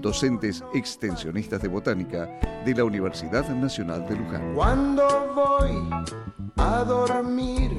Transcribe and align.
docentes 0.00 0.62
extensionistas 0.74 1.60
de 1.62 1.68
botánica 1.68 2.28
de 2.64 2.74
la 2.74 2.84
Universidad 2.84 3.48
Nacional 3.48 4.06
de 4.08 4.16
Luján. 4.16 4.54
Cuando 4.54 5.32
voy 5.34 5.88
a 6.56 6.84
dormir, 6.84 7.70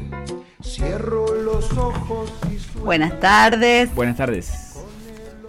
cierro 0.63 1.33
los 1.35 1.71
ojos 1.77 2.31
y 2.53 2.57
sueño. 2.59 2.85
Buenas 2.85 3.19
tardes. 3.19 3.93
Buenas 3.95 4.17
tardes. 4.17 4.75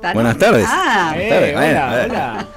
¿Tan- 0.01 0.15
Buenas 0.15 0.39
tardes. 0.39 0.67
Ah, 0.69 1.13
Eh, 1.17 1.29
tardes, 1.29 1.53
bueno, 1.55 1.69
hola, 1.79 1.89
bueno. 1.89 2.15
hola. 2.15 2.49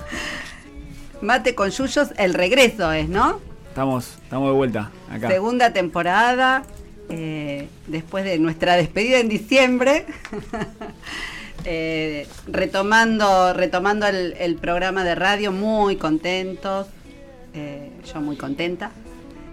Mate 1.21 1.55
con 1.55 1.69
Yuyos, 1.69 2.09
el 2.17 2.33
regreso 2.33 2.91
es, 2.91 3.07
¿no? 3.09 3.39
Estamos, 3.69 4.19
estamos 4.23 4.49
de 4.49 4.55
vuelta 4.55 4.91
acá. 5.09 5.29
Segunda 5.29 5.73
temporada, 5.73 6.63
eh, 7.09 7.67
después 7.87 8.23
de 8.23 8.37
nuestra 8.39 8.75
despedida 8.75 9.19
en 9.19 9.29
diciembre. 9.29 10.05
Eh, 11.65 12.27
retomando 12.47 13.53
retomando 13.53 14.05
el, 14.07 14.33
el 14.39 14.55
programa 14.55 15.03
de 15.03 15.15
radio, 15.15 15.51
muy 15.51 15.95
contentos, 15.95 16.87
eh, 17.53 17.89
yo 18.13 18.19
muy 18.21 18.35
contenta 18.35 18.91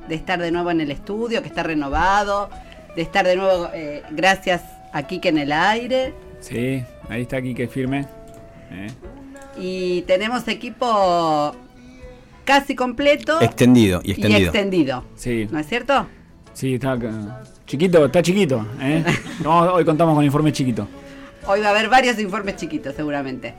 de 0.09 0.15
estar 0.17 0.41
de 0.41 0.51
nuevo 0.51 0.71
en 0.73 0.81
el 0.81 0.91
estudio, 0.91 1.41
que 1.43 1.49
está 1.49 1.63
renovado, 1.63 2.51
de 2.97 3.03
estar 3.03 3.25
de 3.27 3.37
nuevo, 3.37 3.69
eh, 3.73 4.03
gracias 4.11 4.63
a 4.93 5.05
Kike 5.05 5.29
en 5.29 5.39
el 5.39 5.53
aire. 5.53 6.13
Sí, 6.41 6.83
ahí 7.09 7.23
está 7.23 7.41
Quique 7.41 7.69
firme. 7.69 8.07
Eh, 8.73 8.89
Y 9.59 10.03
tenemos 10.03 10.49
equipo 10.49 11.55
casi 12.45 12.75
completo 12.75 13.41
Extendido 13.41 14.01
y 14.03 14.13
extendido. 14.13 14.41
y 14.41 14.45
extendido. 14.45 15.05
Sí, 15.15 15.47
¿No 15.51 15.59
es 15.61 15.67
cierto? 15.69 16.07
sí, 16.55 16.75
está 16.75 16.99
chiquito, 17.67 18.07
está 18.07 18.21
chiquito. 18.23 18.67
¿eh? 18.81 19.05
No, 19.45 19.61
hoy 19.75 19.85
contamos 19.85 20.15
con 20.17 20.25
informe 20.25 20.51
chiquito. 20.53 20.89
Hoy 21.47 21.61
va 21.61 21.69
a 21.69 21.71
haber 21.71 21.89
varios 21.89 22.19
informes 22.19 22.57
chiquitos, 22.57 22.95
seguramente. 22.95 23.55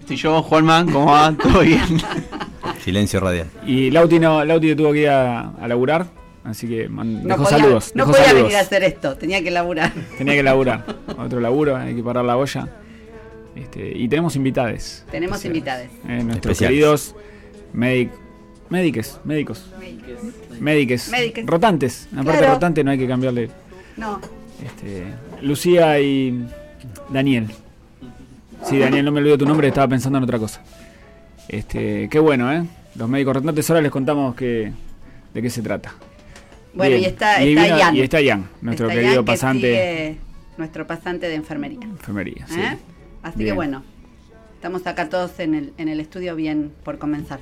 Estoy 0.00 0.16
yo, 0.16 0.42
Juanma, 0.42 0.84
¿cómo 0.84 1.06
va? 1.06 1.32
¿Todo 1.32 1.60
bien? 1.60 1.82
Silencio 2.84 3.20
radial. 3.20 3.46
Y 3.66 3.90
Lauti 3.90 4.18
no, 4.18 4.44
Lauti 4.44 4.74
tuvo 4.74 4.92
que 4.92 5.00
ir 5.02 5.08
a, 5.08 5.50
a 5.50 5.68
laburar, 5.68 6.06
así 6.44 6.66
que 6.68 6.88
man- 6.88 7.22
No 7.22 7.28
dejó 7.36 7.44
podía, 7.44 7.58
saludos. 7.58 7.92
no 7.94 8.02
dejó 8.04 8.10
podía 8.12 8.24
saludos. 8.26 8.44
venir 8.48 8.56
a 8.58 8.60
hacer 8.60 8.82
esto, 8.84 9.16
tenía 9.16 9.42
que 9.42 9.50
laburar. 9.50 9.92
Tenía 10.18 10.34
que 10.34 10.42
laburar. 10.42 10.84
Otro 11.18 11.40
laburo, 11.40 11.76
hay 11.76 11.94
que 11.94 12.02
parar 12.02 12.24
la 12.24 12.36
olla. 12.36 12.68
Este, 13.54 13.96
y 13.96 14.08
tenemos 14.08 14.34
invitades. 14.34 15.04
Tenemos 15.10 15.44
especiales. 15.44 15.90
invitades. 15.92 16.20
Eh, 16.20 16.24
nuestros 16.24 16.52
Especiales. 16.52 16.68
queridos 16.74 17.14
médic 17.72 18.10
médiques, 18.70 19.20
médicos, 19.24 19.66
médiques, 20.58 21.08
Médiques. 21.10 21.46
rotantes. 21.46 22.08
Aparte 22.12 22.38
Claro. 22.38 22.54
rotante 22.54 22.82
no 22.82 22.90
hay 22.90 22.98
que 22.98 23.06
cambiarle. 23.06 23.50
No, 23.98 24.18
Este, 24.64 25.04
Lucía 25.40 25.98
y 26.00 26.46
Daniel. 27.10 27.48
Sí, 28.64 28.78
Daniel, 28.78 29.04
no 29.04 29.12
me 29.12 29.20
olvido 29.20 29.38
tu 29.38 29.46
nombre, 29.46 29.68
estaba 29.68 29.88
pensando 29.88 30.18
en 30.18 30.24
otra 30.24 30.38
cosa. 30.38 30.62
Este, 31.48 32.08
qué 32.08 32.18
bueno, 32.18 32.52
¿eh? 32.52 32.64
Los 32.94 33.08
médicos 33.08 33.36
rotantes 33.36 33.68
ahora 33.70 33.82
les 33.82 33.90
contamos 33.90 34.34
que, 34.34 34.72
de 35.34 35.42
qué 35.42 35.50
se 35.50 35.62
trata. 35.62 35.94
bueno, 36.74 36.90
Bien. 36.96 37.02
y 37.02 37.06
está, 37.06 37.42
Y 37.42 37.56
está 37.56 37.78
Ian. 37.78 37.96
y 37.96 38.00
está 38.00 38.18
nuestro 38.60 38.88
Está 38.88 39.00
querido 39.00 39.22
que 39.24 39.26
pasante 39.32 40.18
nuestro 40.58 40.86
pasante 40.86 41.28
de 41.28 41.34
enfermería. 41.34 41.80
enfermería. 41.82 42.46
sí. 42.46 42.60
¿eh? 42.60 42.78
Así 43.22 43.44
que 43.44 43.52
bueno, 43.52 43.82
estamos 44.54 44.86
acá 44.86 45.08
todos 45.08 45.38
en 45.38 45.54
el, 45.54 45.72
en 45.78 45.88
el 45.88 46.00
estudio 46.00 46.34
bien 46.36 46.72
por 46.84 46.98
comenzar. 46.98 47.40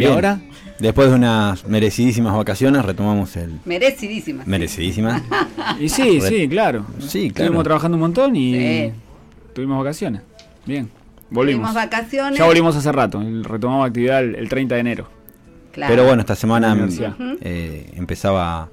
¿Y 0.00 0.04
Bien. 0.04 0.12
ahora? 0.12 0.40
Después 0.78 1.10
de 1.10 1.14
unas 1.16 1.66
merecidísimas 1.66 2.34
vacaciones, 2.34 2.82
retomamos 2.84 3.36
el. 3.36 3.60
Merecidísimas. 3.66 4.46
Merecidísimas. 4.46 5.22
Y 5.78 5.88
sí, 5.90 6.18
Re- 6.20 6.28
sí, 6.28 6.48
claro. 6.48 6.86
Sí, 7.00 7.30
claro. 7.30 7.44
Estuvimos 7.44 7.64
trabajando 7.64 7.96
un 7.96 8.00
montón 8.00 8.34
y 8.36 8.54
Sí. 8.54 8.92
tuvimos 9.54 9.78
vacaciones. 9.78 10.22
Bien, 10.66 10.90
volvimos. 11.30 11.68
Tuvimos 11.70 11.74
vacaciones. 11.74 12.38
Ya 12.38 12.46
volvimos 12.46 12.74
hace 12.76 12.90
rato, 12.92 13.22
retomamos 13.42 13.86
actividad 13.86 14.20
el, 14.24 14.34
el 14.36 14.48
30 14.48 14.74
de 14.74 14.80
enero. 14.80 15.08
Claro. 15.72 15.92
Pero 15.92 16.04
bueno, 16.06 16.20
esta 16.20 16.34
semana 16.34 16.72
universidad. 16.72 17.14
eh, 17.42 17.92
empezaba 17.96 18.70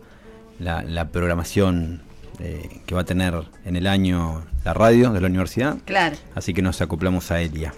la, 0.59 0.81
la 0.83 1.09
programación 1.09 2.01
eh, 2.39 2.81
que 2.85 2.95
va 2.95 3.01
a 3.01 3.05
tener 3.05 3.33
en 3.65 3.75
el 3.75 3.85
año 3.85 4.43
la 4.65 4.73
radio 4.73 5.11
de 5.11 5.21
la 5.21 5.27
universidad. 5.27 5.77
Claro, 5.85 6.15
Así 6.35 6.53
que 6.53 6.61
nos 6.61 6.81
acoplamos 6.81 7.31
a 7.31 7.41
Elia. 7.41 7.73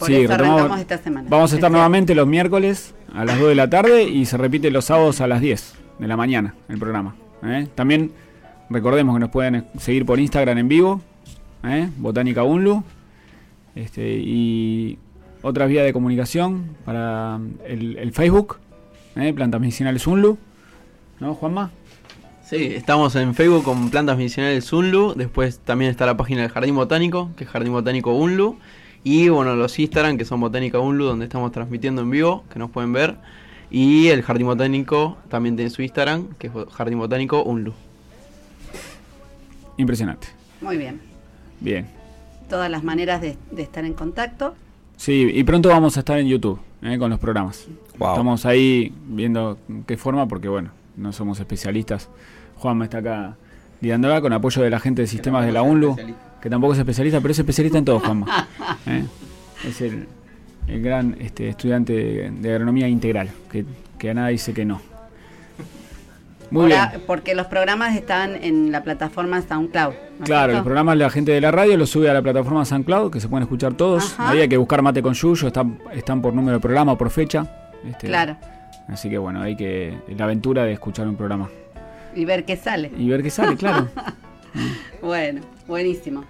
Por 0.00 0.08
Sí, 0.08 0.14
eso 0.16 0.32
retomamos- 0.32 0.54
arrancamos 0.58 0.80
esta 0.80 0.98
semana. 0.98 1.28
Vamos 1.30 1.52
a 1.52 1.54
estar 1.54 1.58
Especial. 1.68 1.72
nuevamente 1.72 2.14
los 2.16 2.26
miércoles 2.26 2.94
a 3.14 3.24
las 3.24 3.38
2 3.38 3.48
de 3.50 3.54
la 3.54 3.70
tarde 3.70 4.02
y 4.04 4.24
se 4.26 4.36
repite 4.36 4.70
los 4.72 4.84
sábados 4.86 5.20
a 5.20 5.28
las 5.28 5.40
10 5.40 5.74
de 6.00 6.08
la 6.08 6.16
mañana 6.16 6.54
el 6.68 6.78
programa. 6.78 7.14
¿eh? 7.44 7.68
También 7.74 8.10
recordemos 8.68 9.14
que 9.14 9.20
nos 9.20 9.30
pueden 9.30 9.66
seguir 9.78 10.04
por 10.04 10.18
Instagram 10.18 10.58
en 10.58 10.68
vivo, 10.68 11.00
¿eh? 11.64 11.88
Botánica 11.98 12.42
Unlu, 12.42 12.82
este, 13.74 14.16
y 14.18 14.98
otras 15.42 15.68
vías 15.68 15.84
de 15.84 15.92
comunicación 15.92 16.76
para 16.84 17.38
el, 17.66 17.96
el 17.98 18.12
Facebook, 18.12 18.56
¿eh? 19.16 19.32
Plantas 19.32 19.60
Medicinales 19.60 20.06
Unlu, 20.06 20.38
¿no, 21.20 21.34
Juanma? 21.34 21.70
Sí, 22.44 22.72
estamos 22.74 23.14
en 23.14 23.34
Facebook 23.36 23.62
con 23.62 23.90
Plantas 23.90 24.16
Medicinales 24.16 24.72
Unlu. 24.72 25.14
Después 25.14 25.60
también 25.60 25.90
está 25.92 26.04
la 26.04 26.16
página 26.16 26.40
del 26.42 26.50
Jardín 26.50 26.74
Botánico, 26.74 27.30
que 27.36 27.44
es 27.44 27.50
Jardín 27.50 27.72
Botánico 27.72 28.12
Unlu. 28.12 28.56
Y 29.02 29.28
bueno, 29.28 29.56
los 29.56 29.78
Instagram, 29.78 30.18
que 30.18 30.24
son 30.24 30.40
Botánica 30.40 30.78
Unlu, 30.78 31.04
donde 31.04 31.24
estamos 31.24 31.52
transmitiendo 31.52 32.02
en 32.02 32.10
vivo, 32.10 32.44
que 32.52 32.58
nos 32.58 32.70
pueden 32.70 32.92
ver. 32.92 33.16
Y 33.70 34.08
el 34.08 34.22
Jardín 34.22 34.46
Botánico 34.46 35.16
también 35.28 35.56
tiene 35.56 35.70
su 35.70 35.82
Instagram, 35.82 36.28
que 36.38 36.48
es 36.48 36.52
Jardín 36.72 36.98
Botánico 36.98 37.42
Unlu. 37.42 37.72
Impresionante. 39.76 40.28
Muy 40.60 40.76
bien. 40.76 41.00
Bien. 41.60 41.86
Todas 42.48 42.70
las 42.70 42.84
maneras 42.84 43.20
de, 43.20 43.38
de 43.50 43.62
estar 43.62 43.84
en 43.84 43.94
contacto. 43.94 44.54
Sí, 44.96 45.30
y 45.32 45.44
pronto 45.44 45.70
vamos 45.70 45.96
a 45.96 46.00
estar 46.00 46.18
en 46.18 46.26
YouTube 46.26 46.60
¿eh? 46.82 46.98
con 46.98 47.10
los 47.10 47.18
programas. 47.18 47.66
Wow. 47.98 48.10
Estamos 48.10 48.46
ahí 48.46 48.92
viendo 49.06 49.58
qué 49.86 49.96
forma, 49.96 50.26
porque 50.26 50.48
bueno, 50.48 50.70
no 50.96 51.12
somos 51.12 51.40
especialistas. 51.40 52.08
Juanma 52.56 52.84
está 52.84 52.98
acá 52.98 53.36
lidiándola 53.80 54.20
con 54.20 54.32
apoyo 54.32 54.62
de 54.62 54.70
la 54.70 54.80
gente 54.80 55.02
de 55.02 55.08
sistemas 55.08 55.46
de 55.46 55.52
la 55.52 55.62
UNLU, 55.62 55.96
que 56.40 56.50
tampoco 56.50 56.72
es 56.72 56.78
especialista, 56.78 57.20
pero 57.20 57.32
es 57.32 57.38
especialista 57.38 57.78
en 57.78 57.84
todo, 57.84 58.00
Juanma. 58.00 58.48
¿eh? 58.86 59.04
Es 59.66 59.80
el, 59.80 60.06
el 60.66 60.82
gran 60.82 61.16
este, 61.20 61.48
estudiante 61.48 61.92
de, 61.92 62.30
de 62.30 62.52
agronomía 62.52 62.88
integral, 62.88 63.30
que, 63.50 63.64
que 63.98 64.10
a 64.10 64.14
nada 64.14 64.28
dice 64.28 64.54
que 64.54 64.64
no. 64.64 64.80
Muy 66.50 66.66
bien. 66.66 66.80
Porque 67.06 67.34
los 67.34 67.46
programas 67.46 67.94
están 67.94 68.34
en 68.42 68.72
la 68.72 68.82
plataforma 68.82 69.40
SoundCloud. 69.40 69.94
¿no 70.18 70.24
Claro, 70.24 70.52
los 70.52 70.62
programas 70.62 70.96
la 70.96 71.08
gente 71.10 71.32
de 71.32 71.40
la 71.40 71.50
radio 71.50 71.76
los 71.76 71.90
sube 71.90 72.10
a 72.10 72.14
la 72.14 72.22
plataforma 72.22 72.64
SoundCloud, 72.64 73.12
que 73.12 73.20
se 73.20 73.28
pueden 73.28 73.44
escuchar 73.44 73.74
todos. 73.74 74.14
Ajá. 74.18 74.30
Hay 74.30 74.48
que 74.48 74.56
buscar 74.56 74.82
Mate 74.82 75.00
con 75.02 75.14
Yuyo, 75.14 75.46
están, 75.46 75.78
están 75.92 76.20
por 76.20 76.34
número 76.34 76.56
de 76.56 76.60
programa 76.60 76.98
por 76.98 77.10
fecha. 77.10 77.46
Este, 77.88 78.08
Claro. 78.08 78.36
Así 78.88 79.08
que 79.08 79.18
bueno, 79.18 79.40
hay 79.40 79.56
que. 79.56 79.94
La 80.16 80.24
aventura 80.24 80.64
de 80.64 80.72
escuchar 80.72 81.06
un 81.06 81.14
programa. 81.14 81.48
Y 82.14 82.24
ver 82.24 82.44
qué 82.44 82.56
sale. 82.56 82.90
Y 82.98 83.08
ver 83.08 83.22
qué 83.22 83.30
sale, 83.30 83.56
claro. 83.56 83.88
Bueno, 85.00 85.42
buenísimo. 85.70 86.24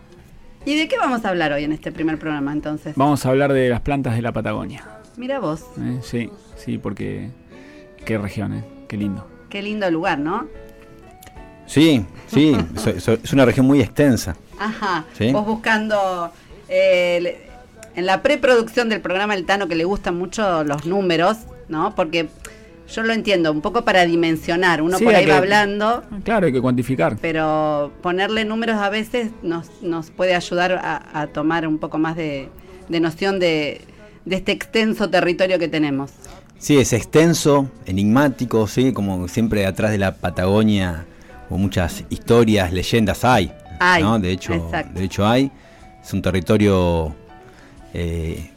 ¿Y 0.64 0.78
de 0.78 0.86
qué 0.88 0.96
vamos 0.98 1.24
a 1.24 1.30
hablar 1.30 1.52
hoy 1.52 1.64
en 1.64 1.72
este 1.72 1.90
primer 1.90 2.18
programa 2.18 2.52
entonces? 2.52 2.94
Vamos 2.94 3.24
a 3.26 3.30
hablar 3.30 3.52
de 3.52 3.68
las 3.70 3.80
plantas 3.80 4.14
de 4.14 4.22
la 4.22 4.30
Patagonia. 4.32 4.84
Mira 5.16 5.40
vos, 5.40 5.62
¿eh? 5.80 5.98
Sí, 6.02 6.30
sí, 6.56 6.78
porque. 6.78 7.30
Qué 8.04 8.16
región, 8.18 8.54
¿eh? 8.54 8.64
Qué 8.88 8.96
lindo. 8.96 9.26
qué 9.48 9.62
lindo 9.62 9.90
lugar, 9.90 10.18
¿no? 10.18 10.46
Sí, 11.66 12.04
sí, 12.28 12.56
so- 12.76 12.98
so- 13.00 13.12
es 13.22 13.32
una 13.32 13.44
región 13.44 13.66
muy 13.66 13.80
extensa. 13.80 14.36
Ajá. 14.58 15.04
Sí. 15.16 15.32
Vos 15.32 15.46
buscando 15.46 16.30
eh, 16.68 17.18
le- 17.22 17.38
en 17.96 18.06
la 18.06 18.22
preproducción 18.22 18.88
del 18.88 19.00
programa 19.00 19.34
El 19.34 19.44
Tano 19.46 19.66
que 19.68 19.74
le 19.74 19.84
gustan 19.84 20.16
mucho 20.16 20.62
los 20.64 20.86
números, 20.86 21.38
¿no? 21.68 21.94
Porque 21.94 22.28
yo 22.90 23.02
lo 23.02 23.12
entiendo, 23.12 23.52
un 23.52 23.60
poco 23.60 23.84
para 23.84 24.04
dimensionar. 24.04 24.82
Uno 24.82 24.98
Sí, 24.98 25.04
por 25.04 25.14
ahí 25.14 25.26
va 25.26 25.38
hablando, 25.38 26.02
Claro, 26.24 26.46
hay 26.46 26.52
que 26.52 26.60
cuantificar. 26.60 27.16
pero 27.20 27.92
ponerle 28.02 28.44
números 28.44 28.76
a 28.76 28.88
veces 28.90 29.30
nos, 29.42 29.70
nos 29.82 30.10
puede 30.10 30.34
ayudar 30.34 30.72
a, 30.72 31.20
a 31.20 31.26
tomar 31.28 31.66
un 31.66 31.78
poco 31.78 31.98
más 31.98 32.16
de, 32.16 32.48
de 32.88 33.00
noción 33.00 33.38
de, 33.38 33.80
de 34.24 34.36
este 34.36 34.52
extenso 34.52 35.08
territorio 35.08 35.58
que 35.58 35.68
tenemos. 35.68 36.10
Sí, 36.58 36.76
es 36.78 36.92
extenso, 36.92 37.70
enigmático, 37.86 38.66
sí, 38.66 38.92
como 38.92 39.28
siempre 39.28 39.64
atrás 39.64 39.92
de 39.92 39.98
la 39.98 40.16
Patagonia 40.16 41.06
o 41.48 41.56
muchas 41.56 42.04
historias, 42.10 42.72
leyendas 42.72 43.24
hay. 43.24 43.50
Hay, 43.78 44.02
¿no? 44.02 44.18
De 44.18 44.30
hecho, 44.30 44.52
exacto. 44.52 44.98
de 44.98 45.04
hecho 45.06 45.26
hay. 45.26 45.50
es 46.04 46.12
un 46.12 46.20
territorio, 46.20 47.14
eh, 47.94 48.50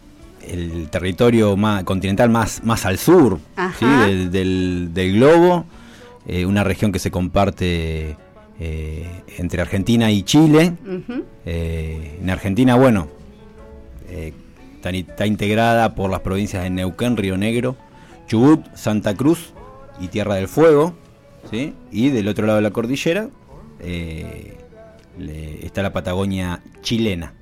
el 0.47 0.89
territorio 0.89 1.55
más, 1.57 1.83
continental 1.83 2.29
más, 2.29 2.63
más 2.63 2.85
al 2.85 2.97
sur. 2.97 3.39
¿sí? 3.79 3.85
del, 3.85 4.31
del- 4.31 4.89
del 4.93 5.13
globo, 5.13 5.65
eh, 6.27 6.45
una 6.45 6.63
región 6.63 6.91
que 6.91 6.99
se 6.99 7.11
comparte 7.11 8.15
eh, 8.59 9.21
entre 9.37 9.61
Argentina 9.61 10.11
y 10.11 10.23
Chile. 10.23 10.73
Eh, 11.45 12.19
en 12.21 12.29
Argentina, 12.29 12.75
bueno, 12.75 13.07
está, 14.09 14.89
está 14.91 15.25
integrada 15.25 15.95
por 15.95 16.09
las 16.11 16.19
provincias 16.21 16.63
de 16.63 16.69
Neuquén, 16.69 17.17
Río 17.17 17.37
Negro, 17.37 17.75
Chubut, 18.27 18.65
Santa 18.75 19.15
Cruz 19.15 19.53
y 19.99 20.07
Tierra 20.07 20.35
del 20.35 20.47
Fuego. 20.47 20.93
¿sí? 21.51 21.73
Y 21.91 22.09
del 22.09 22.27
otro 22.27 22.45
lado 22.47 22.57
de 22.57 22.63
la 22.63 22.71
cordillera 22.71 23.29
le- 25.17 25.65
está 25.65 25.81
la 25.81 25.93
Patagonia 25.93 26.61
chilena. 26.81 27.33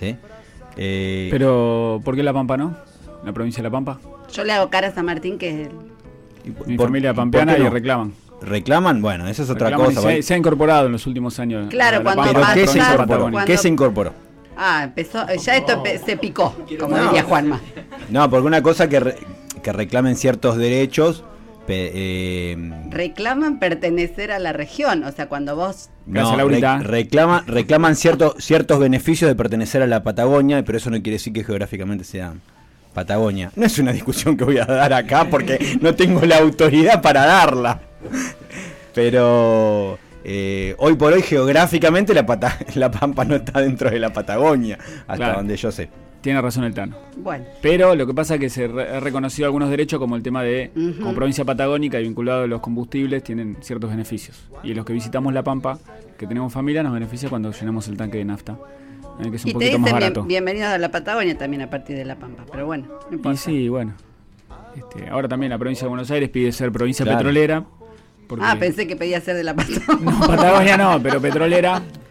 ¿sí? 0.00 0.16
Eh, 0.78 1.28
Pero, 1.30 2.00
¿por 2.04 2.14
qué 2.16 2.22
La 2.22 2.32
Pampa 2.32 2.56
no? 2.56 2.76
La 3.24 3.32
provincia 3.32 3.62
de 3.62 3.68
La 3.68 3.72
Pampa. 3.72 3.98
Yo 4.32 4.44
le 4.44 4.52
hago 4.52 4.70
cara 4.70 4.88
a 4.88 4.92
San 4.92 5.04
Martín, 5.06 5.38
que 5.38 5.48
es 5.50 5.66
el... 5.68 5.72
y 6.44 6.50
por- 6.52 6.66
Mi 6.68 6.76
por- 6.76 6.86
familia 6.86 7.10
¿y 7.10 7.12
por 7.14 7.22
pampeana 7.22 7.58
y 7.58 7.62
no? 7.64 7.70
reclaman. 7.70 8.12
¿Reclaman? 8.40 9.02
Bueno, 9.02 9.26
eso 9.26 9.42
es 9.42 9.50
otra 9.50 9.70
Reclaman 9.70 9.94
cosa. 9.96 10.22
se, 10.22 10.34
ha 10.34 10.36
incorporado 10.36 10.86
en 10.86 10.92
los 10.92 11.06
últimos 11.06 11.38
años. 11.40 11.68
Claro, 11.70 12.02
cuando 12.04 12.22
Pampa, 12.22 12.32
¿Pero 12.32 12.40
pasa- 12.42 12.54
qué 12.54 12.66
se 12.68 12.78
incorporó? 12.78 12.98
Patagonia. 13.08 13.32
cuando- 13.32 13.46
¿Qué 13.46 13.56
se 13.58 13.68
incorporó? 13.68 14.12
Ah, 14.56 14.80
empezó, 14.84 15.26
ya 15.34 15.56
esto 15.56 15.82
se 16.04 16.16
picó, 16.16 16.54
como 16.80 16.98
diría 16.98 17.22
Juanma. 17.24 17.60
No, 18.10 18.28
porque 18.30 18.46
una 18.46 18.62
cosa 18.62 18.88
que, 18.88 19.00
re- 19.00 19.16
que 19.62 19.72
reclamen 19.72 20.14
ciertos 20.16 20.56
derechos. 20.56 21.24
pe- 21.66 21.90
eh, 21.94 22.72
Reclaman 22.90 23.58
pertenecer 23.58 24.30
a 24.32 24.38
la 24.38 24.52
región, 24.52 25.04
o 25.04 25.12
sea, 25.12 25.28
cuando 25.28 25.54
vos... 25.56 25.90
Gracias, 26.10 26.32
No, 26.32 26.36
Laurita. 26.38 26.78
re- 26.78 27.04
reclama- 27.04 27.44
reclaman 27.46 27.94
ciertos 27.94 28.42
ciertos 28.42 28.78
beneficios 28.78 29.28
de 29.28 29.34
pertenecer 29.34 29.82
a 29.82 29.86
la 29.86 30.02
Patagonia, 30.02 30.62
pero 30.64 30.78
eso 30.78 30.88
no 30.90 30.96
quiere 31.02 31.12
decir 31.12 31.32
que 31.32 31.44
geográficamente 31.44 32.02
sea 32.04 32.32
Patagonia. 32.94 33.50
No 33.56 33.66
es 33.66 33.78
una 33.78 33.92
discusión 33.92 34.36
que 34.36 34.44
voy 34.44 34.58
a 34.58 34.64
dar 34.64 34.92
acá 34.94 35.28
porque 35.30 35.78
no 35.82 35.94
tengo 35.94 36.22
la 36.24 36.38
autoridad 36.38 37.02
para 37.02 37.26
darla. 37.26 37.80
Pero 38.94 39.98
eh, 40.24 40.74
hoy 40.78 40.94
por 40.96 41.12
hoy 41.12 41.22
geográficamente 41.22 42.14
la, 42.14 42.26
Pata- 42.26 42.58
la 42.74 42.90
Pampa 42.90 43.24
no 43.24 43.36
está 43.36 43.60
dentro 43.60 43.90
de 43.90 43.98
la 43.98 44.12
Patagonia, 44.12 44.78
hasta 45.02 45.16
Claro. 45.16 45.36
donde 45.38 45.56
yo 45.56 45.70
sé. 45.70 45.88
Tiene 46.20 46.40
razón 46.42 46.64
el 46.64 46.74
Tano. 46.74 46.96
Bueno, 47.16 47.44
Pero 47.62 47.94
lo 47.94 48.06
que 48.06 48.12
pasa 48.12 48.34
es 48.34 48.40
que 48.40 48.50
se 48.50 48.66
re- 48.66 48.96
ha 48.96 49.00
reconocido 49.00 49.46
algunos 49.46 49.70
derechos, 49.70 49.98
como 50.00 50.16
el 50.16 50.22
tema 50.22 50.42
de, 50.42 50.70
como 51.00 51.14
provincia 51.14 51.44
patagónica 51.44 52.00
y 52.00 52.02
vinculado 52.02 52.42
a 52.42 52.46
los 52.46 52.60
combustibles, 52.60 53.22
tienen 53.22 53.56
ciertos 53.60 53.88
beneficios. 53.90 54.36
Y 54.64 54.74
los 54.74 54.84
que 54.84 54.92
visitamos 54.92 55.32
La 55.32 55.44
Pampa, 55.44 55.78
que 56.18 56.26
tenemos 56.26 56.52
familia, 56.52 56.82
nos 56.82 56.92
beneficia 56.92 57.28
cuando 57.28 57.52
llenamos 57.52 57.86
el 57.88 57.96
tanque 57.96 58.18
de 58.18 58.24
nafta, 58.24 58.58
eh, 59.24 59.30
que 59.30 59.36
es 59.36 59.44
un 59.44 59.50
y 59.50 59.52
te 59.52 59.58
más 59.58 59.64
dicen 59.64 59.82
barato. 59.84 60.20
bien- 60.24 60.44
bienvenidos 60.44 60.68
a 60.72 60.78
la 60.78 60.90
Patagonia 60.90 61.38
también 61.38 61.62
a 61.62 61.70
partir 61.70 61.96
de 61.96 62.04
La 62.04 62.16
Pampa, 62.16 62.44
pero 62.50 62.66
bueno, 62.66 62.86
no 62.88 62.98
Y 63.10 63.14
importa. 63.14 63.38
sí, 63.38 63.68
bueno. 63.68 63.94
Este, 64.76 65.08
ahora 65.08 65.28
también 65.28 65.50
la 65.50 65.58
provincia 65.58 65.84
de 65.84 65.88
Buenos 65.88 66.10
Aires 66.10 66.28
pide 66.30 66.50
ser 66.52 66.70
provincia 66.72 67.04
Claro. 67.04 67.18
petrolera. 67.18 67.64
porque- 68.28 68.44
Ah, 68.46 68.56
pensé 68.60 68.86
que 68.86 68.94
pedía 68.94 69.20
ser 69.22 69.36
de 69.36 69.42
La 69.44 69.54
Patagonia. 69.54 70.10
No, 70.12 70.26
Patagonia 70.26 70.76
no, 70.76 71.00
pero 71.02 71.18
petrolera. 71.20 71.80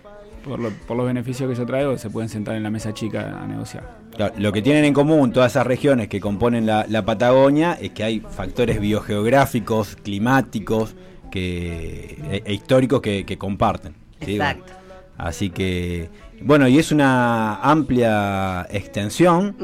Por, 0.48 0.60
lo- 0.60 0.70
por 0.72 0.96
los 0.98 1.06
beneficios 1.06 1.48
que 1.48 1.54
eso 1.54 1.66
trae, 1.66 1.98
se 1.98 2.10
pueden 2.10 2.30
sentar 2.30 2.56
en 2.56 2.64
la 2.64 2.70
mesa 2.70 2.94
chica 2.94 3.42
a 3.44 3.46
negociar. 3.48 3.98
Claro, 4.16 4.34
lo 4.38 4.52
que 4.52 4.62
tienen 4.62 4.86
en 4.86 4.94
común 4.94 5.32
todas 5.32 5.52
esas 5.52 5.68
regiones 5.68 6.08
que 6.08 6.20
componen 6.20 6.66
la, 6.66 6.86
la 6.88 7.04
Patagonia 7.06 7.78
es 7.80 7.92
que 7.92 8.04
hay 8.04 8.20
factores 8.22 8.80
biogeográficos, 8.80 9.96
climáticos 9.98 10.96
que, 11.32 12.18
e, 12.32 12.44
e 12.46 12.54
históricos 12.54 13.02
que, 13.02 13.26
que 13.26 13.38
comparten. 13.38 13.94
¿sí? 14.26 14.34
Exacto. 14.36 14.74
Así 15.18 15.50
que, 15.50 16.10
bueno, 16.42 16.68
y 16.68 16.78
es 16.78 16.92
una 16.92 17.56
amplia 17.56 18.68
extensión. 18.70 19.56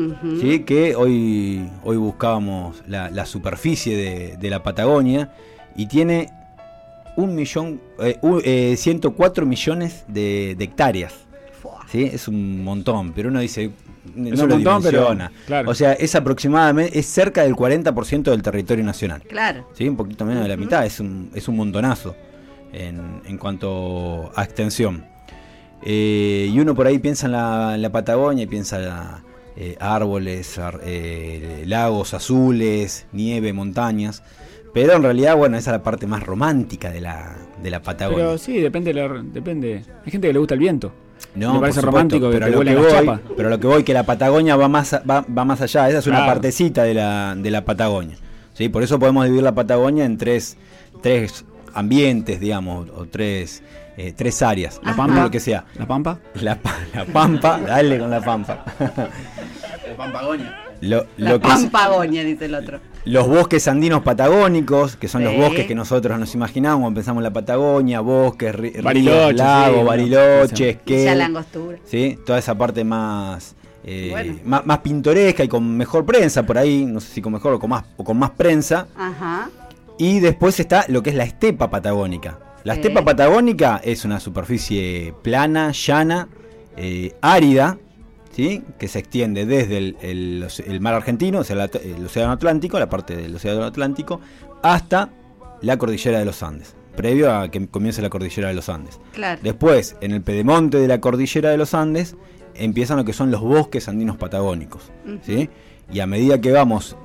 ¿sí? 0.42 0.60
que 0.62 0.96
hoy, 0.96 1.70
hoy 1.84 1.98
buscábamos 1.98 2.84
la, 2.88 3.10
la 3.12 3.26
superficie 3.26 3.96
de, 3.96 4.38
de 4.38 4.50
la 4.50 4.64
Patagonia 4.64 5.32
y 5.76 5.86
tiene 5.88 6.30
un 7.18 7.36
millón, 7.36 7.80
eh, 8.00 8.18
un- 8.22 8.42
eh, 8.44 8.76
104 8.78 9.46
millones 9.46 10.04
de, 10.08 10.56
de 10.58 10.64
hectáreas. 10.64 11.14
¿sí? 11.92 12.04
Es 12.12 12.28
un 12.28 12.64
montón, 12.64 13.14
pero 13.14 13.30
uno 13.30 13.40
dice, 13.40 13.70
no 14.16 14.30
un 14.30 14.36
lo 14.36 14.48
montón, 14.48 14.82
pero, 14.84 15.00
dimensiona. 15.10 15.32
claro. 15.46 15.70
O 15.70 15.76
sea, 15.76 15.94
es 15.94 16.16
aproximadamente, 16.16 16.98
es 16.98 17.06
cerca 17.06 17.44
del 17.44 17.56
40% 17.56 18.24
del 18.32 18.42
territorio 18.42 18.84
nacional. 18.84 19.22
Claro. 19.24 19.68
¿sí? 19.78 19.88
Un 19.88 19.96
poquito 19.96 20.26
menos 20.26 20.44
de 20.44 20.50
la 20.50 20.58
mitad, 20.58 20.86
es 20.86 21.00
un, 21.00 21.30
es 21.36 21.48
un 21.48 21.56
montonazo 21.58 22.16
en, 22.72 23.22
en 23.26 23.38
cuanto 23.38 24.32
a 24.36 24.44
extensión. 24.44 25.06
Eh, 25.86 26.50
y 26.52 26.60
uno 26.60 26.74
por 26.76 26.88
ahí 26.88 26.98
piensa 27.00 27.26
en 27.28 27.34
la, 27.34 27.76
en 27.76 27.82
la 27.82 27.92
Patagonia 27.92 28.44
y 28.44 28.48
piensa 28.48 28.80
la, 28.80 29.24
eh, 29.56 29.76
árboles, 29.80 30.58
ar- 30.58 30.80
eh, 30.84 31.64
lagos 31.68 32.14
azules, 32.14 33.06
nieve, 33.12 33.54
montañas. 33.54 34.24
Pero 34.74 34.94
en 34.94 35.04
realidad, 35.04 35.36
bueno, 35.38 35.56
esa 35.58 35.72
es 35.72 35.78
la 35.78 35.84
parte 35.84 36.08
más 36.08 36.24
romántica 36.24 36.90
de 36.90 37.00
la, 37.02 37.36
de 37.62 37.70
la 37.70 37.82
Patagonia. 37.82 38.26
Pero 38.26 38.38
sí, 38.38 38.60
depende, 38.60 38.94
de 38.94 39.08
la- 39.08 39.22
depende. 39.24 39.84
Hay 40.06 40.12
gente 40.12 40.28
que 40.28 40.34
le 40.34 40.40
gusta 40.40 40.56
el 40.56 40.60
viento. 40.60 40.92
No, 41.36 41.54
Me 41.54 41.60
parece 41.62 41.80
supuesto, 41.80 41.92
romántico 41.92 42.30
pero 42.32 42.48
lo 42.48 42.64
que 42.64 42.76
voy, 42.76 43.20
pero 43.38 43.50
lo 43.50 43.60
que 43.60 43.68
voy 43.68 43.84
que 43.84 43.94
la 43.94 44.04
Patagonia 44.04 44.56
va 44.56 44.68
más 44.68 44.94
a- 44.94 45.00
va, 45.10 45.22
va 45.36 45.46
más 45.46 45.62
allá, 45.62 45.88
esa 45.90 46.00
es 46.00 46.08
una 46.08 46.18
Claro. 46.18 46.32
partecita 46.34 46.84
de 46.84 46.94
la, 46.96 47.36
de 47.38 47.50
la 47.52 47.64
Patagonia. 47.64 48.18
¿sí? 48.54 48.68
Por 48.70 48.84
eso 48.84 49.00
podemos 49.00 49.24
dividir 49.26 49.44
la 49.44 49.56
Patagonia 49.56 50.06
en 50.06 50.18
tres, 50.18 50.58
tres 51.02 51.46
ambientes, 51.74 52.40
digamos, 52.40 52.90
o 52.90 53.06
tres, 53.06 53.64
eh, 53.98 54.14
tres 54.16 54.42
áreas, 54.42 54.80
La. 54.84 54.96
Pampa. 54.96 55.24
lo 55.24 55.32
que 55.32 55.40
sea. 55.40 55.66
La 55.76 55.88
Pampa. 55.88 56.20
La, 56.42 56.56
pa- 56.60 56.78
la 56.94 57.06
Pampa, 57.06 57.60
dale 57.60 58.00
con 58.00 58.10
la 58.10 58.22
Pampa. 58.22 58.66
Lo, 60.82 61.06
La 61.18 61.32
lo 61.32 61.40
que 61.40 61.48
es- 61.48 61.54
Pampagonia, 61.54 62.24
dice 62.24 62.46
el 62.46 62.56
otro. 62.56 62.80
Los 63.06 63.28
bosques 63.28 63.68
andinos 63.68 64.02
patagónicos, 64.02 64.96
que 64.96 65.08
son 65.08 65.24
los 65.24 65.36
bosques 65.36 65.66
que 65.66 65.76
nosotros 65.76 66.18
nos 66.20 66.34
imaginamos 66.36 66.82
cuando 66.82 66.98
pensamos 67.00 67.20
en 67.22 67.24
la 67.26 67.34
Patagonia, 67.34 68.00
bosques, 68.00 68.56
ríos, 68.56 68.84
Bariloche, 68.84 69.34
lagos, 69.34 69.80
sí, 69.82 69.86
bariloches, 69.86 70.60
Ya 70.60 70.78
que. 70.80 72.18
Toda 72.26 72.40
esa 72.40 72.56
parte 72.58 72.84
más, 72.84 73.56
eh, 73.84 74.08
Bueno. 74.12 74.36
más, 74.46 74.66
más 74.66 74.80
pintoresca 74.80 75.44
y 75.44 75.48
con 75.48 75.76
mejor 75.76 76.06
prensa 76.06 76.44
por 76.44 76.58
ahí, 76.58 76.86
no 76.86 77.00
sé 77.02 77.14
si 77.14 77.22
con 77.22 77.34
mejor 77.34 77.54
o 77.54 77.60
con 77.60 77.70
más, 77.70 77.84
o 77.98 78.04
con 78.04 78.18
más 78.18 78.32
prensa. 78.32 78.88
Ajá. 78.96 79.50
Y 79.98 80.20
después 80.20 80.60
está 80.60 80.86
lo 80.88 81.04
que 81.04 81.10
es 81.12 81.16
la 81.16 81.24
estepa 81.26 81.70
patagónica. 81.70 82.40
La 82.64 82.74
Sí. 82.76 82.80
estepa 82.80 83.04
patagónica 83.04 83.82
es 83.84 84.06
una 84.06 84.20
superficie 84.22 85.14
plana, 85.22 85.72
llana, 85.74 86.30
eh, 86.78 87.14
árida, 87.22 87.78
¿sí? 88.34 88.64
que 88.78 88.88
se 88.88 89.00
extiende 89.00 89.46
desde 89.46 89.78
el, 89.78 89.98
el 90.02 90.44
oce- 90.44 90.66
el 90.68 90.82
mar 90.82 90.94
argentino, 90.96 91.40
o 91.40 91.44
sea, 91.44 91.56
la- 91.56 91.66
el 91.66 92.06
océano 92.06 92.32
Atlántico, 92.34 92.78
la 92.80 92.90
parte 92.90 93.16
del 93.16 93.34
océano 93.36 93.64
Atlántico, 93.64 94.20
hasta 94.62 95.10
la 95.62 95.78
cordillera 95.78 96.20
de 96.20 96.26
los 96.26 96.44
Andes, 96.44 96.76
previo 96.96 97.34
a 97.34 97.50
que 97.50 97.68
comience 97.68 98.02
la 98.02 98.10
cordillera 98.10 98.50
de 98.50 98.54
los 98.56 98.68
Andes. 98.70 99.00
Claro. 99.14 99.40
Después, 99.44 99.96
en 100.02 100.12
el 100.12 100.22
pedemonte 100.22 100.78
de 100.78 100.88
la 100.88 101.00
cordillera 101.00 101.50
de 101.52 101.58
los 101.58 101.74
Andes, 101.74 102.16
empiezan 102.56 102.98
lo 102.98 103.06
que 103.06 103.14
son 103.14 103.32
los 103.32 103.42
bosques 103.42 103.88
andinos 103.88 104.18
patagónicos. 104.18 104.92
¿sí? 105.24 105.50
Y 105.92 106.00
a 106.02 106.06
medida 106.08 106.40
que 106.42 106.52
vamos 106.52 106.96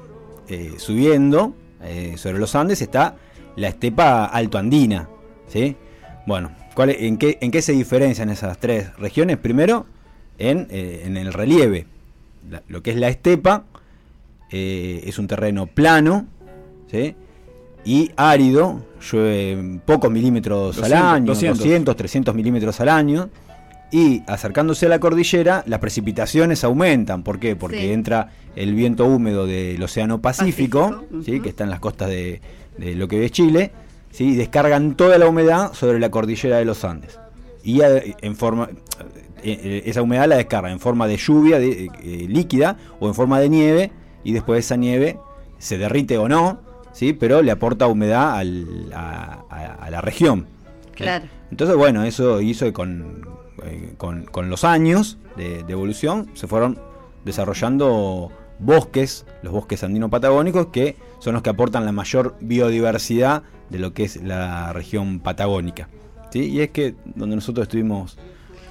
eh, 0.48 0.74
subiendo 0.78 1.54
eh, 1.82 2.14
sobre 2.16 2.38
los 2.38 2.54
Andes 2.54 2.82
está 2.82 3.16
la 3.56 3.68
estepa 3.68 4.24
altoandina. 4.26 5.08
¿sí? 5.46 5.76
Bueno, 6.26 6.52
¿cuál 6.74 6.90
en, 6.90 7.16
qué, 7.16 7.38
¿en 7.40 7.50
qué 7.50 7.62
se 7.62 7.72
diferencian 7.72 8.28
esas 8.30 8.58
tres 8.58 8.94
regiones? 8.98 9.38
Primero, 9.38 9.86
en, 10.38 10.66
eh, 10.70 11.02
en 11.04 11.16
el 11.16 11.32
relieve. 11.32 11.86
La- 12.50 12.62
lo 12.68 12.82
que 12.82 12.90
es 12.92 12.96
la 12.96 13.08
estepa 13.08 13.64
eh, 14.50 15.02
es 15.04 15.18
un 15.18 15.26
terreno 15.26 15.66
plano 15.66 16.26
¿sí? 16.90 17.14
y 17.84 18.10
árido, 18.16 18.84
llueve 19.00 19.80
pocos 19.84 20.10
milímetros 20.10 20.76
200, 20.76 20.84
al 20.92 21.06
año, 21.14 21.26
200. 21.26 21.58
200, 21.58 21.96
300 21.96 22.34
milímetros 22.34 22.80
al 22.80 22.88
año. 22.88 23.28
Y 23.90 24.22
acercándose 24.26 24.84
a 24.84 24.90
la 24.90 25.00
cordillera, 25.00 25.62
las 25.66 25.80
precipitaciones 25.80 26.62
aumentan. 26.62 27.22
¿Por 27.22 27.38
qué? 27.38 27.56
Porque 27.56 27.80
Sí. 27.80 27.90
entra 27.92 28.30
el 28.54 28.74
viento 28.74 29.06
húmedo 29.06 29.46
del 29.46 29.82
Océano 29.82 30.20
Pacífico, 30.20 30.90
Pacífico, 30.90 31.22
¿sí? 31.24 31.40
que 31.40 31.48
está 31.48 31.64
en 31.64 31.70
las 31.70 31.80
costas 31.80 32.10
de, 32.10 32.42
de 32.76 32.94
lo 32.94 33.08
que 33.08 33.24
es 33.24 33.30
Chile, 33.32 33.70
¿sí? 34.10 34.24
y 34.32 34.36
descargan 34.36 34.94
toda 34.94 35.16
la 35.16 35.26
humedad 35.26 35.72
sobre 35.72 35.98
la 36.00 36.10
cordillera 36.10 36.58
de 36.58 36.66
los 36.66 36.84
Andes. 36.84 37.18
Y 37.64 37.80
en 37.82 38.36
forma, 38.36 38.68
eh, 39.42 39.60
eh, 39.62 39.82
esa 39.86 40.02
humedad 40.02 40.26
la 40.28 40.36
descarga 40.36 40.70
en 40.70 40.80
forma 40.80 41.06
de 41.06 41.16
lluvia 41.16 41.58
de- 41.58 41.86
eh, 42.02 42.26
líquida 42.28 42.76
o 43.00 43.08
en 43.08 43.14
forma 43.14 43.40
de 43.40 43.48
nieve, 43.48 43.92
y 44.24 44.32
después 44.32 44.64
esa 44.64 44.76
nieve 44.76 45.18
se 45.58 45.78
derrite 45.78 46.18
o 46.18 46.28
no, 46.28 46.60
¿sí? 46.92 47.12
pero 47.12 47.42
le 47.42 47.50
aporta 47.50 47.86
humedad 47.86 48.36
al- 48.38 48.92
a, 48.94 49.44
a- 49.50 49.74
a 49.86 49.90
la 49.90 50.00
región. 50.00 50.46
Claro. 50.94 51.26
Entonces, 51.50 51.76
bueno, 51.76 52.04
eso 52.04 52.40
hizo 52.40 52.66
que 52.66 52.72
con, 52.72 53.26
con, 53.96 54.24
con 54.24 54.50
los 54.50 54.64
años 54.64 55.18
de, 55.36 55.62
de 55.62 55.72
evolución 55.72 56.28
se 56.34 56.46
fueron 56.46 56.78
desarrollando 57.24 58.30
bosques, 58.58 59.24
los 59.42 59.52
bosques 59.52 59.82
andino-patagónicos, 59.84 60.66
que 60.66 60.96
son 61.20 61.34
los 61.34 61.42
que 61.42 61.50
aportan 61.50 61.84
la 61.84 61.92
mayor 61.92 62.34
biodiversidad 62.40 63.42
de 63.70 63.78
lo 63.78 63.92
que 63.94 64.04
es 64.04 64.16
la 64.22 64.72
región 64.72 65.20
patagónica. 65.20 65.88
¿sí? 66.32 66.40
Y 66.50 66.60
es 66.60 66.70
que 66.70 66.94
donde 67.14 67.36
nosotros 67.36 67.64
estuvimos 67.64 68.18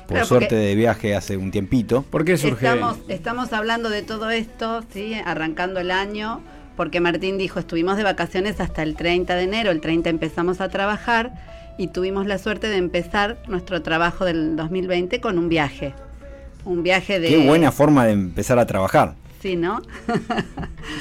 por 0.07 0.25
suerte 0.25 0.55
de 0.55 0.75
viaje 0.75 1.15
hace 1.15 1.37
un 1.37 1.51
tiempito. 1.51 2.03
¿Por 2.03 2.25
qué 2.25 2.37
surge? 2.37 2.65
Estamos, 2.65 2.97
estamos 3.07 3.53
hablando 3.53 3.89
de 3.89 4.01
todo 4.01 4.29
esto, 4.29 4.83
¿sí? 4.93 5.13
arrancando 5.25 5.79
el 5.79 5.91
año, 5.91 6.41
porque 6.75 6.99
Martín 6.99 7.37
dijo, 7.37 7.59
estuvimos 7.59 7.97
de 7.97 8.03
vacaciones 8.03 8.59
hasta 8.59 8.83
el 8.83 8.95
30 8.95 9.35
de 9.35 9.43
enero, 9.43 9.71
el 9.71 9.81
30 9.81 10.09
empezamos 10.09 10.61
a 10.61 10.69
trabajar 10.69 11.33
y 11.77 11.87
tuvimos 11.87 12.25
la 12.25 12.37
suerte 12.37 12.67
de 12.67 12.77
empezar 12.77 13.37
nuestro 13.47 13.81
trabajo 13.81 14.25
del 14.25 14.55
2020 14.55 15.19
con 15.19 15.37
un 15.37 15.49
viaje. 15.49 15.93
Un 16.65 16.83
viaje 16.83 17.19
de... 17.19 17.29
Qué 17.29 17.37
buena 17.37 17.71
forma 17.71 18.05
de 18.05 18.13
empezar 18.13 18.59
a 18.59 18.65
trabajar. 18.65 19.15
Sí, 19.41 19.55
¿no? 19.55 19.81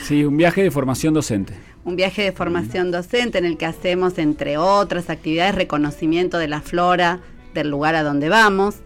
Sí, 0.05 0.25
un 0.25 0.37
viaje 0.37 0.63
de 0.63 0.71
formación 0.71 1.15
docente. 1.15 1.55
un 1.85 1.97
viaje 1.97 2.23
de 2.23 2.33
formación 2.33 2.91
docente 2.91 3.39
en 3.39 3.45
el 3.45 3.57
que 3.57 3.67
hacemos, 3.67 4.19
entre 4.19 4.59
otras 4.59 5.09
actividades, 5.09 5.55
reconocimiento 5.55 6.39
de 6.39 6.49
la 6.49 6.61
flora 6.61 7.21
del 7.55 7.71
lugar 7.71 7.95
a 7.95 8.03
donde 8.03 8.29
vamos, 8.29 8.77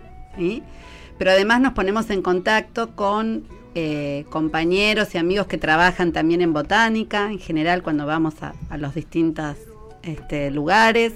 pero 1.19 1.31
además 1.31 1.61
nos 1.61 1.73
ponemos 1.75 2.09
en 2.11 2.23
contacto 2.23 2.95
con 2.97 3.45
eh, 3.75 4.25
compañeros 4.31 5.15
y 5.15 5.19
amigos 5.19 5.47
que 5.47 5.57
trabajan 5.59 6.13
también 6.13 6.41
en 6.41 6.53
botánica, 6.53 7.31
en 7.31 7.39
general 7.39 7.83
cuando 7.83 8.05
vamos 8.05 8.35
a, 8.43 8.77
los 8.77 8.95
distintos 8.95 9.57
este, 10.03 10.51
lugares, 10.51 11.13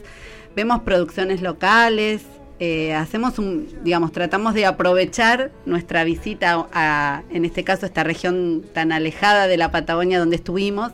vemos 0.54 0.82
producciones 0.82 1.42
locales, 1.42 2.22
eh, 2.60 2.94
hacemos 2.94 3.34
digamos, 3.82 4.12
tratamos 4.12 4.54
de 4.54 4.66
aprovechar 4.66 5.50
nuestra 5.66 6.04
visita 6.04 6.68
a, 6.72 7.22
en 7.30 7.44
este 7.44 7.64
caso, 7.64 7.86
esta 7.86 8.04
región 8.04 8.64
tan 8.72 8.92
alejada 8.92 9.48
de 9.48 9.56
la 9.56 9.72
Patagonia 9.72 10.20
donde 10.20 10.36
estuvimos, 10.36 10.92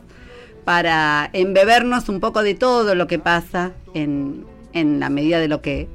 para 0.65 1.29
embebernos 1.33 2.09
un 2.09 2.19
poco 2.19 2.41
de 2.43 2.55
todo 2.55 2.95
lo 2.95 3.05
que 3.05 3.19
pasa 3.19 3.73
en, 3.93 4.45
en 4.73 4.99
la 4.99 5.09
medida 5.09 5.39
de 5.39 5.47
lo 5.47 5.61
que 5.61 5.87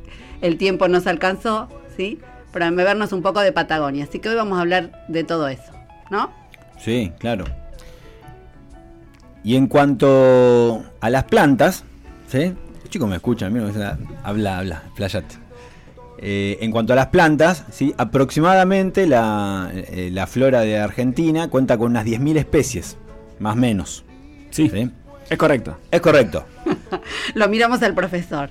el 0.42 0.58
tiempo 0.58 0.86
nos 0.86 1.06
alcanzó, 1.06 1.68
¿sí? 1.96 2.20
Para 2.52 2.66
embebernos 2.66 3.12
un 3.12 3.22
poco 3.22 3.40
de 3.40 3.52
Patagonia. 3.52 4.04
Así 4.04 4.18
que 4.18 4.28
hoy 4.28 4.34
vamos 4.34 4.58
a 4.58 4.62
hablar 4.62 5.04
de 5.08 5.24
todo 5.24 5.48
eso, 5.48 5.72
¿no? 6.10 6.32
Sí, 6.78 7.12
claro. 7.18 7.44
Y 9.42 9.56
en 9.56 9.66
cuanto 9.68 10.84
a 11.00 11.10
las 11.10 11.24
plantas, 11.24 11.84
¿sí? 12.28 12.54
Los 12.80 12.90
chicos 12.90 13.08
me 13.08 13.16
escuchan, 13.16 13.52
mira, 13.52 13.98
habla, 14.24 14.58
habla, 14.58 14.82
playate. 14.94 15.36
Eh, 16.18 16.58
en 16.62 16.70
cuanto 16.70 16.94
a 16.94 16.96
las 16.96 17.08
plantas, 17.08 17.64
¿sí? 17.70 17.94
aproximadamente 17.98 19.06
la, 19.06 19.70
eh, 19.72 20.08
la 20.10 20.26
flora 20.26 20.62
de 20.62 20.78
Argentina 20.78 21.48
cuenta 21.48 21.76
con 21.76 21.90
unas 21.90 22.06
10.000 22.06 22.38
especies, 22.38 22.96
más 23.38 23.54
o 23.54 23.58
menos. 23.58 24.04
Sí, 24.50 24.70
¿sí? 24.70 24.90
es 25.28 25.38
correcto. 25.38 25.76
Es 25.90 26.00
correcto. 26.00 26.46
Lo 27.34 27.48
miramos 27.48 27.82
al 27.82 27.94
profesor. 27.94 28.48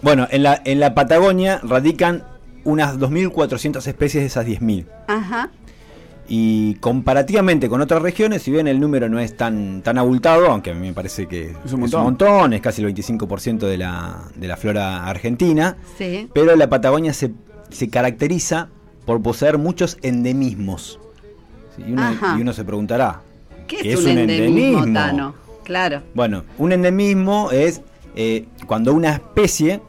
Bueno, 0.00 0.26
en 0.30 0.42
la, 0.42 0.62
en 0.64 0.80
la 0.80 0.94
Patagonia 0.94 1.60
radican 1.62 2.24
unas 2.64 2.98
2.400 2.98 3.86
especies 3.86 4.22
de 4.22 4.26
esas 4.26 4.46
10.000. 4.46 4.86
Ajá. 5.08 5.50
Y 6.32 6.74
comparativamente 6.76 7.68
con 7.68 7.80
otras 7.80 8.00
regiones, 8.02 8.42
si 8.42 8.52
bien 8.52 8.68
el 8.68 8.78
número 8.78 9.08
no 9.08 9.18
es 9.18 9.36
tan, 9.36 9.82
tan 9.82 9.98
abultado, 9.98 10.46
aunque 10.46 10.70
a 10.70 10.74
mí 10.74 10.86
me 10.86 10.92
parece 10.94 11.26
que 11.26 11.56
Es 11.64 11.72
un 11.72 11.80
montón. 11.80 12.04
montón, 12.04 12.52
es 12.52 12.60
casi 12.60 12.82
el 12.82 12.94
25% 12.94 13.58
de 13.66 13.76
la, 13.76 14.18
de 14.36 14.46
la 14.46 14.56
flora 14.56 15.06
argentina, 15.08 15.76
Sí. 15.98 16.28
pero 16.32 16.54
la 16.54 16.68
Patagonia 16.68 17.12
se, 17.12 17.32
se 17.70 17.88
caracteriza 17.88 18.68
por 19.06 19.20
poseer 19.22 19.58
muchos 19.58 19.98
endemismos. 20.02 21.00
Sí, 21.74 21.82
Y 21.88 21.92
uno, 21.92 22.02
Ajá. 22.02 22.36
y 22.38 22.42
uno 22.42 22.52
se 22.52 22.64
preguntará, 22.64 23.22
¿Qué 23.66 23.78
¿Qué 23.78 23.92
es, 23.92 23.98
es 24.00 24.04
un 24.06 24.12
un 24.12 24.18
endemismo, 24.18 24.56
endemismo? 24.84 24.94
Tano? 24.94 25.34
Claro. 25.64 26.02
bueno, 26.14 26.44
un 26.58 26.72
endemismo 26.72 27.50
es 27.52 27.80
eh, 28.16 28.46
cuando 28.66 28.92
una 28.94 29.10
especie, 29.12 29.80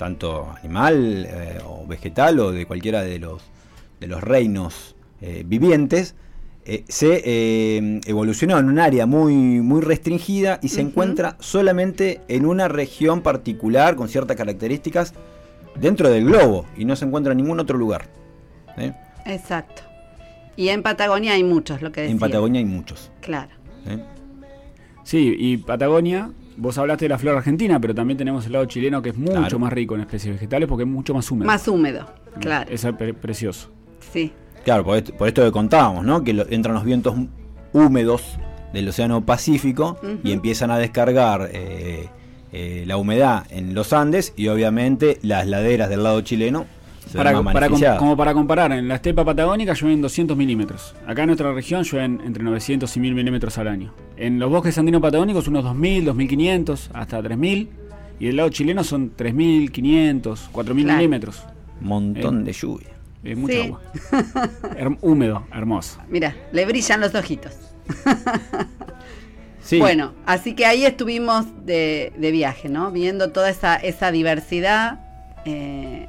tanto 0.00 0.50
animal 0.58 1.26
eh, 1.28 1.58
o 1.66 1.86
vegetal 1.86 2.40
o 2.40 2.52
de 2.52 2.64
cualquiera 2.64 3.02
de 3.02 3.18
los, 3.18 3.42
de 4.00 4.06
los 4.06 4.22
reinos 4.22 4.96
eh, 5.20 5.44
vivientes, 5.46 6.14
eh, 6.64 6.84
se 6.88 7.20
eh, 7.22 8.00
evolucionó 8.06 8.58
en 8.58 8.70
un 8.70 8.78
área 8.78 9.04
muy, 9.04 9.34
muy 9.34 9.82
restringida 9.82 10.58
y 10.62 10.68
se 10.68 10.80
encuentra 10.80 11.36
solamente 11.38 12.22
en 12.28 12.46
una 12.46 12.66
región 12.68 13.20
particular 13.20 13.94
con 13.94 14.08
ciertas 14.08 14.38
características 14.38 15.12
dentro 15.78 16.08
del 16.08 16.24
globo 16.24 16.64
y 16.78 16.86
no 16.86 16.96
se 16.96 17.04
encuentra 17.04 17.32
en 17.32 17.38
ningún 17.38 17.60
otro 17.60 17.76
lugar. 17.76 18.06
¿eh? 18.78 18.94
Exacto. 19.26 19.82
Y 20.56 20.70
en 20.70 20.82
Patagonia 20.82 21.34
hay 21.34 21.44
muchos, 21.44 21.82
lo 21.82 21.92
que 21.92 22.00
decía. 22.00 22.12
En 22.14 22.18
Patagonia 22.18 22.58
hay 22.60 22.64
muchos. 22.64 23.10
Claro. 23.20 23.50
¿eh? 23.86 24.02
Sí, 25.04 25.36
y 25.38 25.58
Patagonia, 25.58 26.30
vos 26.60 26.78
hablaste 26.78 27.06
de 27.06 27.08
la 27.10 27.18
flora 27.18 27.38
argentina, 27.38 27.80
pero 27.80 27.94
también 27.94 28.16
tenemos 28.18 28.46
el 28.46 28.52
lado 28.52 28.64
chileno 28.66 29.02
que 29.02 29.10
es 29.10 29.16
mucho 29.16 29.32
Claro. 29.32 29.58
más 29.58 29.72
rico 29.72 29.94
en 29.94 30.02
especies 30.02 30.34
vegetales 30.34 30.68
porque 30.68 30.84
es 30.84 30.88
mucho 30.88 31.14
más 31.14 31.30
húmedo. 31.30 31.46
Más 31.46 31.66
húmedo, 31.66 32.06
claro. 32.40 32.70
Es 32.70 32.86
pre- 32.98 33.14
precioso. 33.14 33.70
Sí. 34.12 34.32
Claro, 34.64 34.84
por 34.84 34.98
esto, 34.98 35.14
por 35.14 35.26
esto 35.28 35.42
que 35.42 35.50
contábamos, 35.52 36.04
¿no? 36.04 36.22
Que 36.22 36.32
lo- 36.34 36.46
entran 36.50 36.74
los 36.74 36.84
vientos 36.84 37.14
húmedos 37.72 38.38
del 38.72 38.88
Océano 38.88 39.24
Pacífico 39.24 39.98
y 40.22 40.32
empiezan 40.32 40.70
a 40.70 40.78
descargar 40.78 41.48
eh, 41.52 42.08
eh, 42.52 42.84
la 42.86 42.96
humedad 42.96 43.44
en 43.50 43.74
los 43.74 43.92
Andes 43.92 44.32
y 44.36 44.48
obviamente 44.48 45.18
las 45.22 45.46
laderas 45.46 45.88
del 45.88 46.02
lado 46.04 46.20
chileno 46.20 46.66
Para, 47.16 47.42
para 47.42 47.68
com- 47.68 47.80
como 47.98 48.16
para 48.16 48.32
comparar, 48.34 48.72
en 48.72 48.86
la 48.88 48.96
estepa 48.96 49.24
patagónica 49.24 49.72
llueven 49.74 50.00
200 50.00 50.36
milímetros. 50.36 50.94
Acá 51.06 51.22
en 51.22 51.26
nuestra 51.28 51.52
región 51.52 51.82
llueven 51.82 52.20
entre 52.24 52.42
900 52.44 52.96
y 52.96 53.00
1000 53.00 53.14
milímetros 53.14 53.58
al 53.58 53.68
año. 53.68 53.92
En 54.16 54.38
los 54.38 54.50
bosques 54.50 54.76
andinos 54.78 55.00
patagónicos 55.02 55.48
unos 55.48 55.64
2000, 55.64 56.04
2500, 56.04 56.90
hasta 56.94 57.22
3000. 57.22 57.68
Y 58.20 58.26
del 58.26 58.36
lado 58.36 58.50
chileno 58.50 58.84
son 58.84 59.10
3500, 59.16 60.48
4000 60.52 60.84
Claro. 60.84 60.98
milímetros. 60.98 61.42
Montón 61.80 62.42
Eh. 62.42 62.44
de 62.44 62.52
lluvia. 62.52 62.88
Es 63.24 63.36
mucha 63.36 63.54
Sí. 63.54 63.60
agua. 63.62 63.80
Húmedo, 65.02 65.44
hermoso. 65.54 66.00
Mira, 66.08 66.34
le 66.52 66.64
brillan 66.66 67.00
los 67.00 67.14
ojitos. 67.14 67.52
Sí, 69.62 69.78
Bueno, 69.78 70.12
así 70.26 70.54
que 70.54 70.64
ahí 70.66 70.84
estuvimos 70.84 71.46
de, 71.66 72.12
de 72.16 72.30
viaje, 72.30 72.68
¿no? 72.68 72.90
Viendo 72.90 73.30
toda 73.30 73.50
esa, 73.50 73.76
esa 73.76 74.10
diversidad 74.10 75.00
eh, 75.44 76.06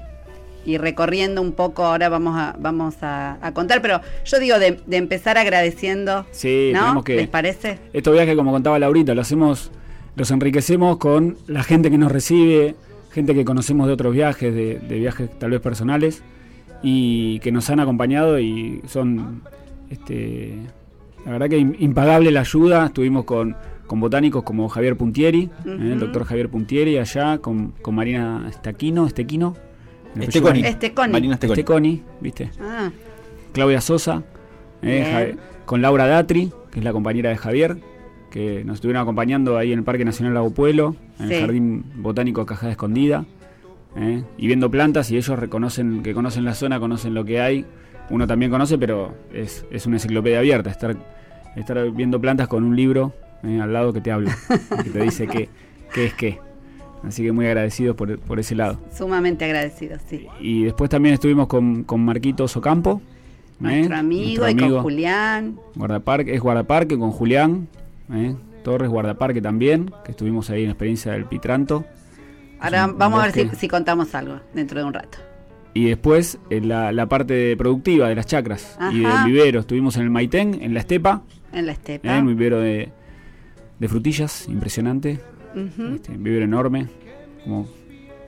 y 0.66 0.78
recorriendo 0.78 1.42
un 1.42 1.52
poco, 1.54 1.84
ahora 1.86 2.10
vamos 2.10 2.36
a, 2.38 2.56
vamos 2.60 2.96
a, 3.02 3.38
a 3.46 3.54
contar, 3.54 3.82
pero 3.82 4.02
yo 4.26 4.40
digo 4.40 4.60
de, 4.60 4.80
de 4.86 4.98
empezar 4.98 5.38
agradeciendo, 5.38 6.26
Sí, 6.32 6.72
¿no? 6.74 7.04
que- 7.04 7.16
¿Les 7.16 7.28
parece? 7.28 7.80
Estos 7.94 8.14
viajes, 8.14 8.36
como 8.36 8.52
contaba 8.52 8.78
Laurita, 8.80 9.14
lo 9.16 9.22
hacemos, 9.22 9.72
los 10.16 10.30
enriquecemos 10.32 10.98
con 10.98 11.38
la 11.48 11.64
gente 11.64 11.90
que 11.90 11.98
nos 11.98 12.12
recibe, 12.12 12.76
gente 13.12 13.34
que 13.34 13.44
conocemos 13.46 13.88
de 13.88 13.94
otros 13.94 14.14
viajes, 14.14 14.54
de, 14.54 14.80
de 14.80 15.00
viajes 15.00 15.30
tal 15.40 15.52
vez 15.52 15.62
personales, 15.62 16.22
y 16.84 17.40
que 17.40 17.52
nos 17.52 17.70
han 17.70 17.80
acompañado 17.80 18.40
y 18.40 18.82
son, 18.88 19.42
este, 19.90 20.56
la 21.26 21.32
verdad 21.34 21.50
que 21.50 21.60
im- 21.60 21.76
impagable 21.80 22.32
la 22.32 22.40
ayuda. 22.42 22.86
Estuvimos 22.88 23.26
con, 23.26 23.56
con 23.88 24.00
botánicos 24.00 24.44
como 24.44 24.68
Javier 24.70 24.96
Puntieri, 24.98 25.44
eh, 25.66 25.90
el 25.94 26.00
doctor 26.00 26.24
Javier 26.26 26.50
Puntieri 26.50 26.98
allá, 26.98 27.38
con, 27.40 27.74
con 27.82 27.96
Marina 27.96 28.48
Estaquino, 28.50 29.06
Estequino, 29.06 29.56
Esteconi. 30.20 30.62
Esteconi. 30.66 31.12
Marina 31.12 31.34
Esteconi. 31.36 31.60
Esteconi, 31.60 32.04
¿viste? 32.20 32.52
Ah, 32.60 32.92
Claudia 33.54 33.82
Sosa, 33.82 34.24
eh, 34.82 35.36
con 35.66 35.82
Laura 35.82 36.08
Datri, 36.08 36.52
que 36.72 36.80
es 36.80 36.86
la 36.86 36.92
compañera 36.94 37.30
de 37.30 37.38
Javier, 37.38 37.78
que 38.30 38.64
nos 38.64 38.76
estuvieron 38.76 39.02
acompañando 39.02 39.58
ahí 39.58 39.72
en 39.74 39.80
el 39.80 39.86
Parque 39.86 40.06
Nacional 40.06 40.34
Lago 40.34 40.52
Pueblo, 40.52 40.96
en 41.20 41.28
Sí. 41.28 41.34
el 41.34 41.42
Jardín 41.42 41.84
Botánico 41.96 42.46
Cajada 42.46 42.72
Escondida, 42.72 43.26
eh, 43.98 44.24
y 44.38 44.48
viendo 44.48 44.72
plantas, 44.72 45.12
y 45.12 45.18
ellos 45.18 45.38
reconocen 45.38 46.02
que 46.02 46.14
conocen 46.14 46.46
la 46.46 46.54
zona, 46.54 46.80
conocen 46.80 47.14
lo 47.14 47.26
que 47.26 47.42
hay. 47.42 47.66
Uno 48.10 48.28
también 48.28 48.52
conoce, 48.52 48.78
pero 48.78 49.14
es, 49.34 49.66
es 49.72 49.86
una 49.86 49.98
enciclopedia 49.98 50.40
abierta, 50.40 50.70
estar, 50.70 50.96
estar 51.56 51.92
viendo 51.92 52.20
plantas 52.20 52.48
con 52.48 52.64
un 52.64 52.76
libro 52.76 53.14
eh, 53.44 53.60
al 53.62 53.72
lado 53.74 53.92
que 53.94 54.02
te 54.02 54.12
habla, 54.12 54.36
que 54.84 54.90
te 54.90 55.02
dice 55.02 55.28
qué, 55.28 55.50
qué 55.94 56.06
es 56.06 56.14
qué. 56.14 56.40
Así 57.04 57.24
que 57.24 57.32
muy 57.32 57.46
agradecidos 57.48 57.96
por, 57.96 58.20
por 58.20 58.40
ese 58.40 58.54
lado. 58.56 58.80
sumamente 58.96 59.46
agradecido, 59.46 59.98
sí. 60.08 60.28
Y 60.40 60.64
después 60.66 60.90
también 60.90 61.14
estuvimos 61.16 61.48
con, 61.48 61.84
con 61.84 62.04
Marquitos 62.06 62.56
Ocampo. 62.58 63.02
¿eh? 63.04 63.60
Nuestro 63.60 63.96
amigo 63.98 64.44
Nuestro 64.44 64.50
y 64.50 64.56
con 64.56 64.64
amigo. 64.64 64.82
Julián. 64.84 65.60
Guardaparque, 65.76 66.34
es 66.36 66.42
guardaparque 66.42 66.98
con 66.98 67.12
Julián 67.12 67.68
¿eh? 68.14 68.36
Torres, 68.64 68.90
guardaparque 68.90 69.42
también, 69.42 69.92
que 70.06 70.12
estuvimos 70.12 70.50
ahí 70.52 70.62
en 70.62 70.68
la 70.68 70.72
experiencia 70.74 71.14
del 71.14 71.26
Pitranto. 71.26 71.84
Ahora 72.60 72.86
un 72.86 72.98
vamos 73.00 73.20
a 73.24 73.28
ver 73.28 73.50
si, 73.50 73.56
si 73.56 73.68
contamos 73.68 74.14
algo 74.14 74.40
dentro 74.54 74.80
de 74.80 74.86
un 74.86 74.94
rato. 74.94 75.18
Y 75.74 75.86
después 75.86 76.38
en 76.52 76.68
la, 76.68 76.92
la 76.92 77.08
parte 77.08 77.56
productiva 77.58 78.10
de 78.10 78.14
las 78.16 78.28
chacras 78.28 78.78
y 78.92 78.98
del 79.00 79.06
Ajá. 79.08 79.26
vivero. 79.26 79.62
Estuvimos 79.62 79.96
en 79.96 80.04
el 80.04 80.10
Maitén, 80.12 80.60
en 80.62 80.74
la 80.76 80.82
estepa, 80.82 81.24
En 81.54 81.66
la 81.66 81.72
¿eh? 81.72 81.76
estepa. 81.76 82.20
un 82.20 82.28
vivero 82.28 82.60
de, 82.60 82.90
de 83.80 83.88
frutillas, 83.88 84.48
impresionante. 84.50 85.20
Ujú. 85.56 85.96
Este, 85.96 86.12
un 86.12 86.24
vivero 86.24 86.46
enorme, 86.46 86.88
como 87.44 87.68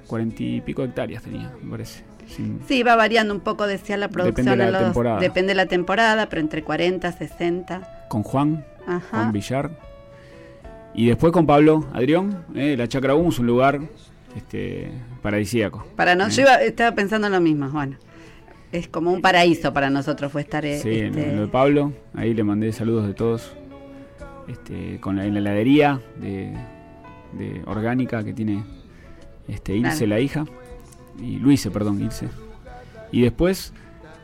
cuarenta 0.07 0.43
y 0.43 0.61
pico 0.61 0.83
hectáreas 0.83 1.23
tenía, 1.23 1.51
me 1.61 1.71
parece. 1.71 2.03
Sin- 2.27 2.59
Sí, 2.67 2.83
va 2.83 2.95
variando 2.95 3.33
un 3.33 3.41
poco, 3.41 3.67
decía 3.67 3.97
la 3.97 4.07
producción. 4.09 4.45
Depende 4.45 4.63
de 4.63 4.67
en 4.67 4.73
la 4.73 4.79
los- 4.79 4.87
temporada. 4.89 5.19
Depende 5.19 5.49
de 5.49 5.55
la 5.55 5.65
temporada, 5.65 6.29
pero 6.29 6.41
entre 6.41 6.63
40, 6.63 7.11
60. 7.11 8.05
con 8.09 8.23
Juan, 8.23 8.65
Ajá. 8.87 9.01
Juan 9.09 9.31
Villar. 9.31 9.71
Y 10.95 11.07
después 11.07 11.33
con 11.33 11.45
Pablo 11.47 11.87
Adrión, 11.93 12.43
eh, 12.55 12.75
la 12.77 12.87
Chacra 12.87 13.15
Humus, 13.15 13.39
un 13.39 13.47
lugar 13.47 13.79
este, 14.37 14.91
paradisíaco. 15.21 15.85
Para 15.95 16.15
no, 16.15 16.27
¿eh? 16.27 16.29
yo 16.29 16.41
iba- 16.43 16.61
estaba 16.61 16.93
pensando 16.95 17.27
en 17.27 17.33
lo 17.33 17.41
mismo, 17.41 17.69
bueno. 17.69 17.97
Es 18.71 18.87
como 18.87 19.11
un 19.11 19.21
paraíso 19.21 19.71
para 19.73 19.89
nosotros 19.89 20.31
fue 20.31 20.41
estar 20.41 20.65
eh, 20.65 20.79
Sí, 20.79 20.99
en 20.99 21.17
este, 21.17 21.35
lo 21.35 21.41
de 21.43 21.47
Pablo, 21.47 21.93
ahí 22.15 22.33
le 22.33 22.43
mandé 22.43 22.71
saludos 22.73 23.05
de 23.07 23.13
todos. 23.13 23.53
Este, 24.47 24.99
con 24.99 25.15
la, 25.15 25.25
en 25.25 25.33
la 25.35 25.39
heladería 25.39 25.99
de, 26.19 26.53
de 27.37 27.61
orgánica 27.65 28.23
que 28.23 28.33
tiene 28.33 28.63
este, 29.47 29.75
Ilse, 29.75 29.89
Claro. 29.97 30.07
la 30.07 30.19
hija. 30.19 30.45
Y 31.21 31.37
Luise, 31.37 31.69
perdón, 31.71 32.01
Ilse. 32.01 32.27
Y 33.11 33.21
después 33.21 33.73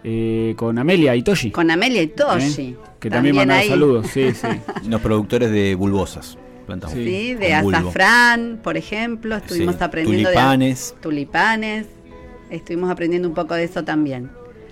eh, 0.03 0.53
con 0.57 0.77
Amelia 0.79 1.15
y 1.15 1.23
Toshi. 1.23 1.51
con 1.51 1.69
Amelia 1.69 2.01
y 2.01 2.07
Toshi. 2.07 2.61
¿eh? 2.69 2.75
Que 2.99 3.09
también, 3.09 3.49
ahí. 3.51 3.69
saludos, 3.69 4.07
sí, 4.07 4.31
sí. 4.33 4.47
Los 4.89 5.01
productores 5.01 5.51
de 5.51 5.75
bulbosas. 5.75 6.37
Plantas 6.65 6.91
Sí. 6.91 7.03
Sí, 7.05 7.31
con 7.33 7.41
de 7.41 7.61
bulbo. 7.61 7.77
azafrán, 7.77 8.59
por 8.63 8.77
ejemplo, 8.77 9.35
estuvimos 9.35 9.75
Sí, 9.77 9.83
aprendiendo 9.83 10.29
tulipanes. 10.29 10.93
de 10.95 11.01
tulipanes, 11.01 11.85
estuvimos 12.49 12.89
aprendiendo 12.91 13.27
un 13.27 13.33
poco 13.33 13.53
de 13.55 13.63
eso 13.65 13.83
también. 13.83 14.29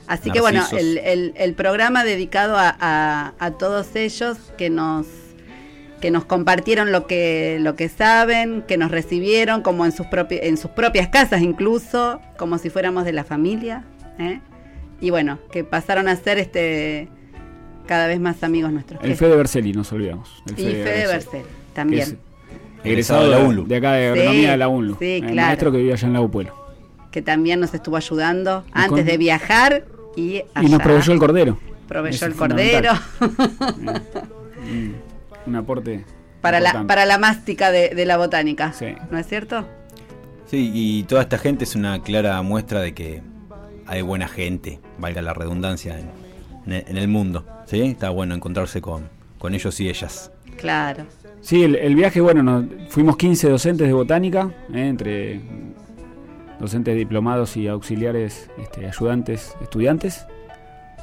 Así 0.07 0.31
que 0.31 0.39
bueno, 0.39 0.63
el, 0.77 0.97
el- 0.99 1.33
el 1.35 1.53
programa 1.53 2.03
dedicado 2.05 2.55
a, 2.57 2.75
a- 2.79 3.33
a 3.39 3.51
todos 3.51 3.95
ellos 3.95 4.37
que 4.57 4.69
nos 4.69 5.05
que 6.01 6.11
nos 6.11 6.25
compartieron 6.25 6.91
lo 6.91 7.07
que 7.07 7.57
lo 7.59 7.75
que 7.75 7.89
saben, 7.89 8.63
que 8.67 8.77
nos 8.77 8.91
recibieron 8.91 9.61
como 9.61 9.85
en 9.85 9.91
sus 9.91 10.05
propi- 10.07 10.39
en 10.43 10.57
sus 10.57 10.71
propias 10.71 11.07
casas 11.07 11.41
incluso, 11.41 12.21
como 12.37 12.57
si 12.59 12.69
fuéramos 12.69 13.03
de 13.05 13.13
la 13.13 13.23
familia, 13.23 13.83
¿eh? 14.19 14.39
y 15.01 15.09
bueno, 15.09 15.39
que 15.51 15.63
pasaron 15.63 16.07
a 16.07 16.15
ser 16.15 16.37
este 16.37 17.07
cada 17.87 18.07
vez 18.07 18.19
más 18.19 18.43
amigos 18.43 18.71
nuestros. 18.71 18.99
El 19.03 19.15
Fede 19.15 19.35
Berceli, 19.35 19.71
nos 19.73 19.91
olvidamos. 19.91 20.43
El 20.47 20.53
y 20.53 20.55
Fede 20.63 20.83
Berceli, 20.83 21.07
Bercel 21.07 21.41
que 21.41 21.47
también. 21.73 22.01
es 22.03 22.15
Egresado 22.83 23.23
de 23.23 23.29
la 23.31 23.39
UNLU. 23.39 23.65
de 23.67 23.75
acá 23.77 23.93
de 23.93 24.13
Sí, 24.13 24.19
Agronomía 24.19 24.51
de 24.51 24.57
la 24.57 24.67
UNLU. 24.67 24.95
sí, 24.99 25.05
el 25.15 25.21
claro. 25.21 25.35
maestro 25.47 25.71
que 25.71 25.77
vive 25.79 25.93
allá 25.93 26.07
en 26.07 26.13
la 26.13 26.27
Pueblo. 26.27 26.53
que 27.11 27.21
también 27.23 27.59
nos 27.59 27.73
estuvo 27.73 27.97
ayudando 27.97 28.63
Y 28.67 28.71
antes 28.73 28.89
con- 28.89 29.05
de 29.05 29.17
viajar 29.17 29.85
y 30.15 30.21
Y 30.21 30.43
allá. 30.53 30.69
nos 30.69 30.81
proveyó 30.83 31.11
el 31.13 31.19
cordero. 31.19 31.57
Proveyó 31.87 32.15
Eso 32.15 32.25
el 32.27 32.35
cordero 32.35 32.91
fundamental. 33.17 34.21
Mm, 34.67 34.91
Un 35.47 35.55
aporte. 35.55 36.05
para 36.41 36.59
la 36.59 36.85
para 36.85 37.05
la 37.05 37.17
mástica 37.17 37.71
de, 37.71 37.89
de 37.89 38.05
la 38.05 38.17
botánica, 38.17 38.73
Sí. 38.73 38.87
¿no 39.09 39.17
es 39.17 39.25
cierto? 39.27 39.65
Sí, 40.45 40.71
y 40.73 41.03
toda 41.03 41.23
esta 41.23 41.37
gente 41.37 41.63
es 41.63 41.75
una 41.75 42.01
clara 42.01 42.41
muestra 42.41 42.79
de 42.81 42.93
que 42.93 43.21
hay 43.85 44.01
buena 44.01 44.27
gente, 44.27 44.79
valga 44.97 45.21
la 45.21 45.33
redundancia, 45.33 45.97
en, 45.99 46.09
en 46.65 46.73
el, 46.73 46.85
en 46.87 46.97
el 46.97 47.07
mundo. 47.07 47.45
¿sí? 47.65 47.81
Está 47.81 48.09
bueno 48.11 48.35
encontrarse 48.35 48.79
con, 48.81 49.09
con 49.39 49.53
ellos 49.55 49.79
y 49.79 49.89
ellas. 49.89 50.31
Claro. 50.57 51.05
Sí, 51.41 51.63
el, 51.63 51.75
el 51.75 51.95
viaje, 51.95 52.19
bueno, 52.21 52.43
nos- 52.43 52.65
fuimos 52.89 53.15
15 53.17 53.49
docentes 53.49 53.87
de 53.87 53.93
botánica, 53.93 54.49
eh, 54.73 54.87
entre 54.87 55.41
docentes 56.59 56.95
diplomados 56.95 57.55
y 57.57 57.67
auxiliares, 57.67 58.49
este, 58.57 58.87
ayudantes, 58.87 59.55
estudiantes. 59.61 60.25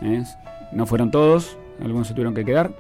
eh. 0.03 0.25
No 0.73 0.87
fueron 0.87 1.11
todos, 1.13 1.57
algunos 1.81 2.09
se 2.09 2.15
tuvieron 2.15 2.35
que 2.35 2.45
quedar. 2.45 2.73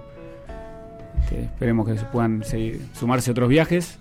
Este, 1.24 1.42
esperemos 1.44 1.86
que 1.88 1.98
se 1.98 2.04
puedan 2.06 2.42
seguir- 2.44 2.80
sumarse 2.92 3.30
otros 3.30 3.48
viajes. 3.48 3.98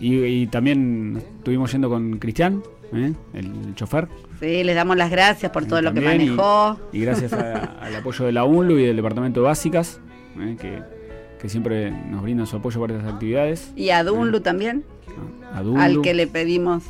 Y, 0.00 0.22
y 0.24 0.46
también 0.46 1.22
estuvimos 1.38 1.72
yendo 1.72 1.88
con 1.88 2.18
Cristian, 2.18 2.62
eh, 2.92 3.12
el 3.32 3.74
chofer. 3.74 4.08
Sí, 4.40 4.62
les 4.62 4.74
damos 4.76 4.96
las 4.98 5.10
gracias 5.10 5.50
por 5.52 5.64
todo 5.64 5.80
lo 5.80 5.94
que 5.94 6.00
y- 6.00 6.04
manejó. 6.04 6.78
Y, 6.92 7.00
gracias 7.00 7.32
a- 7.32 7.76
al 7.80 7.96
apoyo 7.96 8.26
de 8.26 8.32
la 8.32 8.44
UNLU 8.44 8.78
y 8.78 8.84
del 8.84 8.96
Departamento 8.96 9.40
de 9.40 9.46
Básicas, 9.46 9.98
eh, 10.38 10.56
que, 10.60 10.82
que 11.40 11.48
siempre 11.48 11.90
nos 11.90 12.22
brindan 12.22 12.46
su 12.46 12.56
apoyo 12.56 12.78
para 12.80 12.94
estas 12.96 13.12
actividades. 13.14 13.72
Y 13.74 13.88
a 13.90 14.04
Dunlu 14.04 14.40
también, 14.40 14.84
A 15.54 15.62
Dunlu. 15.62 15.80
al 15.80 16.02
que 16.02 16.12
le 16.12 16.26
pedimos 16.26 16.82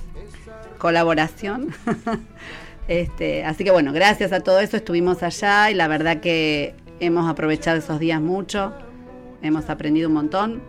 colaboración. 0.78 1.68
este, 2.88 3.44
así 3.44 3.62
que 3.62 3.70
bueno, 3.70 3.92
gracias 3.92 4.32
a 4.32 4.40
todo 4.40 4.58
eso 4.60 4.76
estuvimos 4.76 5.22
allá 5.22 5.70
y 5.70 5.74
la 5.74 5.86
verdad 5.88 6.20
que 6.20 6.74
hemos 7.00 7.28
aprovechado 7.30 7.78
esos 7.78 8.00
días 8.00 8.20
mucho, 8.20 8.72
hemos 9.42 9.68
aprendido 9.70 10.08
un 10.08 10.14
montón, 10.14 10.62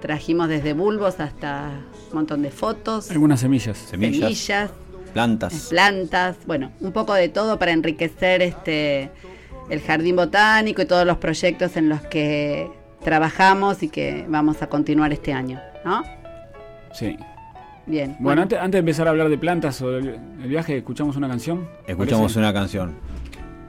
trajimos 0.00 0.48
desde 0.48 0.72
bulbos 0.72 1.20
hasta 1.20 1.70
un 2.10 2.14
montón 2.14 2.42
de 2.42 2.50
fotos, 2.50 3.10
Algunas 3.10 3.40
semillas. 3.40 3.76
Semillas, 3.78 4.20
semillas, 4.36 4.70
plantas. 5.12 5.66
plantas, 5.70 6.36
bueno, 6.46 6.72
un 6.80 6.92
poco 6.92 7.14
de 7.14 7.28
todo 7.28 7.58
para 7.58 7.72
enriquecer 7.72 8.42
este 8.42 9.10
el 9.68 9.80
jardín 9.80 10.14
botánico 10.14 10.80
y 10.82 10.86
todos 10.86 11.04
los 11.04 11.16
proyectos 11.16 11.76
en 11.76 11.88
los 11.88 12.00
que 12.02 12.70
trabajamos 13.02 13.82
y 13.82 13.88
que 13.88 14.24
vamos 14.28 14.62
a 14.62 14.68
continuar 14.68 15.12
este 15.12 15.32
año, 15.32 15.60
¿no? 15.84 16.04
Sí. 16.92 17.16
Bien. 17.86 18.16
Bueno, 18.18 18.42
antes, 18.42 18.58
antes 18.58 18.72
de 18.72 18.78
empezar 18.80 19.06
a 19.06 19.10
hablar 19.10 19.28
de 19.28 19.38
plantas 19.38 19.80
o 19.82 19.90
del 19.90 20.18
el 20.42 20.48
viaje, 20.48 20.76
escuchamos 20.78 21.16
una 21.16 21.28
canción. 21.28 21.68
Escuchamos 21.86 22.32
¿Parece? 22.32 22.38
una 22.40 22.52
canción. 22.52 22.94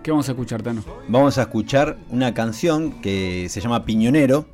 ¿Qué 0.08 0.12
vamos 0.12 0.30
a 0.30 0.32
escuchar, 0.32 0.62
Tano? 0.64 0.86
Vamos 1.10 1.38
a 1.38 1.42
escuchar 1.42 1.98
una 2.10 2.34
canción 2.34 3.02
que 3.02 3.48
se 3.50 3.60
llama 3.60 3.84
Piñonero, 3.84 4.46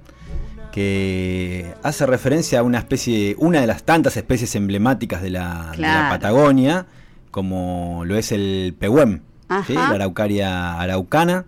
que 0.71 1.75
hace 1.83 2.07
referencia 2.07 2.57
a 2.57 2.63
una 2.63 2.79
especie, 2.79 3.35
una 3.37 3.61
de 3.61 3.67
las 3.67 3.83
tantas 3.83 4.17
especies 4.17 4.55
emblemáticas 4.55 5.21
de 5.21 5.29
la, 5.29 5.49
de 5.73 5.77
la 5.77 5.89
Claro. 5.89 6.09
Patagonia, 6.15 6.87
como 7.29 8.01
lo 8.03 8.17
es 8.17 8.31
el 8.31 8.73
pehuem, 8.79 9.19
la 9.47 9.89
araucaria 9.89 10.79
araucana, 10.81 11.45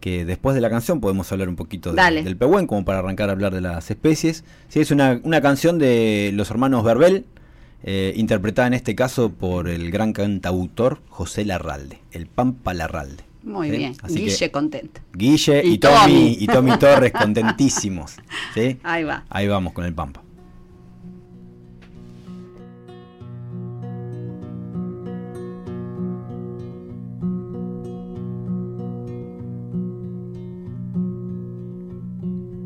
que 0.00 0.26
después 0.26 0.54
de 0.54 0.60
la 0.60 0.68
canción 0.68 1.00
podemos 1.00 1.32
hablar 1.32 1.48
un 1.48 1.56
poquito 1.56 1.94
de- 1.94 2.22
del 2.22 2.36
pehuem, 2.36 2.66
como 2.66 2.84
para 2.84 2.98
arrancar 2.98 3.30
a 3.30 3.32
hablar 3.32 3.54
de 3.54 3.62
las 3.62 3.90
especies. 3.90 4.44
Sí, 4.68 4.80
es 4.80 4.90
una, 4.90 5.18
una 5.24 5.40
canción 5.40 5.78
de 5.78 6.30
los 6.34 6.50
hermanos 6.50 6.84
Verbel, 6.84 7.24
eh, 7.84 8.12
interpretada 8.16 8.68
en 8.68 8.74
este 8.74 8.94
caso 8.94 9.30
por 9.32 9.66
el 9.66 9.90
gran 9.90 10.12
cantautor 10.12 11.00
José 11.08 11.46
Larralde, 11.46 12.00
el 12.12 12.26
Pampa 12.26 12.74
Larralde. 12.74 13.29
Muy 13.42 13.70
¿sí? 13.70 13.76
bien. 13.76 13.96
Así 14.02 14.14
que- 14.16 14.20
Guille 14.24 14.50
contento. 14.50 15.00
Guille 15.14 15.62
y, 15.64 15.72
Y 15.74 15.78
Tommy, 15.78 15.96
Tommy. 15.96 16.36
y 16.40 16.46
Tommy 16.46 16.78
Torres 16.78 17.12
contentísimos. 17.12 18.16
¿sí? 18.54 18.78
Ahí 18.82 19.04
va. 19.04 19.24
Ahí 19.30 19.48
vamos 19.48 19.72
con 19.72 19.84
el 19.84 19.94
Pampa. 19.94 20.22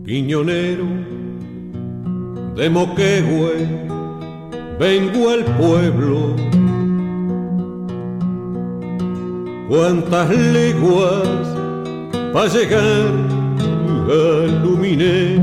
Piñonero 0.05 0.85
de 2.57 2.69
Moquehue, 2.71 3.67
vengo 4.79 5.31
al 5.31 5.45
pueblo. 5.57 6.37
Cuántas 9.68 10.31
leguas 10.31 11.29
para 12.33 12.48
llegar 12.48 13.09
a 14.09 14.62
Luminé. 14.62 15.37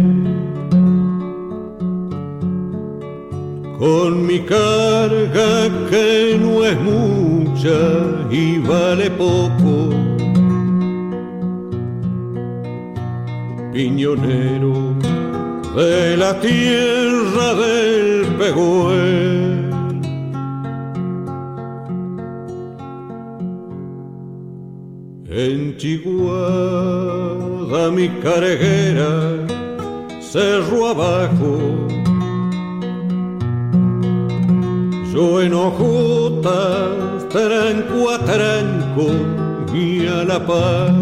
Con 3.79 4.27
mi 4.27 4.39
carga 4.41 5.69
que 5.89 6.39
no 6.39 6.63
es 6.63 6.79
mucha 6.79 7.79
y 8.29 8.59
vale 8.59 9.09
poco. 9.11 10.01
piñonero 13.73 14.93
de 15.75 16.17
la 16.17 16.39
tierra 16.39 17.53
del 17.55 18.25
Pegüel. 18.37 19.40
En 25.43 25.75
Chihuahua 25.75 26.21
mi 27.91 28.07
carguera 28.21 29.11
cerro 30.19 30.89
abajo. 30.89 31.53
Yo 35.11 35.41
en 35.41 35.53
hojotas 35.53 37.27
tranco 37.29 38.11
a 38.11 38.19
tranco 38.19 39.07
y 39.73 40.05
a 40.05 40.23
la 40.23 40.45
par. 40.45 40.93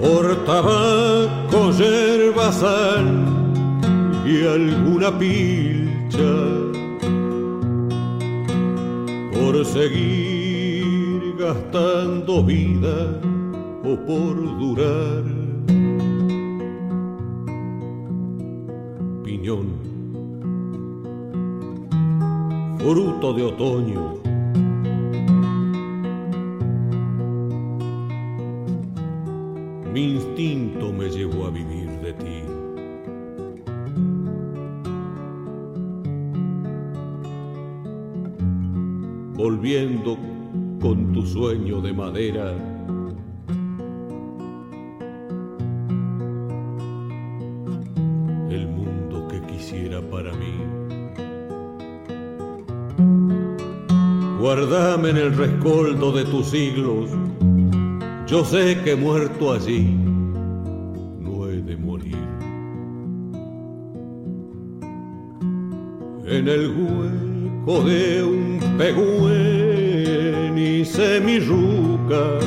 por 0.00 0.44
tabaco, 0.44 1.72
yerba, 1.72 2.52
sal 2.52 3.08
y 4.24 4.46
alguna 4.46 5.10
pilcha, 5.18 6.34
por 9.32 9.64
seguir 9.64 10.37
gastando 11.48 12.44
vida 12.44 13.18
o 13.82 13.96
por 14.06 14.34
durar. 14.60 15.24
Piñón, 19.24 19.68
fruto 22.78 23.32
de 23.32 23.42
otoño. 23.44 24.04
Mi 29.94 30.02
instinto 30.16 30.92
me 30.92 31.08
llevó 31.08 31.46
a 31.46 31.50
vivir 31.50 31.88
de 32.02 32.12
ti. 32.12 32.42
Volviendo 39.34 40.18
tu 41.18 41.26
sueño 41.26 41.80
de 41.80 41.92
madera. 41.92 42.54
El 48.48 48.68
mundo 48.68 49.26
que 49.26 49.40
quisiera 49.52 50.00
para 50.00 50.30
mí. 50.34 50.54
Guardame 54.38 55.10
en 55.10 55.16
el 55.16 55.36
rescoldo 55.36 56.12
de 56.12 56.24
tus 56.24 56.50
siglos. 56.50 57.10
Yo 58.28 58.44
sé 58.44 58.80
que 58.84 58.94
muerto 58.94 59.54
allí 59.54 59.96
no 61.18 61.48
he 61.48 61.60
de 61.62 61.76
morir. 61.76 62.28
En 66.26 66.46
el 66.46 66.68
hueco 66.78 67.82
de 67.88 68.22
un 68.22 68.60
pegüén 68.78 69.47
hice 70.88 71.20
mi 71.20 71.38
ruca. 71.38 72.38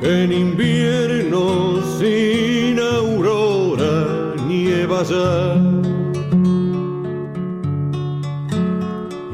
Que 0.00 0.24
en 0.24 0.32
invierno 0.32 1.80
sin 1.98 2.78
aurora 2.78 4.34
nieva 4.46 5.02
ya. 5.02 5.56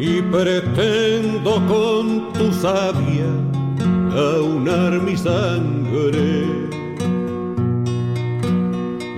y 0.00 0.22
pretendo 0.22 1.54
con 1.66 2.32
tu 2.32 2.52
sabia 2.52 3.30
aunar 4.14 4.92
mi 5.00 5.16
sangre 5.16 6.46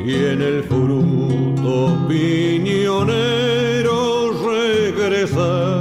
y 0.06 0.14
en 0.32 0.40
el 0.40 0.64
fruto 0.64 1.98
piñonero 2.08 3.98
regresar. 4.42 5.79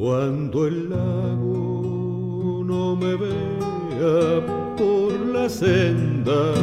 Cuando 0.00 0.66
el 0.66 0.88
lago 0.88 2.62
no 2.64 2.96
me 2.96 3.14
vea 3.16 4.46
por 4.78 5.12
la 5.34 5.46
senda, 5.46 6.54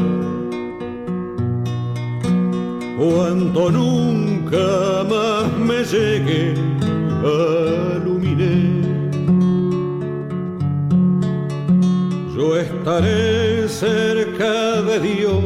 cuando 2.98 3.70
nunca 3.70 5.06
más 5.08 5.56
me 5.60 5.84
llegue 5.84 6.56
a 7.24 7.98
yo 12.36 12.58
estaré 12.58 13.68
cerca 13.68 14.82
de 14.82 15.00
Dios 15.00 15.44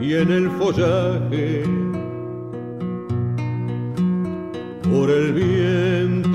y 0.00 0.14
en 0.14 0.30
el 0.30 0.50
follaje 0.52 1.77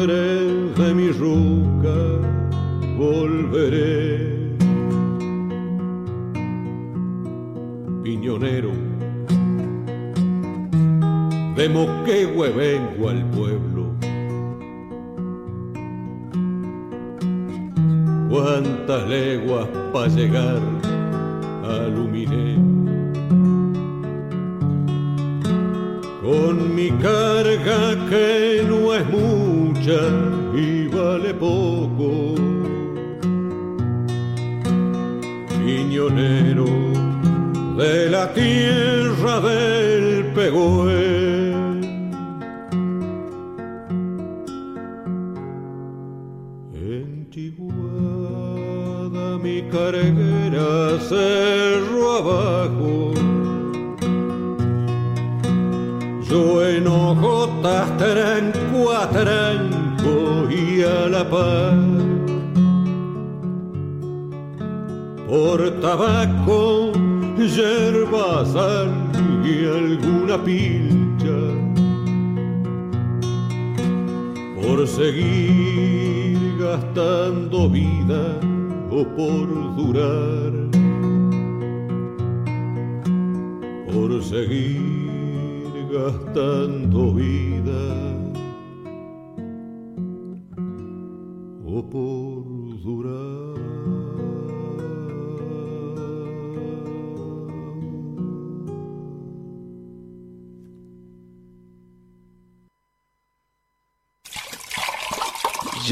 de 0.08 0.94
mi 0.94 1.10
ruca 1.12 1.96
volveré. 2.98 4.34
Piñonero 8.04 8.72
de 11.56 11.70
Moquegüe 11.70 12.50
vengo 12.50 13.10
al 13.10 13.26
pueblo. 13.30 13.84
Cuántas 18.30 19.08
leguas 19.08 19.68
para 19.94 20.08
llegar 20.08 20.62
a. 21.64 22.04
Con 26.24 26.74
mi 26.74 26.90
carga 26.90 28.10
que 28.10 28.43
mucha 29.84 30.02
y 30.56 30.88
vale 30.88 31.34
poco. 31.34 32.36
Piñonero 35.66 36.66
de 37.78 38.10
la 38.10 38.34
tierra 38.34 39.40
del 39.42 40.26
Pegüe. 40.34 41.13
Tabaco, 65.84 66.94
yerba, 67.36 68.46
sal 68.46 68.90
y 69.44 69.66
alguna 69.66 70.42
pilcha. 70.42 71.40
Por 74.62 74.88
seguir 74.88 76.38
gastando 76.58 77.70
vida 77.70 78.24
o 78.90 79.04
por 79.18 79.48
durar. 79.76 80.54
Por 83.92 84.24
seguir 84.24 85.72
gastando 85.92 87.12
vida 87.14 87.84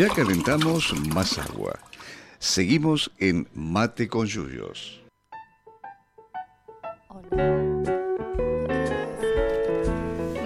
Ya 0.01 0.09
calentamos 0.09 0.95
más 1.13 1.37
agua. 1.37 1.77
Seguimos 2.39 3.11
en 3.19 3.47
Mate 3.53 4.07
con 4.07 4.25
Yuyos. 4.25 4.99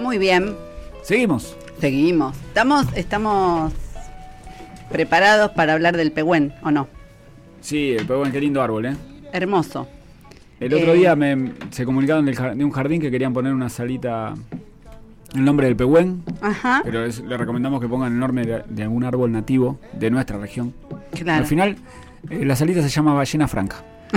Muy 0.02 0.18
bien, 0.18 0.54
Seguimos. 1.02 1.56
seguimos. 1.80 2.36
Estamos, 2.48 2.86
estamos 2.94 3.72
preparados 4.90 5.50
para 5.52 5.72
hablar 5.72 5.96
del 5.96 6.12
pehuen, 6.12 6.52
¿o 6.62 6.70
no? 6.70 6.88
Sí, 7.60 7.92
el 7.92 8.06
pegón, 8.06 8.30
qué 8.30 8.40
lindo 8.40 8.62
árbol, 8.62 8.86
¿eh? 8.86 8.96
Hermoso. 9.32 9.88
El 10.60 10.74
otro 10.74 10.92
Eh. 10.92 10.98
día 10.98 11.16
me, 11.16 11.52
se 11.70 11.84
comunicaron 11.84 12.24
de 12.26 12.64
un 12.64 12.70
jardín 12.70 13.00
que 13.00 13.10
querían 13.10 13.32
poner 13.32 13.52
una 13.52 13.68
salita, 13.68 14.34
el 15.34 15.44
nombre 15.44 15.66
del 15.66 15.76
pehuen, 15.76 16.22
Ajá, 16.40 16.80
pero 16.84 17.04
es- 17.04 17.20
le 17.20 17.36
recomendamos 17.36 17.80
que 17.80 17.88
pongan 17.88 18.12
el 18.12 18.18
nombre 18.18 18.44
de, 18.46 18.62
de 18.68 18.82
algún 18.82 19.04
árbol 19.04 19.32
nativo 19.32 19.78
de 19.92 20.10
nuestra 20.10 20.38
región. 20.38 20.72
claro. 21.18 21.40
Al 21.42 21.46
final, 21.46 21.76
eh, 22.30 22.44
la 22.44 22.56
salita 22.56 22.82
se 22.82 22.88
llama 22.88 23.14
ballena 23.14 23.48
franca. 23.48 23.76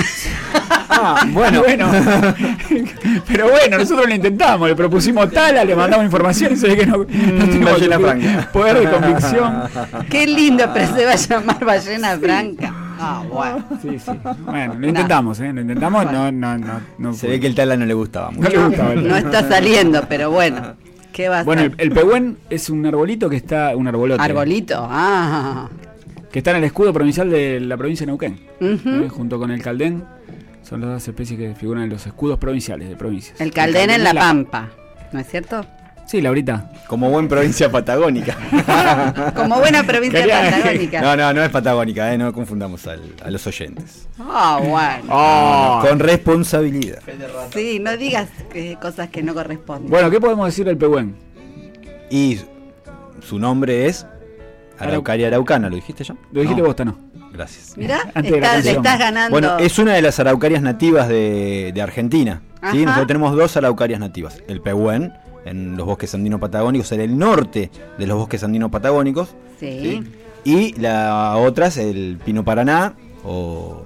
Ah, 1.01 1.23
bueno. 1.31 1.61
bueno. 1.61 1.89
pero 3.27 3.49
bueno, 3.49 3.77
nosotros 3.77 4.07
lo 4.09 4.13
intentamos, 4.15 4.67
le 4.67 4.75
propusimos 4.75 5.31
tala, 5.31 5.63
le 5.63 5.75
mandamos 5.75 6.03
información 6.05 6.53
y 6.53 6.55
se 6.57 6.67
ve 6.67 6.77
que 6.77 6.85
no, 6.85 6.97
no 6.97 7.05
tenemos 7.05 7.71
ballena 7.73 7.99
franca. 7.99 8.49
poder 8.51 8.79
de 8.79 8.91
convicción. 8.91 9.53
Qué 10.09 10.27
lindo, 10.27 10.65
pero 10.73 10.93
se 10.93 11.05
va 11.05 11.11
a 11.11 11.15
llamar 11.15 11.63
ballena 11.63 12.17
franca. 12.17 12.73
Ah, 12.99 13.23
bueno. 13.31 13.63
Sí, 13.81 13.97
sí. 13.99 14.11
Bueno, 14.45 14.73
lo 14.77 14.87
intentamos, 14.87 15.39
¿eh? 15.39 15.53
Lo 15.53 15.61
intentamos, 15.61 16.11
no, 16.11 16.31
no, 16.33 16.57
no. 16.57 16.81
no 16.97 17.13
Se 17.13 17.19
fue. 17.19 17.29
ve 17.29 17.39
que 17.39 17.47
el 17.47 17.55
tala 17.55 17.77
no 17.77 17.85
le 17.85 17.93
gustaba 17.93 18.31
No 18.31 18.37
mucho. 18.41 18.49
le 18.49 18.65
gustaba 18.67 18.93
el 18.93 19.07
No 19.07 19.15
está 19.15 19.47
saliendo, 19.47 20.03
pero 20.09 20.31
bueno. 20.31 20.73
¿Qué 21.19 21.27
va 21.27 21.41
a 21.41 21.43
Bueno, 21.43 21.63
el, 21.63 21.75
el 21.77 21.91
pehuen 21.91 22.37
es 22.49 22.69
un 22.69 22.85
arbolito 22.85 23.29
que 23.29 23.35
está, 23.35 23.75
un 23.75 23.85
arbolote, 23.89 24.23
Arbolito. 24.23 24.87
Ah. 24.89 25.67
que 26.31 26.39
está 26.39 26.51
en 26.51 26.57
el 26.57 26.63
escudo 26.63 26.93
provincial 26.93 27.29
de 27.29 27.59
la 27.59 27.75
provincia 27.75 28.05
de 28.05 28.07
Neuquén. 28.07 28.39
¿eh? 28.61 29.09
junto 29.09 29.37
con 29.37 29.51
el 29.51 29.61
caldén. 29.61 30.05
Son 30.63 30.79
las 30.79 30.91
dos 30.91 31.07
especies 31.09 31.37
que 31.37 31.55
figuran 31.55 31.83
en 31.83 31.89
los 31.89 32.07
escudos 32.07 32.39
provinciales 32.39 32.87
de 32.87 32.95
provincias. 32.95 33.41
El 33.41 33.51
caldén 33.51 33.89
en 33.89 34.05
la 34.05 34.13
pampa. 34.13 34.69
¿No 35.11 35.19
es 35.19 35.27
cierto? 35.27 35.65
Sí, 36.09 36.21
Laurita. 36.21 36.71
Como 36.87 37.09
buen 37.11 37.27
provincia 37.27 37.71
patagónica. 37.71 38.35
Como 39.35 39.59
buena 39.59 39.83
provincia 39.83 40.21
Quería- 40.21 40.41
patagónica. 40.51 41.01
No, 41.01 41.15
no, 41.15 41.33
no 41.33 41.43
es 41.43 41.49
patagónica, 41.49 42.11
eh, 42.13 42.17
no 42.17 42.33
confundamos 42.33 42.87
al- 42.87 43.13
a 43.23 43.29
los 43.29 43.45
oyentes. 43.45 44.07
Ah, 44.19 44.59
bueno. 44.59 45.03
Oh. 45.09 45.83
Con 45.87 45.99
responsabilidad. 45.99 46.99
Sí, 47.53 47.79
no 47.79 47.95
digas 47.95 48.27
eh, 48.55 48.75
cosas 48.81 49.09
que 49.09 49.21
no 49.21 49.33
corresponden. 49.35 49.89
Bueno, 49.89 50.09
¿qué 50.09 50.19
podemos 50.19 50.47
decir 50.47 50.65
del 50.65 50.77
pehuen? 50.77 51.15
Y 52.09 52.39
su 53.21 53.37
nombre 53.37 53.85
es 53.85 54.07
Araucaria 54.79 55.27
araucana, 55.27 55.69
¿lo 55.69 55.75
dijiste 55.75 56.03
ya? 56.05 56.15
Lo 56.31 56.41
dijiste 56.41 56.61
No. 56.61 56.67
vos, 56.69 56.85
no. 56.85 56.97
Gracias. 57.33 57.77
Mirá, 57.77 57.99
Antes 58.15 58.31
de 58.31 58.39
la 58.41 58.57
estás, 58.57 58.97
ganando. 58.97 59.29
Bueno, 59.29 59.57
es 59.59 59.77
una 59.77 59.93
de 59.93 60.01
las 60.01 60.19
araucarias 60.19 60.61
nativas 60.63 61.07
de, 61.07 61.71
de 61.73 61.81
Argentina. 61.81 62.41
¿sí? 62.71 62.79
Nosotros 62.85 63.05
tenemos 63.07 63.35
dos 63.35 63.55
araucarias 63.57 63.99
nativas. 63.99 64.41
El 64.47 64.61
pehuen, 64.61 65.13
en 65.45 65.75
los 65.77 65.85
bosques 65.85 66.13
andinos 66.15 66.39
patagónicos, 66.39 66.91
en 66.91 67.01
el 67.01 67.17
norte 67.17 67.69
de 67.97 68.07
los 68.07 68.17
bosques 68.17 68.43
andinos 68.43 68.69
patagónicos. 68.71 69.35
Sí. 69.59 70.03
Y 70.43 70.73
la 70.79 71.35
otra 71.37 71.67
es 71.67 71.77
el 71.77 72.17
pino 72.23 72.43
paraná, 72.45 72.93
o, 73.25 73.83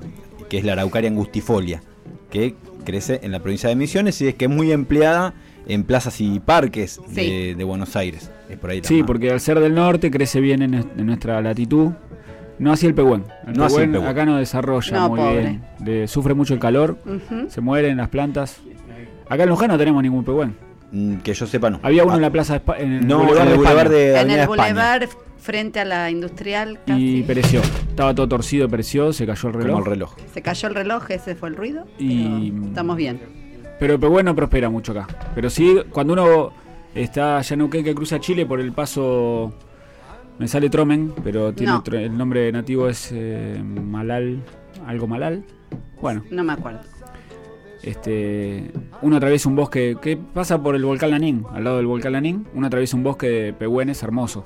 que 0.49 0.59
es 0.59 0.63
la 0.63 0.73
araucaria 0.73 1.09
angustifolia, 1.09 1.81
que 2.29 2.55
crece 2.85 3.19
en 3.23 3.31
la 3.31 3.39
provincia 3.39 3.69
de 3.69 3.75
Misiones 3.75 4.19
y 4.21 4.27
es 4.27 4.35
que 4.35 4.45
es 4.45 4.51
muy 4.51 4.71
empleada 4.71 5.33
en 5.67 5.83
plazas 5.83 6.19
y 6.21 6.39
parques 6.41 6.99
de, 7.07 7.23
Sí. 7.23 7.53
de 7.53 7.63
Buenos 7.63 7.95
Aires. 7.95 8.29
Es 8.49 8.57
por 8.59 8.69
ahí 8.69 8.81
la 8.81 8.87
Sí, 8.87 8.97
más- 8.99 9.07
porque 9.07 9.31
al 9.31 9.39
ser 9.39 9.59
del 9.59 9.73
norte 9.73 10.11
crece 10.11 10.41
bien 10.41 10.61
en, 10.61 10.73
est- 10.73 10.89
en 10.99 11.05
nuestra 11.05 11.41
latitud. 11.41 11.91
No 12.59 12.71
así 12.71 12.85
el 12.85 12.93
pehuen. 12.93 13.23
El 13.47 13.53
No 13.53 13.63
así 13.65 13.75
el 13.75 13.81
pehuen 13.83 13.91
pehuen. 13.93 14.07
acá 14.07 14.25
no 14.25 14.37
desarrolla 14.37 14.97
No, 14.99 15.09
muy 15.09 15.19
pobre. 15.19 15.59
bien. 15.79 16.07
Sufre 16.07 16.33
mucho 16.33 16.53
el 16.53 16.59
calor, 16.59 16.97
se 17.47 17.61
mueren 17.61 17.97
las 17.97 18.09
plantas. 18.09 18.57
Acá 19.27 19.43
en 19.43 19.49
Luján 19.49 19.69
no 19.69 19.77
tenemos 19.77 20.03
ningún 20.03 20.23
pehuen. 20.23 20.55
Mm, 20.93 21.17
Que 21.17 21.33
yo 21.33 21.45
sepa, 21.47 21.69
no. 21.69 21.79
Había 21.83 22.03
uno 22.03 22.13
Ah, 22.13 22.15
en 22.17 22.21
la 22.21 22.31
plaza 22.31 22.59
de 22.59 22.61
en 22.83 22.91
el 22.93 23.07
No, 23.07 23.17
Boulevard 23.25 23.41
en 23.41 23.47
de 23.47 23.53
el 23.55 23.59
España. 23.59 23.73
Boulevard 23.73 23.89
de 23.91 24.21
En 24.21 24.29
el 24.31 24.47
boulevard 24.47 25.03
frente 25.39 25.79
a 25.79 25.85
la 25.85 26.09
industrial 26.11 26.79
casi. 26.85 27.17
Y 27.17 27.23
pereció. 27.23 27.61
Estaba 27.89 28.13
todo 28.15 28.27
torcido, 28.29 28.69
pereció, 28.69 29.11
se 29.11 29.25
cayó 29.25 29.49
el 29.49 29.55
reloj. 29.55 29.71
Como 29.71 29.79
el 29.85 29.85
reloj. 29.91 30.15
Se 30.33 30.41
cayó 30.41 30.67
el 30.69 30.75
reloj, 30.75 31.09
ese 31.11 31.35
fue 31.35 31.49
el 31.49 31.55
ruido. 31.55 31.85
Y- 31.97 32.51
pero 32.51 32.65
Estamos 32.67 32.95
bien. 32.95 33.19
Pero 33.79 33.95
el 33.95 33.99
pehuen 33.99 34.25
no 34.25 34.35
prospera 34.35 34.69
mucho 34.69 34.91
acá. 34.93 35.07
Pero 35.35 35.49
sí, 35.49 35.75
cuando 35.89 36.13
uno 36.13 36.53
está 36.95 37.39
allá 37.39 37.53
en 37.55 37.59
Neuquén 37.59 37.83
que 37.83 37.95
cruza 37.95 38.19
Chile 38.19 38.45
por 38.45 38.59
el 38.61 38.71
paso. 38.71 39.51
Me 40.39 40.47
sale 40.47 40.69
Tromen, 40.69 41.13
pero 41.23 41.53
tiene 41.53 41.73
No. 41.73 41.83
el 41.91 42.17
nombre 42.17 42.51
nativo 42.51 42.87
es 42.87 43.09
eh, 43.11 43.61
Malal. 43.63 44.41
Algo 44.87 45.07
Malal. 45.07 45.43
Bueno, 46.01 46.23
No 46.31 46.43
me 46.43 46.53
acuerdo. 46.53 46.81
Este 47.83 48.71
uno 49.01 49.17
atraviesa 49.17 49.49
un 49.49 49.55
bosque 49.55 49.95
que 50.01 50.17
pasa 50.17 50.61
por 50.61 50.75
el 50.75 50.85
volcán 50.85 51.11
Lanín, 51.11 51.45
al 51.53 51.63
lado 51.63 51.77
del 51.77 51.85
volcán 51.87 52.13
Lanín. 52.13 52.45
Uno 52.53 52.67
atraviesa 52.67 52.95
un 52.97 53.03
bosque 53.03 53.27
de 53.29 53.53
pehuenes 53.53 54.01
hermoso. 54.03 54.45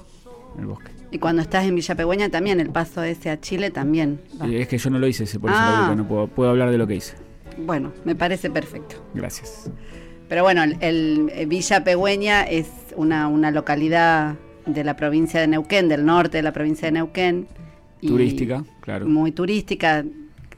El 0.60 0.66
bosque. 0.66 0.92
Y 1.12 1.20
cuando 1.20 1.42
estás 1.42 1.66
en 1.66 1.76
Villa 1.76 1.96
Pegüeña 1.96 2.30
también, 2.30 2.60
el 2.60 2.70
paso 2.70 3.02
ese 3.04 3.30
a 3.30 3.40
Chile 3.40 3.72
también. 3.72 4.20
va. 4.42 4.48
Es 4.48 4.68
que 4.68 4.78
yo 4.78 4.90
no 4.90 5.00
lo 5.00 5.08
hice, 5.08 5.24
por 5.40 5.52
eso 5.52 5.60
Ah. 5.62 5.94
no 5.96 6.08
puedo, 6.08 6.28
puedo 6.28 6.50
hablar 6.50 6.70
de 6.72 6.78
lo 6.78 6.86
que 6.88 6.96
hice. 6.96 7.16
Bueno, 7.66 7.94
me 8.06 8.16
parece 8.16 8.50
perfecto. 8.50 8.98
Gracias. 9.14 9.72
Pero 10.28 10.44
bueno, 10.44 10.64
el, 10.64 10.78
el- 10.82 11.32
eh, 11.34 11.46
Villa 11.46 11.84
Pegüeña 11.84 12.44
es 12.44 12.68
una, 12.98 13.28
una 13.30 13.52
localidad 13.52 14.36
de 14.66 14.84
la 14.84 14.96
provincia 14.98 15.40
de 15.40 15.48
Neuquén, 15.48 15.88
del 15.88 16.06
norte 16.06 16.38
de 16.38 16.44
la 16.44 16.52
provincia 16.52 16.88
de 16.88 16.92
Neuquén. 16.92 17.48
Turística, 18.02 18.64
claro. 18.82 19.08
Muy 19.08 19.32
turística. 19.32 20.04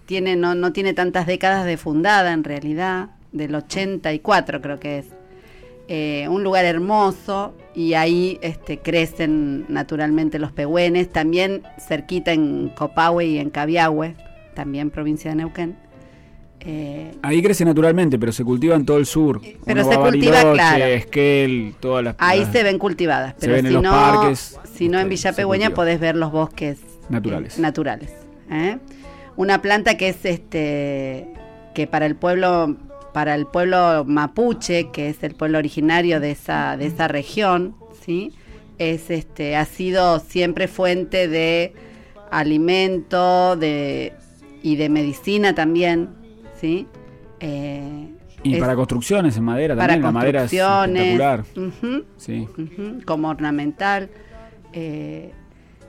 Tiene, 0.09 0.35
no, 0.35 0.55
no 0.55 0.73
tiene 0.73 0.95
tantas 0.95 1.27
décadas 1.27 1.67
de 1.67 1.77
fundada 1.77 2.33
en 2.33 2.43
realidad, 2.43 3.09
del 3.31 3.53
84 3.53 4.59
creo 4.59 4.79
que 4.79 4.97
es. 4.97 5.05
Eh, 5.87 6.25
un 6.29 6.43
lugar 6.43 6.65
hermoso 6.65 7.53
y 7.75 7.93
ahí 7.93 8.39
este, 8.41 8.79
crecen 8.79 9.65
naturalmente 9.69 10.39
los 10.39 10.51
pehüenes, 10.51 11.11
también 11.11 11.61
cerquita 11.77 12.33
en 12.33 12.69
Copahue 12.75 13.23
y 13.27 13.37
en 13.37 13.51
Cabiahue, 13.51 14.15
también 14.55 14.89
provincia 14.89 15.29
de 15.29 15.35
Neuquén. 15.35 15.75
Eh, 16.61 17.11
Ahí 17.21 17.43
crece 17.43 17.63
naturalmente, 17.63 18.17
pero 18.17 18.31
se 18.31 18.43
cultiva 18.43 18.75
en 18.75 18.85
todo 18.87 18.97
el 18.97 19.05
sur. 19.05 19.39
Pero 19.63 19.83
Uno 19.83 19.91
se 19.91 19.97
cultiva, 19.99 20.41
claro. 20.53 20.85
Esquel, 20.85 21.75
todas 21.79 22.03
las. 22.03 22.15
Ahí 22.17 22.39
las- 22.39 22.51
se 22.51 22.63
ven 22.63 22.79
cultivadas, 22.79 23.35
pero 23.39 23.55
si 23.61 23.73
no, 23.75 23.91
parques, 23.91 24.59
si 24.73 24.89
no 24.89 24.99
en 24.99 25.07
Villa 25.07 25.33
Pegüeña 25.33 25.69
podés 25.69 25.99
ver 25.99 26.15
los 26.15 26.31
bosques 26.31 26.79
Naturales. 27.09 27.59
eh, 27.59 27.61
naturales. 27.61 28.11
Una 29.39 29.61
planta 29.61 29.95
que 29.95 30.09
es 30.09 30.25
este 30.25 31.27
que 31.73 31.87
para 31.87 32.05
el 32.05 32.17
pueblo 32.17 32.75
para 33.13 33.35
el 33.35 33.45
pueblo 33.45 34.03
mapuche, 34.05 34.91
que 34.91 35.07
es 35.07 35.23
el 35.23 35.33
pueblo 35.33 35.59
originario 35.59 36.19
de 36.19 36.31
esa 36.31 36.75
de 36.75 36.87
esa 36.87 37.07
región, 37.07 37.73
¿sí? 38.05 38.33
Es 38.79 39.09
este 39.09 39.55
ha 39.55 39.63
sido 39.63 40.19
siempre 40.19 40.67
fuente 40.67 41.29
de 41.29 41.73
alimento, 42.31 43.55
de 43.55 44.11
y 44.61 44.75
de 44.75 44.89
medicina 44.89 45.55
también, 45.55 46.09
¿sí? 46.59 46.85
Eh, 47.39 48.09
Y 48.43 48.55
es 48.55 48.59
para 48.59 48.75
construcciones 48.75 49.37
en 49.37 49.45
madera 49.45 49.73
para 49.73 49.93
también. 49.93 50.01
La 50.03 50.11
madera 50.11 50.43
es 50.43 50.51
espectacular. 50.51 51.45
Sí. 52.17 52.45
Como 53.05 53.29
ornamental. 53.29 54.09
eh, 54.73 55.31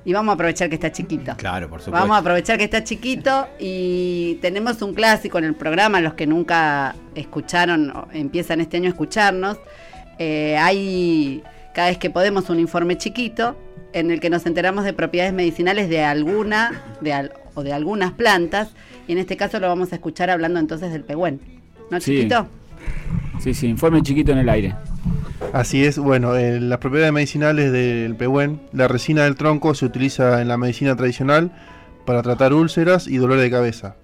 y 0.04 0.12
vamos 0.12 0.32
a 0.32 0.34
aprovechar 0.34 0.68
que 0.68 0.74
está 0.76 0.90
chiquito. 0.92 1.34
Claro, 1.36 1.68
por 1.68 1.80
supuesto. 1.80 2.00
Vamos 2.00 2.16
a 2.16 2.20
aprovechar 2.20 2.56
que 2.58 2.64
está 2.64 2.82
chiquito 2.84 3.48
y 3.58 4.38
tenemos 4.40 4.80
un 4.82 4.94
clásico 4.94 5.38
en 5.38 5.44
el 5.44 5.54
programa, 5.54 6.00
los 6.00 6.14
que 6.14 6.26
nunca 6.26 6.94
escucharon, 7.14 7.90
o 7.90 8.08
empiezan 8.12 8.60
este 8.60 8.76
año 8.78 8.86
a 8.86 8.90
escucharnos. 8.90 9.58
eh, 10.22 10.56
hay 10.58 11.42
cada 11.74 11.88
vez 11.88 11.96
que 11.98 12.10
podemos 12.10 12.50
un 12.50 12.58
informe 12.60 12.98
chiquito 12.98 13.56
en 13.94 14.10
el 14.10 14.20
que 14.20 14.28
nos 14.28 14.44
enteramos 14.44 14.84
de 14.84 14.92
propiedades 14.92 15.32
medicinales 15.32 15.88
de 15.88 16.02
alguna 16.04 16.82
de 17.00 17.12
al- 17.14 17.32
o 17.54 17.62
de 17.62 17.72
algunas 17.72 18.12
plantas 18.12 18.68
y 19.08 19.12
en 19.12 19.18
este 19.18 19.36
caso 19.38 19.58
lo 19.60 19.68
vamos 19.68 19.92
a 19.92 19.94
escuchar 19.96 20.28
hablando 20.28 20.60
entonces 20.60 20.92
del 20.92 21.04
pehuen. 21.04 21.40
¿No, 21.90 22.00
Sí. 22.00 22.16
chiquito? 22.16 22.46
Sí, 23.40 23.54
sí, 23.54 23.66
informe 23.68 24.02
chiquito 24.02 24.32
en 24.32 24.38
el 24.38 24.48
aire. 24.50 24.74
Así 25.52 25.84
es, 25.84 25.98
bueno, 25.98 26.36
eh, 26.36 26.60
las 26.60 26.78
propiedades 26.78 27.12
medicinales 27.12 27.72
del 27.72 28.14
pehuen, 28.16 28.60
la 28.72 28.86
resina 28.88 29.24
del 29.24 29.36
tronco 29.36 29.74
se 29.74 29.84
utiliza 29.86 30.40
en 30.42 30.48
la 30.48 30.56
medicina 30.56 30.94
tradicional 30.96 31.50
para 32.06 32.22
tratar 32.22 32.52
úlceras 32.52 33.08
y 33.08 33.16
dolor 33.16 33.38
de 33.38 33.50
cabeza. 33.50 33.96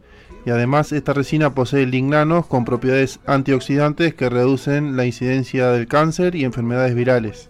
Y 0.44 0.50
además 0.50 0.92
esta 0.92 1.12
resina 1.12 1.54
posee 1.54 1.86
lignanos 1.86 2.46
con 2.46 2.64
propiedades 2.64 3.20
antioxidantes 3.26 4.14
que 4.14 4.28
reducen 4.28 4.96
la 4.96 5.04
incidencia 5.04 5.68
del 5.70 5.86
cáncer 5.88 6.34
y 6.36 6.44
enfermedades 6.44 6.94
virales. 6.94 7.48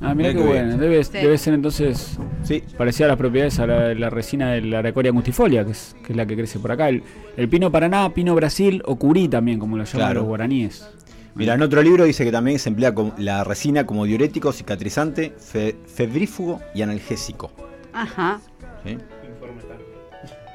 Ah, 0.00 0.14
mira 0.14 0.32
qué 0.32 0.38
bueno. 0.40 0.76
Debe, 0.78 1.04
Sí. 1.04 1.12
debe 1.12 1.36
ser 1.36 1.54
entonces 1.54 2.18
Sí, 2.42 2.62
parecida 2.78 3.04
a 3.04 3.08
las 3.08 3.16
propiedades 3.18 3.58
a 3.58 3.66
la, 3.66 3.94
la 3.94 4.08
resina 4.08 4.52
de 4.52 4.62
la 4.62 4.78
aracoria 4.78 5.10
angustifolia, 5.10 5.62
que 5.64 5.72
es, 5.72 5.94
que 6.06 6.14
es 6.14 6.16
la 6.16 6.24
que 6.24 6.36
crece 6.36 6.58
por 6.58 6.72
acá. 6.72 6.88
El, 6.88 7.02
el 7.36 7.48
pino 7.50 7.70
Paraná, 7.70 8.08
pino 8.14 8.34
Brasil 8.34 8.82
o 8.86 8.96
curí 8.96 9.28
también, 9.28 9.58
como 9.58 9.76
lo 9.76 9.84
llaman 9.84 9.98
Claro. 10.06 10.20
los 10.20 10.28
guaraníes. 10.28 10.88
Mira, 11.34 11.54
en 11.54 11.62
otro 11.62 11.82
libro 11.82 12.04
dice 12.04 12.24
que 12.24 12.32
también 12.32 12.58
se 12.58 12.68
emplea 12.68 12.94
con 12.94 13.12
la 13.18 13.44
resina 13.44 13.86
como 13.86 14.04
diurético, 14.04 14.52
cicatrizante, 14.52 15.32
fe- 15.38 15.76
febrífugo 15.86 16.60
y 16.74 16.82
analgésico. 16.82 17.50
Ajá. 17.92 18.40
¿sí? 18.84 18.98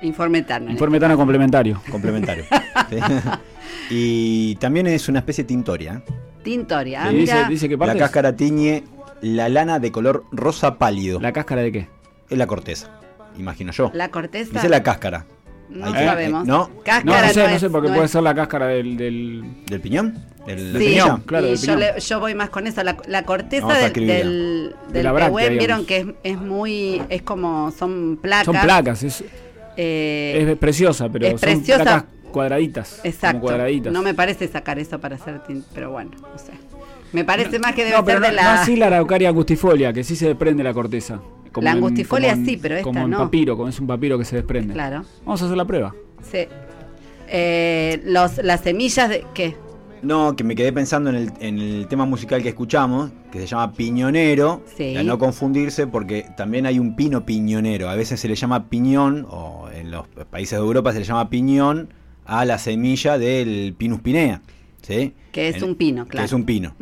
Informe 0.02 0.44
Turner. 0.44 0.72
Informe 0.72 1.00
tan 1.00 1.16
complementario. 1.18 1.82
Complementario. 1.90 2.44
¿sí? 2.90 2.98
y 3.90 4.56
también 4.56 4.88
es 4.88 5.08
una 5.10 5.20
especie 5.20 5.44
tintoria. 5.44 6.04
Tintoria. 6.44 7.06
Ah, 7.06 7.10
Sí, 7.10 7.16
dice, 7.18 7.34
mira. 7.36 7.50
dice 7.50 7.70
que 7.70 7.78
La 7.78 7.96
cáscara 7.98 8.36
tiñe 8.36 8.84
la 9.22 9.50
lana 9.50 9.80
de 9.80 9.92
color 9.92 10.26
rosa 10.32 10.78
pálido. 10.78 11.20
¿La 11.20 11.32
cáscara 11.34 11.62
de 11.62 11.72
qué? 11.72 11.90
Es 12.30 12.38
la 12.38 12.46
corteza, 12.48 13.00
imagino 13.38 13.72
yo. 13.72 13.90
La 13.94 14.10
corteza. 14.10 14.52
Dice 14.54 14.70
la 14.70 14.84
cáscara. 14.84 15.26
No 15.69 15.91
que- 15.93 16.06
sabemos. 16.06 16.43
eh, 16.43 16.47
¿no? 16.47 16.58
No, 16.69 16.84
Cáscara 16.84 17.28
no 17.28 17.34
sé, 17.34 17.39
no 17.43 17.49
es- 17.49 17.60
sé, 17.62 17.69
porque 17.69 17.88
no 17.89 17.93
puede 17.95 18.06
es- 18.06 18.12
ser 18.12 18.23
la 18.23 18.36
cáscara 18.36 18.67
del... 18.67 18.97
del- 18.97 19.43
¿Del 19.65 19.82
piñón? 19.82 20.13
¿Del, 20.45 20.73
del 20.73 20.82
Sí, 20.82 20.88
piñón? 20.89 21.21
claro, 21.25 21.45
y 21.47 21.49
del 21.49 21.58
yo, 21.58 21.63
piñón. 21.65 21.80
le- 21.80 21.99
yo 21.99 22.19
voy 22.19 22.36
más 22.36 22.49
con 22.49 22.67
eso. 22.67 22.84
La, 22.84 22.97
la 23.08 23.23
corteza 23.23 23.67
del, 23.78 23.93
del, 23.93 24.75
De 24.89 25.04
del 25.04 25.13
digamos. 25.13 25.49
vieron 25.49 25.86
que 25.86 25.97
es, 25.97 26.06
es 26.23 26.38
muy. 26.39 27.01
Es 27.10 27.21
como. 27.23 27.71
Son 27.71 28.17
placas. 28.21 28.45
Son 28.45 28.56
placas, 28.62 29.04
es, 29.04 29.23
eh, 29.78 30.47
es 30.51 30.58
preciosa, 30.58 31.10
pero 31.10 31.25
es 31.25 31.32
son 31.32 31.39
preciosa. 31.39 31.84
placas 31.84 32.04
cuadraditas. 32.32 32.99
exacto. 33.04 33.38
Como 33.39 33.47
cuadraditas. 33.47 33.91
No 33.93 34.01
me 34.04 34.13
parece 34.13 34.47
sacar 34.47 34.78
eso 34.78 34.99
para 34.99 35.15
hacer 35.15 35.39
tinta. 35.45 35.67
Pero 35.73 35.91
bueno, 35.91 36.12
no 36.21 36.38
sé. 36.38 36.51
Me 37.13 37.24
parece 37.24 37.60
más 37.60 37.74
que 37.74 37.84
debe 37.86 37.96
No, 37.98 38.04
pero 38.06 38.20
ser 38.20 38.30
no, 38.30 38.36
de 38.36 38.41
no 38.41 38.50
la. 38.50 38.62
así 38.62 38.76
la 38.76 38.88
araucaria 38.88 39.30
angustifolia, 39.30 39.94
que 39.94 40.04
sí 40.04 40.15
se 40.15 40.28
desprende 40.28 40.63
la 40.63 40.74
corteza. 40.74 41.22
Como 41.52 41.63
La 41.63 41.72
en- 41.72 41.78
angustifolia 41.78 42.32
como 42.32 42.41
en- 42.41 42.46
sí, 42.50 42.58
pero 42.62 42.76
esta 42.76 42.84
como 42.84 43.00
en 43.02 43.10
no. 43.12 43.18
papiro, 43.20 43.56
como 43.56 43.70
es 43.70 43.80
un 43.80 43.88
papiro 43.88 44.18
que 44.18 44.26
se 44.26 44.36
desprende. 44.36 44.74
Claro. 44.74 45.04
Vamos 45.26 45.41
a 45.41 45.46
hacer 45.46 45.56
la 45.58 45.65
prueba. 45.65 45.96
Sí. 46.30 46.39
Eh, 47.28 48.02
los, 48.06 48.38
las 48.44 48.62
semillas 48.62 49.10
de. 49.10 49.26
¿Qué? 49.34 49.56
No, 50.02 50.36
que 50.36 50.44
me 50.44 50.54
quedé 50.56 50.72
pensando 50.72 51.10
en 51.10 51.15
el, 51.15 51.32
en 51.39 51.58
el 51.58 51.88
tema 51.88 52.06
musical 52.06 52.44
que 52.44 52.50
escuchamos, 52.50 53.12
que 53.32 53.39
se 53.39 53.48
llama 53.48 53.72
piñonero, 53.72 54.62
Sí. 54.78 54.96
a 54.96 55.02
no 55.04 55.18
confundirse 55.18 55.88
porque 55.88 56.28
también 56.38 56.65
hay 56.68 56.78
un 56.78 56.96
pino 56.96 57.26
piñonero. 57.26 57.89
A 57.89 57.96
veces 57.96 58.20
se 58.20 58.28
le 58.28 58.36
llama 58.36 58.65
piñón, 58.70 59.26
o 59.30 59.68
en 59.74 59.89
los 59.89 60.08
países 60.30 60.60
de 60.60 60.63
Europa 60.65 60.91
se 60.94 61.00
le 61.00 61.06
llama 61.06 61.30
piñón 61.30 61.89
a 62.26 62.46
la 62.46 62.60
semilla 62.60 63.18
del 63.18 63.74
pinus 63.76 64.02
pinea. 64.02 64.41
¿Sí? 64.86 65.13
Que 65.32 65.50
es 65.50 65.58
En- 65.58 65.63
un 65.65 65.76
pino, 65.76 66.06
Que 66.06 66.12
claro. 66.12 66.26
es 66.26 66.34
un 66.34 66.43
pino. 66.45 66.76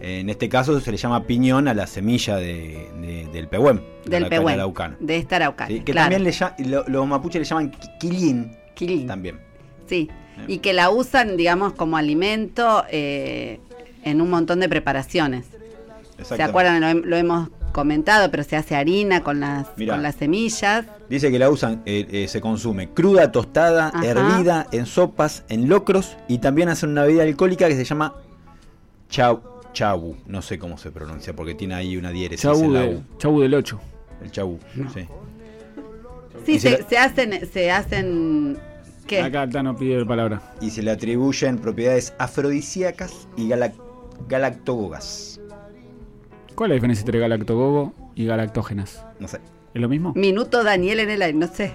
En 0.00 0.28
este 0.30 0.48
caso 0.48 0.80
se 0.80 0.90
le 0.90 0.96
llama 0.96 1.24
piñón 1.26 1.68
a 1.68 1.74
la 1.74 1.86
semilla 1.86 2.36
de, 2.36 2.88
de- 3.00 3.28
del 3.32 3.46
pehuén, 3.46 3.80
de 4.04 4.10
Del 4.18 4.28
pehuen. 4.28 4.54
araucano. 4.54 4.96
De 4.98 5.16
esta 5.16 5.36
araucana. 5.36 5.68
¿sí? 5.68 5.80
Que 5.80 5.92
claro. 5.92 6.10
también 6.10 6.24
le 6.58 6.68
lo- 6.68 6.84
los 6.88 7.06
mapuches 7.06 7.38
le 7.40 7.44
llaman 7.44 7.70
qui- 7.70 7.98
quilín. 8.00 8.50
Quilín. 8.74 9.06
También. 9.06 9.38
Sí, 9.86 10.08
Bien. 10.36 10.50
y 10.50 10.58
que 10.58 10.72
la 10.72 10.90
usan, 10.90 11.36
digamos, 11.36 11.74
como 11.74 11.96
alimento 11.96 12.84
eh, 12.90 13.60
en 14.02 14.20
un 14.20 14.28
montón 14.30 14.58
de 14.58 14.68
preparaciones. 14.68 15.44
¿Se 16.22 16.42
acuerdan? 16.42 17.08
Lo 17.08 17.16
hemos 17.16 17.48
comentado, 17.72 18.30
pero 18.30 18.44
se 18.44 18.56
hace 18.56 18.76
harina 18.76 19.22
con 19.22 19.40
las, 19.40 19.66
Mirá. 19.76 19.94
con 19.94 20.02
las 20.02 20.14
semillas. 20.16 20.84
Dice 21.08 21.30
que 21.30 21.38
la 21.38 21.50
usan, 21.50 21.82
eh, 21.86 22.06
eh, 22.10 22.28
se 22.28 22.40
consume 22.40 22.90
cruda, 22.90 23.32
tostada, 23.32 23.88
Ajá. 23.88 24.04
hervida, 24.06 24.66
en 24.72 24.86
sopas, 24.86 25.44
en 25.48 25.68
locros 25.68 26.16
y 26.28 26.38
también 26.38 26.68
hacen 26.68 26.90
una 26.90 27.02
bebida 27.04 27.22
alcohólica 27.24 27.68
que 27.68 27.76
se 27.76 27.84
llama 27.84 28.14
chau, 29.08 29.42
chabu. 29.72 30.16
No 30.26 30.42
sé 30.42 30.58
cómo 30.58 30.78
se 30.78 30.90
pronuncia 30.90 31.34
porque 31.34 31.54
tiene 31.54 31.74
ahí 31.74 31.96
una 31.96 32.10
diéresis 32.10 32.42
Chabu, 32.42 32.72
de-. 32.72 33.00
Chabu 33.18 33.40
del 33.40 33.54
8. 33.54 33.80
El 34.22 34.30
chabu, 34.30 34.58
sí. 34.94 35.06
Sí, 36.46 36.52
Y 36.52 36.58
se 36.60 36.70
se, 36.70 36.78
la- 36.82 36.88
se 36.88 36.98
hacen, 36.98 37.48
se 37.52 37.70
hacen, 37.70 38.58
¿qué? 39.06 39.20
Acá 39.20 39.48
Tano 39.48 39.76
pide 39.76 40.04
palabra. 40.06 40.40
Y 40.60 40.70
se 40.70 40.82
le 40.82 40.90
atribuyen 40.90 41.58
propiedades 41.58 42.14
afrodisíacas 42.18 43.28
y 43.36 43.48
galac- 43.48 43.74
galactogogas. 44.28 45.31
¿Cuál 46.54 46.70
es 46.70 46.70
la 46.70 46.74
diferencia 46.76 47.02
entre 47.02 47.18
galactogogo 47.18 47.92
y 48.14 48.26
galactógenas? 48.26 49.04
No 49.18 49.28
sé. 49.28 49.38
¿Es 49.74 49.80
lo 49.80 49.88
mismo? 49.88 50.12
Minuto 50.14 50.62
Daniel 50.64 51.00
en 51.00 51.10
el 51.10 51.22
aire, 51.22 51.38
no 51.38 51.46
sé. 51.46 51.74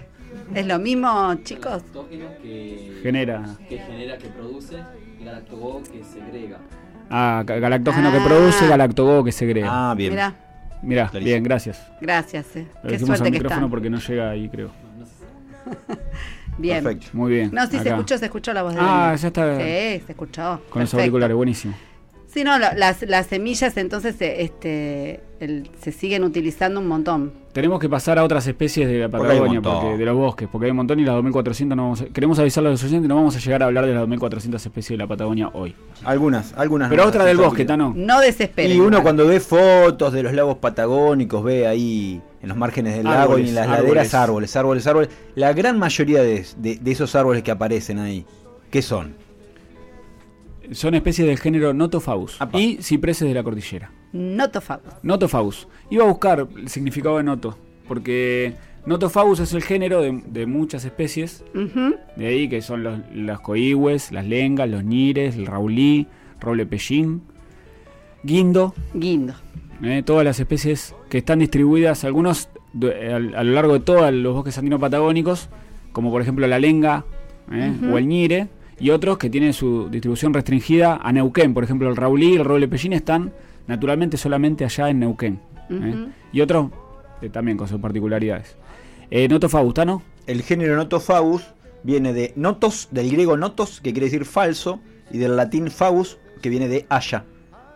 ¿Es 0.54 0.66
lo 0.68 0.78
mismo, 0.80 1.34
chicos? 1.44 1.82
Galactógeno 1.94 2.26
que 2.42 3.00
Genera. 3.02 3.44
que 3.68 3.78
genera, 3.80 4.18
que 4.18 4.28
produce, 4.28 4.76
y 5.20 5.26
galactogogo 5.26 5.84
que 5.84 6.04
segrega. 6.04 6.58
Ah, 7.10 7.44
ga- 7.46 7.60
galactógeno 7.60 8.12
que 8.12 8.18
Ah. 8.18 8.26
produce, 8.26 8.68
galactogogo 8.68 9.24
que 9.24 9.32
segrega. 9.32 9.92
Ah, 9.92 9.96
bien. 9.96 10.12
Mira, 10.12 10.36
Mirá, 10.84 11.10
clarísimo. 11.10 11.26
bien, 11.26 11.44
gracias. 11.44 11.82
gracias. 12.02 12.56
eh. 12.56 12.68
Lo 12.84 12.90
Qué 12.90 13.00
suerte 13.00 13.24
al 13.24 13.24
que 13.26 13.32
micrófono 13.32 13.62
está. 13.66 13.70
porque 13.70 13.90
no 13.90 13.98
llega 14.00 14.30
ahí, 14.30 14.48
creo. 14.50 14.72
Bien. 16.60 16.84
Perfecto. 16.84 17.08
Muy 17.14 17.32
bien. 17.32 17.50
No, 17.54 17.68
sí, 17.68 17.78
se 17.78 17.90
escuchó, 17.90 18.18
se 18.18 18.26
escuchó 18.26 18.52
la 18.54 18.64
voz 18.64 18.74
de 18.74 18.80
Ah, 18.82 18.84
Daniel. 19.14 19.18
ya 19.20 19.28
está. 19.28 19.58
Sí, 19.58 19.64
se 20.06 20.12
escuchó. 20.12 20.42
Con 20.70 20.82
los 20.82 20.90
Perfecto. 20.90 20.98
auriculares, 21.02 21.36
buenísimo. 21.38 21.74
Sí, 22.28 22.44
no, 22.44 22.60
las, 22.60 23.02
las 23.04 23.28
semillas 23.28 23.78
entonces 23.78 24.16
se- 24.18 24.42
este, 24.44 25.22
el- 25.40 25.70
se 25.82 25.92
siguen 25.92 26.24
utilizando 26.24 26.80
un 26.80 26.88
montón. 26.88 27.32
Tenemos 27.54 27.80
que 27.80 27.88
pasar 27.90 28.20
a 28.20 28.24
otras 28.24 28.46
especies 28.46 28.88
de 28.88 29.00
la 29.00 29.10
Patagonia, 29.10 29.62
porque, 29.62 29.98
de 29.98 30.06
los 30.06 30.16
bosques, 30.16 30.48
porque 30.52 30.66
hay 30.66 30.72
un 30.72 30.78
montón 30.78 31.00
y 31.00 31.06
las 31.06 31.16
2400 31.16 31.76
no 31.76 31.84
vamos 31.84 32.02
a- 32.02 32.06
Queremos 32.08 32.38
avisarle 32.38 32.68
a 32.68 32.72
los 32.74 32.84
oyentes, 32.84 33.08
no 33.08 33.16
vamos 33.16 33.36
a 33.36 33.40
llegar 33.40 33.64
a 33.64 33.66
hablar 33.68 33.86
de 33.86 33.94
las 33.94 34.02
2400 34.02 34.64
especies 34.64 34.98
de 34.98 35.04
la 35.04 35.08
Patagonia 35.08 35.50
hoy. 35.54 35.74
Algunas, 36.04 36.54
algunas. 36.54 36.90
Pero 36.90 37.04
no, 37.04 37.10
otra 37.10 37.22
sí, 37.22 37.28
del 37.30 37.38
bosque. 37.38 37.66
Tano. 37.66 37.94
No 37.96 38.20
desesperen. 38.20 38.72
Y 38.76 38.80
uno 38.80 38.88
igual. 38.90 39.04
cuando 39.04 39.26
ve 39.26 39.40
fotos 39.40 40.12
de 40.14 40.22
los 40.24 40.34
lagos 40.34 40.58
patagónicos, 40.58 41.44
ve 41.44 41.66
ahí 41.66 42.22
en 42.42 42.50
los 42.50 42.58
márgenes 42.58 42.94
del 42.96 43.06
lago 43.06 43.40
y 43.40 43.48
en 43.50 43.56
las 43.56 43.68
árboles. 43.68 43.84
laderas 43.86 44.14
árboles, 44.14 44.56
árboles, 44.56 44.86
árboles. 44.88 45.10
La 45.36 45.54
gran 45.54 45.80
mayoría 45.80 46.22
de, 46.22 46.46
de- 46.58 46.76
de 46.76 46.92
esos 46.92 47.16
árboles 47.16 47.42
que 47.42 47.52
aparecen 47.52 48.00
ahí, 48.00 48.26
¿qué 48.70 48.82
son? 48.82 49.16
Son 50.72 50.94
especies 50.96 51.28
del 51.28 51.38
género 51.40 51.74
Notofagus 51.74 52.42
Apa. 52.42 52.60
y 52.60 52.78
cipreses 52.82 53.28
de 53.28 53.34
la 53.34 53.44
cordillera. 53.44 53.92
Notofagus. 54.14 54.94
Notofagus. 55.04 55.68
Iba 55.90 56.04
a 56.04 56.08
buscar 56.08 56.48
el 56.58 56.68
significado 56.70 57.18
de 57.18 57.24
noto, 57.24 57.58
porque 57.88 58.56
Notofagus 58.86 59.40
es 59.40 59.54
el 59.54 59.64
género 59.64 60.02
de, 60.02 60.22
de 60.28 60.46
muchas 60.46 60.84
especies, 60.86 61.44
de 62.16 62.26
ahí 62.28 62.48
que 62.50 62.62
son 62.62 62.84
los, 62.84 63.00
las 63.14 63.40
coigües, 63.42 64.12
las 64.12 64.26
lengas, 64.26 64.70
los 64.70 64.84
nires, 64.84 65.36
el 65.36 65.46
raulí, 65.46 66.08
roble 66.40 66.66
pellín, 66.66 67.22
guindo, 68.24 68.74
Guindo. 68.94 69.34
eh, 69.84 70.04
todas 70.06 70.26
las 70.26 70.40
especies 70.40 70.96
que 71.10 71.18
están 71.20 71.40
distribuidas, 71.40 72.04
algunos 72.04 72.50
de- 72.74 73.14
a, 73.14 73.16
a 73.18 73.44
lo 73.44 73.54
largo 73.54 73.74
de 73.74 73.80
todos 73.82 74.12
los 74.14 74.34
bosques 74.36 74.58
andino 74.58 74.80
patagónicos, 74.80 75.50
como 75.92 76.12
por 76.12 76.22
ejemplo 76.22 76.46
la 76.48 76.60
lenga 76.60 77.06
eh, 77.52 77.74
o 77.92 77.98
el 77.98 78.08
ñire, 78.08 78.48
y 78.80 78.90
otros 78.92 79.18
que 79.18 79.30
tienen 79.30 79.54
su 79.54 79.90
distribución 79.90 80.34
restringida 80.34 81.00
a 81.02 81.12
Neuquén, 81.12 81.54
por 81.54 81.64
ejemplo 81.64 81.90
el 81.90 81.96
raulí 81.96 82.34
y 82.34 82.36
el 82.36 82.46
roble 82.46 82.68
pellín 82.68 82.94
están 82.94 83.34
naturalmente 83.68 84.18
solamente 84.18 84.66
allá 84.66 84.90
en 84.90 85.00
Neuquén, 85.00 85.40
eh, 85.70 86.08
y 86.32 86.42
otros 86.42 86.70
eh, 87.22 87.30
también 87.30 87.58
con 87.58 87.68
sus 87.68 87.80
particularidades. 87.80 88.56
Eh, 89.10 89.28
Noto 89.28 89.50
Faustano, 89.50 90.04
El 90.26 90.42
género 90.44 90.76
Notofagus 90.76 91.44
viene 91.84 92.14
de 92.14 92.34
notos, 92.36 92.90
del 92.92 93.10
griego 93.10 93.38
notos, 93.38 93.82
que 93.82 93.94
quiere 93.94 94.08
decir 94.08 94.26
falso, 94.26 94.80
y 95.12 95.18
del 95.18 95.36
latín 95.38 95.72
fagus, 95.72 96.18
que 96.42 96.50
viene 96.50 96.68
de 96.68 96.86
haya. 96.90 97.24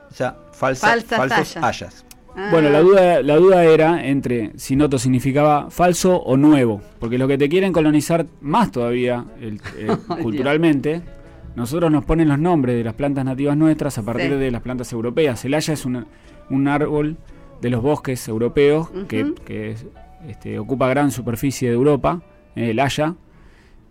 O 0.10 0.14
sea, 0.14 0.38
falsa, 0.52 0.88
Falsas 0.88 1.18
falsos 1.18 1.58
hayas. 1.58 1.64
hayas. 1.64 2.06
Ah, 2.36 2.50
Bueno, 2.52 2.70
la 2.70 2.80
duda, 2.80 3.22
la 3.22 3.36
duda 3.36 3.64
era 3.66 4.06
entre 4.08 4.52
si 4.56 4.76
noto 4.76 4.98
significaba 4.98 5.70
falso 5.70 6.16
o 6.18 6.38
nuevo, 6.38 6.82
porque 7.00 7.18
lo 7.18 7.28
que 7.28 7.38
te 7.38 7.50
quieren 7.50 7.74
colonizar 7.74 8.26
más 8.42 8.72
todavía 8.72 9.26
el- 9.42 9.60
eh, 9.78 9.88
culturalmente, 10.22 11.02
nosotros 11.56 11.92
nos 11.92 12.06
ponen 12.06 12.30
los 12.30 12.40
nombres 12.40 12.76
de 12.78 12.84
las 12.84 12.94
plantas 12.94 13.26
nativas 13.26 13.58
nuestras 13.58 13.98
a 13.98 14.04
partir 14.04 14.32
Sí. 14.32 14.38
de 14.38 14.52
las 14.52 14.62
plantas 14.62 14.92
europeas. 14.94 15.44
El 15.44 15.54
haya 15.54 15.74
es 15.74 15.86
una- 15.86 16.06
un 16.50 16.68
árbol 16.70 17.18
de 17.62 17.70
los 17.70 17.82
bosques 17.82 18.26
europeos 18.28 18.90
que, 19.10 19.34
que 19.46 19.72
es- 19.72 19.86
este, 20.28 20.58
ocupa 20.60 20.88
gran 20.88 21.12
superficie 21.12 21.68
de 21.70 21.76
Europa, 21.76 22.22
eh, 22.56 22.70
el 22.72 22.80
haya. 22.80 23.16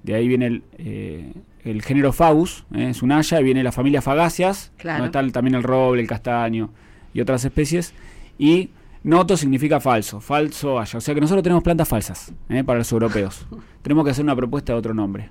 De 0.03 0.15
ahí 0.15 0.27
viene 0.29 0.47
el, 0.47 0.63
eh, 0.79 1.33
el 1.65 1.83
género 1.83 2.13
Fagus, 2.15 2.65
eh, 2.75 2.89
es 2.91 3.03
un 3.03 3.13
haya, 3.13 3.39
y 3.39 3.45
viene 3.45 3.63
la 3.63 3.73
familia 3.73 4.01
Fagáceas, 4.01 4.73
Claro. 4.79 4.99
donde 5.01 5.09
está 5.09 5.21
el- 5.21 5.33
también 5.33 5.55
el 5.57 5.63
roble, 5.63 6.01
el 6.01 6.09
castaño 6.09 6.71
y 7.13 7.21
otras 7.21 7.45
especies. 7.45 7.93
Y 8.43 8.71
noto 9.05 9.37
significa 9.37 9.81
falso, 9.81 10.21
falso 10.21 10.79
haya. 10.81 10.97
O 10.99 11.01
sea 11.01 11.15
que 11.15 11.21
nosotros 11.21 11.43
tenemos 11.43 11.63
plantas 11.63 11.87
falsas 11.89 12.33
eh, 12.49 12.65
para 12.65 12.79
los 12.79 12.91
europeos. 12.91 13.47
tenemos 13.83 14.05
que 14.05 14.13
hacer 14.13 14.25
una 14.25 14.35
propuesta 14.35 14.73
de 14.73 14.79
otro 14.79 14.95
nombre. 14.95 15.29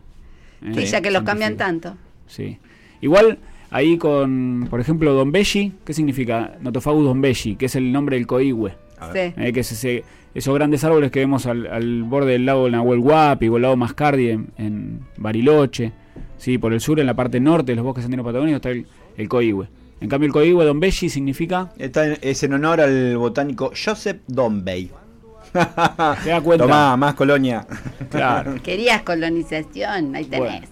eh, 0.62 0.72
sí, 0.76 0.86
ya 0.86 1.02
que 1.02 1.10
los 1.12 1.24
cambian 1.24 1.58
tanto. 1.58 1.96
Sí. 2.28 2.58
Igual, 3.02 3.40
ahí 3.72 3.98
con, 3.98 4.68
por 4.70 4.80
ejemplo, 4.80 5.14
Don 5.14 5.32
Belli, 5.32 5.74
¿qué 5.86 5.94
significa? 5.94 6.58
Notofagus 6.62 7.04
Don 7.06 7.20
Belli, 7.22 7.56
que 7.56 7.66
es 7.66 7.76
el 7.76 7.92
nombre 7.92 8.18
del 8.18 8.28
coihue. 8.28 8.74
Sí. 9.14 9.34
Eh, 9.38 9.52
que 9.54 9.62
es 9.62 9.72
ese- 9.72 10.04
esos 10.36 10.54
grandes 10.54 10.84
árboles 10.84 11.10
que 11.10 11.20
vemos 11.20 11.48
al, 11.48 11.66
al 11.66 12.04
borde 12.04 12.34
del 12.34 12.46
lago 12.46 12.70
Nahuel 12.70 13.00
Huapi 13.00 13.48
o 13.48 13.56
el 13.56 13.64
lago 13.64 13.76
Mascardi 13.78 14.30
en, 14.30 14.50
en 14.58 15.00
Bariloche. 15.18 15.92
Sí, 16.38 16.58
por 16.60 16.74
el 16.74 16.80
sur, 16.82 17.00
en 17.00 17.08
la 17.08 17.16
parte 17.16 17.40
norte 17.40 17.72
de 17.72 17.76
los 17.78 17.84
bosques 17.86 18.06
andinos 18.06 18.26
patagónicos, 18.26 18.58
está 18.58 18.70
el, 18.70 18.86
el 19.18 19.28
coihue. 19.28 19.68
En 20.02 20.08
cambio, 20.10 20.28
el 20.42 20.66
Don 20.66 20.80
Belli 20.80 21.10
significa. 21.10 21.70
Está 21.78 22.06
en- 22.06 22.18
es 22.22 22.42
en 22.44 22.54
honor 22.54 22.80
al 22.82 23.18
botánico 23.18 23.72
Joseph 23.76 24.22
Dombey. 24.28 24.90
¿Te 25.54 26.30
das 26.30 26.42
cuenta? 26.44 26.66
Tomá, 26.66 26.96
más 26.96 27.16
colonia. 27.16 27.66
Claro. 28.10 28.56
Querías 28.64 29.02
colonización, 29.02 30.16
ahí 30.16 30.26
tenés. 30.26 30.62
Bueno. 30.62 30.68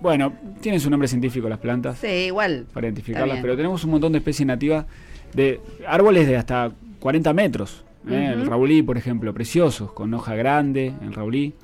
Bueno, 0.00 0.32
tienen 0.60 0.80
su 0.80 0.90
nombre 0.90 1.06
científico 1.06 1.48
las 1.48 1.58
plantas. 1.60 1.98
Sí, 1.98 2.06
igual. 2.08 2.66
para 2.72 2.88
identificarlas, 2.88 3.38
pero 3.40 3.56
tenemos 3.56 3.84
un 3.84 3.92
montón 3.92 4.10
de 4.12 4.18
especies 4.18 4.46
nativas 4.46 4.84
de 5.32 5.60
árboles 5.86 6.26
de 6.26 6.36
hasta 6.36 6.72
40 6.98 7.32
metros. 7.32 7.84
¿eh? 8.08 8.32
El 8.34 8.46
raulí, 8.46 8.82
por 8.82 8.98
ejemplo, 8.98 9.32
preciosos, 9.32 9.92
con 9.92 10.12
hoja 10.12 10.34
grande, 10.34 10.92
el 11.02 11.12
raulí, 11.12 11.54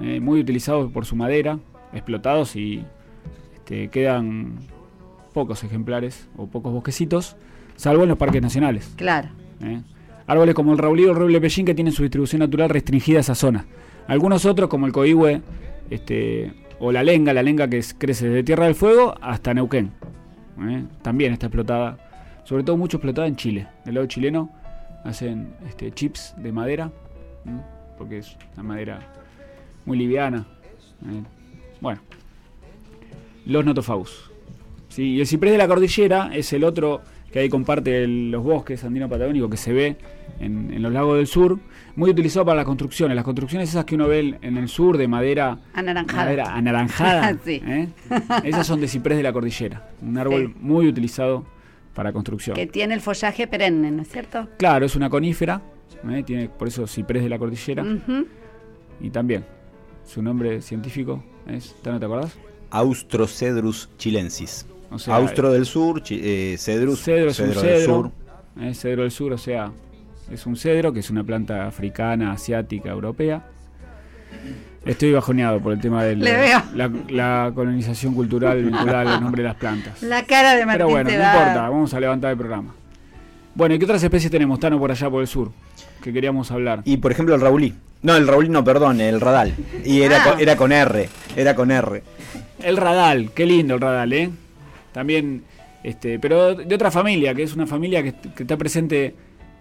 eh, 0.00 0.18
muy 0.18 0.40
utilizados 0.40 0.90
por 0.90 1.06
su 1.06 1.14
madera, 1.14 1.60
explotados 1.92 2.56
y 2.56 2.84
este, 3.54 3.88
quedan 3.90 4.56
pocos 5.32 5.64
ejemplares 5.64 6.28
o 6.36 6.46
pocos 6.46 6.72
bosquecitos, 6.72 7.36
salvo 7.76 8.02
en 8.04 8.10
los 8.10 8.18
parques 8.18 8.42
nacionales. 8.42 8.92
Claro. 8.96 9.28
¿eh? 9.62 9.80
Árboles 10.26 10.54
como 10.54 10.72
el 10.72 10.78
raulí 10.78 11.04
o 11.04 11.10
el 11.10 11.16
roble 11.16 11.40
pellín 11.40 11.66
que 11.66 11.74
tienen 11.74 11.92
su 11.92 12.02
distribución 12.02 12.40
natural 12.40 12.70
restringida 12.70 13.18
a 13.18 13.20
esa 13.22 13.34
zona. 13.34 13.66
Algunos 14.06 14.44
otros, 14.44 14.68
como 14.70 14.86
el 14.86 14.92
coihue 14.92 15.42
este, 15.90 16.52
o 16.78 16.92
la 16.92 17.02
lenga, 17.02 17.32
la 17.32 17.42
lenga 17.42 17.68
que 17.68 17.78
es- 17.78 17.94
crece 17.94 18.28
desde 18.28 18.42
Tierra 18.44 18.66
del 18.66 18.74
Fuego 18.74 19.14
hasta 19.20 19.52
Neuquén. 19.54 19.90
¿eh? 20.68 20.84
También 21.02 21.32
está 21.32 21.46
explotada, 21.46 21.98
sobre 22.44 22.62
todo 22.64 22.76
mucho 22.76 22.98
explotada 22.98 23.26
en 23.26 23.36
Chile. 23.36 23.66
Del 23.84 23.94
lado 23.96 24.06
chileno 24.06 24.50
hacen 25.04 25.54
este, 25.68 25.90
chips 25.92 26.34
de 26.36 26.52
madera, 26.52 26.90
¿m? 27.44 27.60
porque 27.98 28.18
es 28.18 28.36
una 28.54 28.62
madera 28.62 29.00
muy 29.84 29.98
liviana. 29.98 30.46
¿eh? 31.04 31.22
Bueno, 31.80 32.00
los 33.46 33.64
notofagus. 33.64 34.30
Sí, 34.92 35.14
y 35.14 35.20
el 35.20 35.26
ciprés 35.26 35.52
de 35.52 35.58
la 35.58 35.66
cordillera 35.66 36.30
es 36.34 36.52
el 36.52 36.64
otro 36.64 37.00
que 37.32 37.38
ahí 37.38 37.48
comparte 37.48 38.04
el- 38.04 38.30
los 38.30 38.42
bosques 38.44 38.84
andino 38.84 39.08
patagónicos 39.08 39.48
que 39.50 39.56
se 39.56 39.72
ve 39.72 39.96
en, 40.38 40.70
en 40.70 40.82
los 40.82 40.92
lagos 40.92 41.16
del 41.16 41.26
sur, 41.26 41.58
muy 41.96 42.10
utilizado 42.10 42.44
para 42.44 42.56
las 42.56 42.66
construcciones. 42.66 43.14
Las 43.14 43.24
construcciones 43.24 43.70
esas 43.70 43.86
que 43.86 43.94
uno 43.94 44.06
ve 44.06 44.36
en- 44.42 44.56
el 44.58 44.68
sur 44.68 44.98
de 44.98 45.08
madera, 45.08 45.58
Anaranjada. 45.72 46.24
madera 46.24 46.54
anaranjada, 46.54 47.38
Sí. 47.44 47.62
¿eh? 47.64 47.88
esas 48.44 48.66
son 48.66 48.82
de 48.82 48.88
ciprés 48.88 49.16
de 49.16 49.22
la 49.22 49.32
cordillera, 49.32 49.88
un 50.02 50.18
árbol 50.18 50.48
Sí. 50.48 50.54
muy 50.60 50.86
utilizado 50.86 51.46
para 51.94 52.12
construcción. 52.12 52.54
Que 52.54 52.66
tiene 52.66 52.92
el 52.92 53.00
follaje 53.00 53.46
perenne, 53.46 53.90
¿no 53.90 54.02
es 54.02 54.08
cierto? 54.08 54.46
Claro, 54.58 54.84
es 54.84 54.94
una 54.94 55.08
conífera, 55.08 55.62
¿eh? 56.10 56.22
tiene 56.26 56.50
por 56.50 56.68
eso 56.68 56.86
ciprés 56.86 57.22
de 57.22 57.30
la 57.30 57.38
cordillera 57.38 57.82
y 59.00 59.08
también 59.08 59.44
su 60.04 60.20
nombre 60.22 60.60
científico 60.60 61.24
es, 61.46 61.74
¿te 61.82 61.90
no 61.90 61.98
te 61.98 62.04
acordás? 62.04 62.36
Austrocedrus 62.70 63.88
chilensis. 63.96 64.66
O 64.92 64.98
sea, 64.98 65.16
Austro 65.16 65.50
del 65.52 65.64
sur, 65.66 66.02
eh, 66.10 66.56
cedrus, 66.58 67.02
Cedro 67.02 67.30
es 67.30 67.38
un 67.40 67.46
del 67.50 67.58
cedro. 67.58 67.94
sur. 67.94 68.10
eh, 68.60 68.74
cedro 68.74 69.02
del 69.02 69.10
sur, 69.10 69.32
o 69.32 69.38
sea, 69.38 69.70
es 70.30 70.46
un 70.46 70.56
cedro 70.56 70.92
que 70.92 71.00
es 71.00 71.10
una 71.10 71.24
planta 71.24 71.66
africana, 71.66 72.32
asiática, 72.32 72.90
europea. 72.90 73.46
Estoy 74.84 75.12
bajoneado 75.12 75.60
por 75.60 75.72
el 75.72 75.80
tema 75.80 76.02
de 76.04 76.16
la, 76.16 76.90
la 77.08 77.52
colonización 77.54 78.14
cultural 78.14 78.64
vinculada 78.64 79.14
al 79.14 79.20
nombre 79.22 79.42
de 79.42 79.48
las 79.48 79.56
plantas. 79.56 80.02
La 80.02 80.24
cara 80.24 80.54
de 80.56 80.66
Martín 80.66 80.78
Pero 80.86 80.88
bueno, 80.90 81.10
no 81.10 81.18
va. 81.18 81.32
importa, 81.32 81.68
vamos 81.68 81.94
a 81.94 82.00
levantar 82.00 82.32
el 82.32 82.36
programa. 82.36 82.74
Bueno, 83.54 83.74
¿y 83.74 83.78
qué 83.78 83.84
otras 83.84 84.02
especies 84.02 84.30
tenemos, 84.30 84.58
Tano, 84.58 84.78
por 84.80 84.90
allá 84.90 85.08
por 85.08 85.20
el 85.20 85.28
sur? 85.28 85.52
Que 86.02 86.12
queríamos 86.12 86.50
hablar. 86.50 86.80
Y 86.84 86.96
por 86.96 87.12
ejemplo 87.12 87.34
el 87.34 87.40
raulí. 87.40 87.74
No, 88.02 88.16
el 88.16 88.26
raulí 88.26 88.48
no, 88.48 88.64
perdón, 88.64 89.00
el 89.00 89.20
radal. 89.20 89.54
Y 89.84 90.00
era, 90.02 90.24
Ah. 90.24 90.30
con, 90.32 90.40
era 90.40 90.56
con 90.56 90.72
R, 90.72 91.08
era 91.36 91.54
con 91.54 91.70
R. 91.70 92.02
El 92.60 92.76
radal, 92.76 93.30
qué 93.32 93.46
lindo 93.46 93.74
el 93.74 93.80
radal, 93.80 94.12
¿eh? 94.12 94.30
También, 94.92 95.42
este, 95.82 96.18
pero 96.18 96.54
de 96.54 96.74
otra 96.74 96.90
familia, 96.90 97.34
que 97.34 97.42
es 97.42 97.54
una 97.54 97.66
familia 97.66 98.02
que, 98.02 98.12
que 98.34 98.42
está 98.44 98.56
presente 98.56 99.14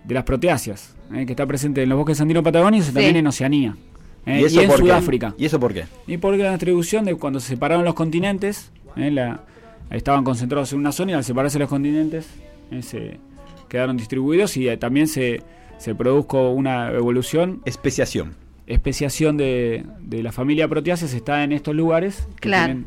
de 0.03 0.13
las 0.13 0.23
proteáceas, 0.23 0.95
¿eh? 1.13 1.25
que 1.25 1.33
está 1.33 1.45
presente 1.45 1.83
en 1.83 1.89
los 1.89 1.97
bosques 1.97 2.19
andinos 2.21 2.43
patagónicos 2.43 2.89
y 2.89 2.93
también 2.93 3.15
en 3.15 3.27
Oceanía. 3.27 3.75
¿eh? 4.25 4.41
Y, 4.49 4.59
en 4.59 4.69
qué? 4.69 4.77
Sudáfrica. 4.77 5.33
¿Y 5.37 5.45
eso 5.45 5.59
por 5.59 5.73
qué? 5.73 5.85
Y 6.07 6.17
porque 6.17 6.43
la 6.43 6.51
distribución 6.51 7.05
de 7.05 7.15
cuando 7.15 7.39
se 7.39 7.49
separaron 7.49 7.85
los 7.85 7.93
continentes, 7.93 8.71
¿eh? 8.95 9.11
la- 9.11 9.41
estaban 9.89 10.23
concentrados 10.23 10.71
en 10.73 10.79
una 10.79 10.91
zona 10.91 11.11
y 11.11 11.15
al 11.15 11.23
separarse 11.23 11.59
los 11.59 11.67
continentes 11.69 12.25
¿eh? 12.71 12.81
se 12.81 13.17
quedaron 13.67 13.97
distribuidos 13.97 14.55
y 14.57 14.75
también 14.77 15.07
se, 15.07 15.41
se 15.77 15.93
produjo 15.95 16.51
una 16.51 16.91
evolución, 16.91 17.61
Especiación. 17.65 18.35
especiación 18.67 19.35
de, 19.37 19.85
de 19.99 20.23
la 20.23 20.31
familia 20.31 20.67
proteáceas 20.67 21.13
está 21.13 21.43
en 21.43 21.51
estos 21.51 21.75
lugares 21.75 22.27
que 22.35 22.49
Claro. 22.49 22.65
tienen 22.73 22.85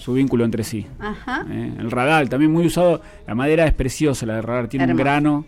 su 0.00 0.14
vínculo 0.14 0.44
entre 0.44 0.64
sí. 0.64 0.86
Ajá. 0.98 1.44
¿eh? 1.50 1.74
El 1.78 1.90
radal, 1.90 2.28
también 2.28 2.50
muy 2.50 2.66
usado, 2.66 3.02
la 3.26 3.34
madera 3.34 3.66
es 3.66 3.74
preciosa, 3.74 4.24
la 4.26 4.36
de 4.36 4.42
radal 4.42 4.68
tiene 4.68 4.90
un 4.90 4.96
grano 4.96 5.44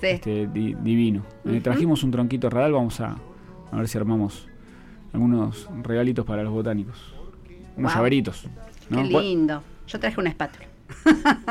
Sí. 0.00 0.08
este, 0.08 0.46
di- 0.48 0.74
divino. 0.82 1.24
Eh, 1.46 1.60
trajimos 1.62 2.02
un 2.04 2.10
tronquito 2.10 2.48
de 2.48 2.54
radal, 2.54 2.72
vamos 2.72 3.00
a, 3.00 3.16
a 3.72 3.76
ver 3.76 3.88
si 3.88 3.96
armamos 3.96 4.46
algunos 5.14 5.68
regalitos 5.82 6.26
para 6.26 6.42
los 6.42 6.52
botánicos. 6.52 7.14
Unos 7.76 7.92
Wow. 7.92 7.98
llaveritos. 8.00 8.46
¿no? 8.90 9.02
Qué 9.02 9.08
lindo. 9.08 9.62
Yo 9.88 9.98
traje 9.98 10.20
una 10.20 10.28
espátula. 10.28 10.66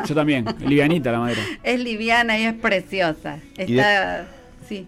Yo 0.07 0.13
también, 0.15 0.45
livianita 0.65 1.11
la 1.11 1.19
madera. 1.19 1.41
Es 1.63 1.79
liviana 1.79 2.37
y 2.37 2.43
es 2.43 2.53
preciosa. 2.53 3.39
Y 3.57 3.73
de- 3.73 3.79
Está. 3.79 4.27
Sí, 4.67 4.87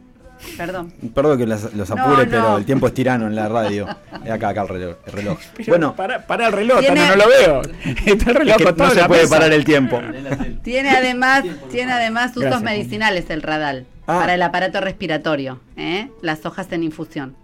perdón. 0.58 0.94
Perdón 1.14 1.38
que 1.38 1.46
los, 1.48 1.64
apure, 1.92 2.26
no. 2.26 2.30
pero 2.32 2.58
el 2.58 2.66
tiempo 2.66 2.88
es 2.88 2.94
tirano 2.94 3.28
en 3.28 3.36
la 3.36 3.48
radio. 3.50 3.88
Acá, 4.30 4.50
acá 4.50 4.62
el 4.64 4.68
reloj. 4.68 4.96
el 5.06 5.14
reloj. 5.14 5.40
Bueno, 5.68 5.96
para, 5.96 6.26
para 6.26 6.48
el 6.48 6.54
reloj, 6.54 6.80
Tiene- 6.80 7.08
no 7.08 7.16
lo 7.16 7.28
veo. 7.28 7.62
Está 8.06 8.30
el 8.32 8.36
reloj 8.36 8.56
es 8.60 8.66
que 8.66 8.74
no 8.74 8.90
se 8.92 9.06
puede 9.06 9.22
mesa. 9.24 9.36
parar 9.36 9.54
el 9.54 9.66
tiempo. 9.66 10.00
Tiene 10.64 10.90
además, 10.92 11.44
tiene 11.72 11.92
además 11.94 12.32
usos 12.32 12.42
Gracias. 12.44 12.64
medicinales 12.64 13.30
el 13.30 13.42
radal 13.42 13.86
Ah. 14.10 14.20
para 14.20 14.36
el 14.36 14.42
aparato 14.42 14.80
respiratorio. 14.80 15.60
¿eh? 15.76 16.10
Las 16.22 16.46
hojas 16.46 16.72
en 16.72 16.84
infusión. 16.84 17.36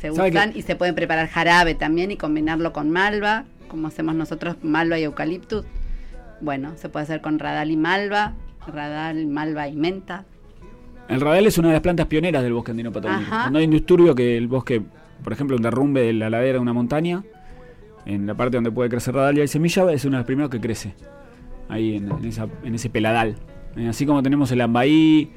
Se 0.00 0.12
¿Sabe 0.12 0.30
usan 0.30 0.52
y 0.54 0.62
se 0.62 0.76
pueden 0.76 0.94
preparar 0.94 1.26
jarabe 1.28 1.74
también 1.74 2.10
y 2.12 2.16
combinarlo 2.16 2.72
con 2.72 2.90
malva, 2.90 3.44
como 3.68 3.88
hacemos 3.88 4.14
nosotros, 4.14 4.56
malva 4.62 4.98
y 4.98 5.04
eucaliptus. 5.04 5.64
Bueno, 6.40 6.74
se 6.76 6.88
puede 6.88 7.04
hacer 7.04 7.20
con 7.22 7.38
radal 7.40 7.70
y 7.70 7.76
malva, 7.76 8.34
radal, 8.72 9.26
malva 9.26 9.68
y 9.68 9.74
menta. 9.74 10.24
El 11.08 11.20
radal 11.20 11.46
es 11.46 11.56
una 11.58 11.68
de 11.68 11.74
las 11.74 11.82
plantas 11.82 12.06
pioneras 12.06 12.42
del 12.42 12.52
bosque 12.52 12.72
andino 12.72 12.90
patagónico. 12.92 13.30
Cuando 13.30 13.58
hay 13.58 13.64
un 13.66 13.70
disturbio 13.70 14.14
que 14.14 14.36
el 14.36 14.48
bosque, 14.48 14.82
por 15.22 15.32
ejemplo, 15.32 15.56
un 15.56 15.62
derrumbe 15.62 16.02
de 16.02 16.12
la 16.12 16.28
ladera 16.30 16.54
de 16.54 16.58
una 16.58 16.72
montaña, 16.72 17.22
en 18.06 18.26
la 18.26 18.34
parte 18.34 18.56
donde 18.56 18.70
puede 18.70 18.88
crecer 18.88 19.14
radal 19.14 19.36
y 19.38 19.40
hay 19.40 19.48
semilla, 19.48 19.90
es 19.92 20.04
uno 20.04 20.16
de 20.16 20.20
los 20.20 20.26
primeros 20.26 20.50
que 20.50 20.60
crece. 20.60 20.94
Ahí 21.68 21.96
en, 21.96 22.10
en 22.10 22.24
esa- 22.24 22.48
en 22.64 22.74
ese 22.74 22.90
peladal. 22.90 23.36
Eh, 23.76 23.88
así 23.88 24.06
como 24.06 24.22
tenemos 24.22 24.50
el 24.52 24.60
ambaí 24.60 25.30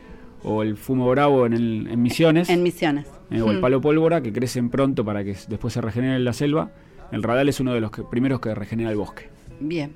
o 0.43 0.63
el 0.63 0.78
fumo 0.78 1.09
bravo 1.09 1.45
en, 1.45 1.53
el- 1.53 1.88
en 1.91 2.01
Misiones, 2.01 2.49
En 2.49 2.63
misiones. 2.63 3.07
eh, 3.32 3.41
o 3.41 3.51
el 3.51 3.57
Mm. 3.57 3.61
palo 3.61 3.82
pólvora, 3.82 4.22
que 4.22 4.32
crecen 4.32 4.70
pronto 4.70 5.03
para 5.03 5.24
que 5.24 5.36
después 5.47 5.74
se 5.74 5.82
regenere 5.82 6.15
en 6.15 6.24
la 6.26 6.34
selva. 6.34 6.72
El 7.11 7.24
radal 7.24 7.49
es 7.49 7.59
uno 7.59 7.74
de 7.74 7.82
los 7.82 7.91
que- 7.91 8.03
primeros 8.03 8.39
que 8.39 8.53
regenera 8.55 8.89
el 8.91 8.95
bosque. 8.97 9.30
Bien. 9.59 9.91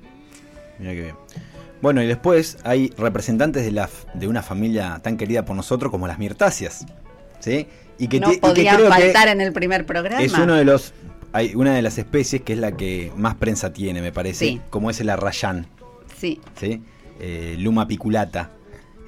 Mira 0.78 0.92
qué 0.92 1.00
bien. 1.02 1.14
Bueno, 1.84 2.02
y 2.02 2.06
después 2.06 2.56
hay 2.64 2.88
representantes 2.96 3.62
de, 3.62 3.70
la, 3.70 3.90
de 4.14 4.26
una 4.26 4.42
familia 4.42 5.00
tan 5.02 5.18
querida 5.18 5.44
por 5.44 5.54
nosotros 5.54 5.90
como 5.90 6.06
las 6.06 6.18
mirtáceas. 6.18 6.86
¿Sí? 7.40 7.66
Y 7.98 8.08
que, 8.08 8.20
no 8.20 8.32
y 8.32 8.38
que 8.40 8.62
que 8.62 8.70
faltar 8.88 9.28
en 9.28 9.42
el 9.42 9.52
primer 9.52 9.84
programa. 9.84 10.22
es 10.22 10.32
uno 10.32 10.54
de 10.54 10.64
los. 10.64 10.94
Hay 11.34 11.54
una 11.54 11.74
de 11.74 11.82
las 11.82 11.98
especies 11.98 12.40
que 12.40 12.54
es 12.54 12.58
la 12.58 12.72
que 12.72 13.12
más 13.18 13.34
prensa 13.34 13.74
tiene, 13.74 14.00
me 14.00 14.12
parece. 14.12 14.46
Sí. 14.46 14.60
Como 14.70 14.88
es 14.88 14.98
el 15.02 15.10
arrayán. 15.10 15.66
Sí. 16.16 16.40
¿sí? 16.58 16.80
Eh, 17.20 17.56
Luma 17.58 17.86
piculata, 17.86 18.52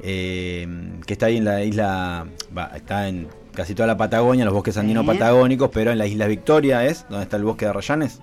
eh, 0.03 0.69
que 1.07 1.15
está 1.15 1.27
ahí 1.27 1.39
en 1.39 1.47
la 1.47 1.65
isla, 1.65 2.27
va, 2.55 2.73
está 2.77 3.09
en 3.09 3.27
casi 3.55 3.75
toda 3.75 3.87
la 3.87 3.97
Patagonia, 3.97 4.45
los 4.45 4.53
bosques 4.53 4.77
andinos 4.77 5.05
Sí. 5.07 5.13
patagónicos, 5.13 5.71
pero 5.73 5.93
en 5.93 5.97
la 5.97 6.07
isla 6.07 6.27
Victoria 6.27 6.85
es, 6.85 7.07
donde 7.09 7.23
está 7.23 7.39
el 7.39 7.45
bosque 7.45 7.65
de 7.65 7.71
Arrayanes. 7.71 8.21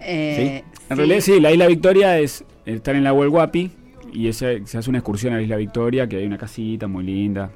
Eh, 0.00 0.64
En 0.90 0.96
realidad 0.96 1.20
sí, 1.20 1.38
la 1.38 1.52
isla 1.52 1.68
Victoria 1.68 2.18
es 2.18 2.44
estar 2.66 2.96
en 2.96 3.04
la 3.04 3.12
Huelguapi 3.12 3.83
y 4.14 4.28
ese- 4.28 4.62
se 4.66 4.78
hace 4.78 4.88
una 4.88 4.98
excursión 5.00 5.34
a 5.34 5.36
la 5.36 5.42
isla 5.42 5.56
Victoria, 5.56 6.08
que 6.08 6.16
hay 6.16 6.26
una 6.26 6.38
casita 6.38 6.86
muy 6.86 7.04
linda. 7.04 7.50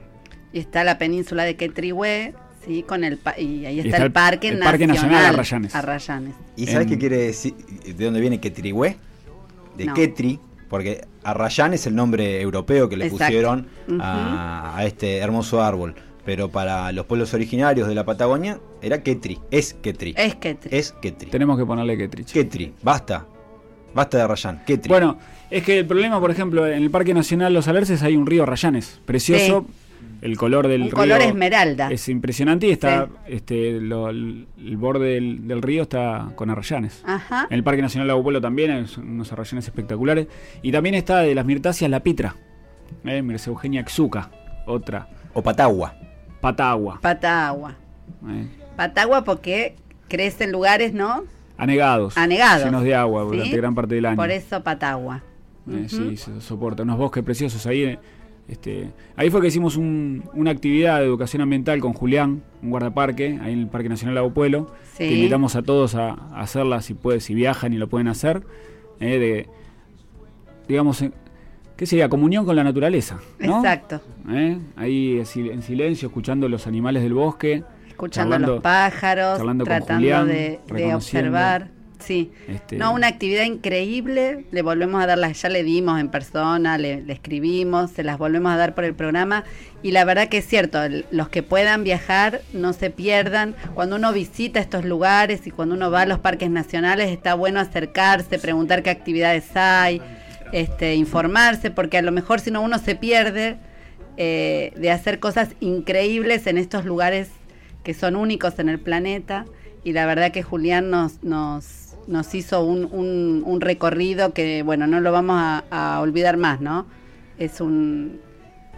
Y 0.53 0.59
está 0.59 0.85
la 0.85 0.99
península 0.99 1.45
de 1.45 1.57
Quetrihué, 1.57 2.35
sí, 2.67 2.83
con 2.83 3.05
el 3.05 3.17
pa- 3.19 3.39
y 3.39 3.65
ahí 3.67 3.79
está, 3.81 3.91
está 3.97 4.05
el, 4.05 4.13
Parque 4.13 4.49
el 4.49 4.55
Nacional, 4.59 4.73
Parque 4.73 4.87
Nacional 4.87 5.25
Arrayanes. 5.35 5.75
Arrayanes. 5.75 6.35
¿Y 6.57 6.67
sabes 6.67 6.83
En- 6.83 6.89
qué 6.91 6.99
quiere 6.99 7.17
decir? 7.19 7.55
¿De 7.55 8.05
dónde 8.05 8.21
viene 8.21 8.41
Quetrihué? 8.41 8.97
De 9.77 9.85
No. 9.87 9.95
Quetri, 9.95 10.41
porque 10.69 11.07
Arrayán 11.23 11.73
es 11.75 11.87
el 11.87 11.95
nombre 11.95 12.41
europeo 12.41 12.89
que 12.89 12.97
le 12.97 13.05
Exacto. 13.07 13.25
pusieron 13.27 13.69
a, 14.01 14.77
a 14.77 14.85
este 14.87 15.19
hermoso 15.19 15.63
árbol. 15.63 15.95
Pero 16.25 16.51
para 16.51 16.93
los 16.93 17.07
pueblos 17.07 17.33
originarios 17.33 17.89
de 17.89 17.95
la 17.95 18.05
Patagonia 18.05 18.59
era 18.83 19.03
Quetri, 19.03 19.39
es 19.51 19.73
Quetri. 19.75 20.13
Es 20.17 20.35
Quetri. 20.35 20.77
Es 20.77 20.93
Quetri. 20.93 21.31
Tenemos 21.31 21.57
que 21.59 21.65
ponerle 21.65 21.97
Ketrich. 21.97 22.33
Quetri, 22.33 22.75
basta. 22.83 23.25
Basta 23.95 24.19
de 24.19 24.23
Arrayán, 24.25 24.63
Quetri. 24.67 24.89
Bueno, 24.91 25.17
es 25.51 25.63
que 25.65 25.79
el 25.81 25.87
problema, 25.87 26.21
por 26.21 26.31
ejemplo, 26.31 26.67
en 26.67 26.83
el 26.83 26.91
Parque 26.91 27.15
Nacional 27.15 27.53
Los 27.55 27.69
Alerces 27.69 28.03
hay 28.03 28.17
un 28.17 28.27
río 28.27 28.45
Rayanes, 28.47 29.01
precioso. 29.05 29.67
El 30.21 30.37
color 30.37 30.67
del 30.67 30.83
Un 30.83 30.87
río 30.89 30.97
color 30.97 31.21
esmeralda. 31.23 31.91
es 31.93 32.09
impresionante 32.09 32.67
y 32.67 32.73
está, 32.73 33.07
Sí. 33.07 33.13
este, 33.35 33.81
lo- 33.81 34.09
el, 34.11 34.49
el 34.59 34.77
borde 34.77 35.15
del, 35.15 35.47
del 35.47 35.63
río 35.63 35.83
está 35.83 36.33
con 36.35 36.51
arrayanes. 36.51 37.03
Ajá. 37.07 37.47
En 37.49 37.55
el 37.57 37.63
Parque 37.63 37.83
Nacional 37.83 38.09
Lago 38.09 38.23
Pueblo 38.25 38.41
también 38.41 38.73
hay 38.73 38.85
unos 38.99 39.33
arrayanes 39.33 39.67
espectaculares. 39.67 40.27
Y 40.61 40.73
también 40.73 40.97
está 40.97 41.21
de 41.21 41.35
las 41.37 41.47
mirtáceas 41.47 41.89
la 41.89 42.01
pitra, 42.01 42.35
eh, 43.05 43.23
Mircea 43.23 43.53
Eugenia 43.53 43.85
Xuca, 43.87 44.31
otra, 44.67 45.09
O 45.35 45.43
Patagua. 45.43 45.95
patagua, 46.41 46.99
Patagua. 47.01 47.77
eh, 48.29 48.47
Patagua 48.77 49.23
porque 49.23 49.77
crece 50.09 50.45
en 50.45 50.53
lugares, 50.53 50.93
¿no? 50.95 51.25
anegados, 51.57 52.17
Anegados. 52.17 52.65
llenos 52.65 52.83
de 52.85 52.95
agua 52.95 53.23
¿sí? 53.25 53.37
durante 53.37 53.57
gran 53.57 53.75
parte 53.75 53.95
del 53.97 54.07
año. 54.07 54.17
Por 54.17 54.31
eso 54.31 54.63
Patagua. 54.65 55.23
Eh. 55.71 55.87
Sí, 55.89 56.17
se 56.17 56.41
soporta. 56.41 56.83
Unos 56.83 56.99
bosques 56.99 57.23
preciosos 57.25 57.67
ahí. 57.67 57.83
eh, 57.85 57.99
Este, 58.49 58.91
ahí 59.15 59.29
fue 59.29 59.43
que 59.43 59.49
hicimos 59.49 59.77
un- 59.77 60.25
una 60.33 60.51
actividad 60.53 61.01
de 61.01 61.05
educación 61.05 61.43
ambiental 61.43 61.81
con 61.81 61.93
Julián, 61.93 62.43
un 62.63 62.71
guardaparque, 62.71 63.39
ahí 63.43 63.53
en 63.53 63.59
el 63.59 63.67
Parque 63.69 63.91
Nacional 63.91 64.15
Lago 64.15 64.33
Pueblo. 64.33 64.73
Sí. 64.95 65.07
Que 65.07 65.15
invitamos 65.17 65.55
a 65.55 65.61
todos 65.63 65.95
a, 65.95 66.13
a 66.13 66.41
hacerla 66.41 66.81
si 66.81 66.95
puede, 66.95 67.21
si 67.21 67.35
viajan 67.35 67.75
y 67.75 67.77
lo 67.77 67.89
pueden 67.89 68.09
hacer. 68.09 68.43
eh, 69.01 69.19
de, 69.19 69.47
digamos, 70.67 71.05
¿qué 71.77 71.87
sería? 71.87 72.09
Comunión 72.09 72.45
con 72.47 72.57
la 72.57 72.65
naturaleza. 72.65 73.19
¿no? 73.39 73.59
Exacto. 73.59 74.01
Eh, 74.31 74.59
Ahí 74.77 75.19
en 75.19 75.63
silencio, 75.63 76.09
escuchando 76.09 76.49
los 76.49 76.67
animales 76.67 77.03
del 77.03 77.15
bosque. 77.15 77.65
Escuchando 77.89 78.37
a 78.37 78.39
los 78.39 78.61
pájaros, 78.61 79.39
tratando 79.39 79.65
Julián, 79.97 80.27
de, 80.29 80.61
observar. 80.95 81.71
Sí. 81.99 82.31
Este, 82.47 82.77
No, 82.77 82.93
una 82.93 83.09
actividad 83.09 83.45
increíble. 83.45 84.45
Le 84.51 84.63
volvemos 84.63 85.03
a 85.03 85.07
dar 85.07 85.19
las, 85.19 85.41
ya 85.43 85.49
le 85.49 85.63
dimos 85.63 86.01
en 86.01 86.11
persona, 86.11 86.79
le, 86.79 87.03
le 87.03 87.13
escribimos, 87.13 87.91
se 87.91 88.03
las 88.05 88.19
volvemos 88.19 88.53
a 88.53 88.57
dar 88.57 88.75
por 88.75 88.85
el 88.85 88.95
programa. 88.95 89.45
Y 89.83 89.93
la 89.93 90.05
verdad 90.05 90.29
que 90.29 90.39
es 90.39 90.47
cierto, 90.47 90.79
los 91.11 91.29
que 91.29 91.43
puedan 91.43 91.85
viajar, 91.85 92.41
no 92.53 92.73
se 92.73 92.91
pierdan. 92.91 93.55
Cuando 93.75 93.97
uno 93.97 94.13
visita 94.13 94.59
estos 94.59 94.85
lugares 94.85 95.47
y 95.47 95.51
cuando 95.51 95.75
uno 95.75 95.91
va 95.91 96.03
a 96.03 96.07
los 96.07 96.19
parques 96.19 96.51
nacionales, 96.51 97.11
está 97.11 97.35
bueno 97.35 97.61
acercarse, 97.61 98.39
preguntar 98.39 98.83
qué 98.83 98.91
actividades 98.91 99.57
hay, 99.57 100.03
este, 100.53 100.95
informarse, 100.95 101.71
porque 101.71 101.99
a 101.99 102.03
lo 102.03 102.11
mejor 102.11 102.41
si 102.41 102.51
no 102.51 102.61
uno 102.61 102.79
se 102.79 102.97
pierde 102.97 103.59
eh, 104.17 104.73
de 104.77 104.91
hacer 104.91 105.21
cosas 105.21 105.51
increíbles 105.61 106.49
en 106.49 106.59
estos 106.59 106.85
lugares 106.85 107.29
que 107.85 107.95
son 107.95 108.17
únicos 108.17 108.59
en 108.59 108.69
el 108.69 108.81
planeta. 108.81 109.45
Y 109.85 109.93
la 109.93 110.07
verdad 110.07 110.33
que 110.33 110.43
Julián 110.43 110.91
nos, 110.91 111.23
nos, 111.23 111.88
nos 112.09 112.35
hizo 112.35 112.65
un, 112.65 112.89
un, 112.91 113.43
un 113.45 113.61
recorrido 113.61 114.33
que, 114.33 114.63
bueno, 114.63 114.87
no 114.87 115.01
lo 115.01 115.13
vamos 115.13 115.37
a, 115.39 115.65
a 115.71 116.01
olvidar 116.01 116.37
más, 116.37 116.61
¿no? 116.61 116.87
Es 117.39 117.61
un... 117.61 118.21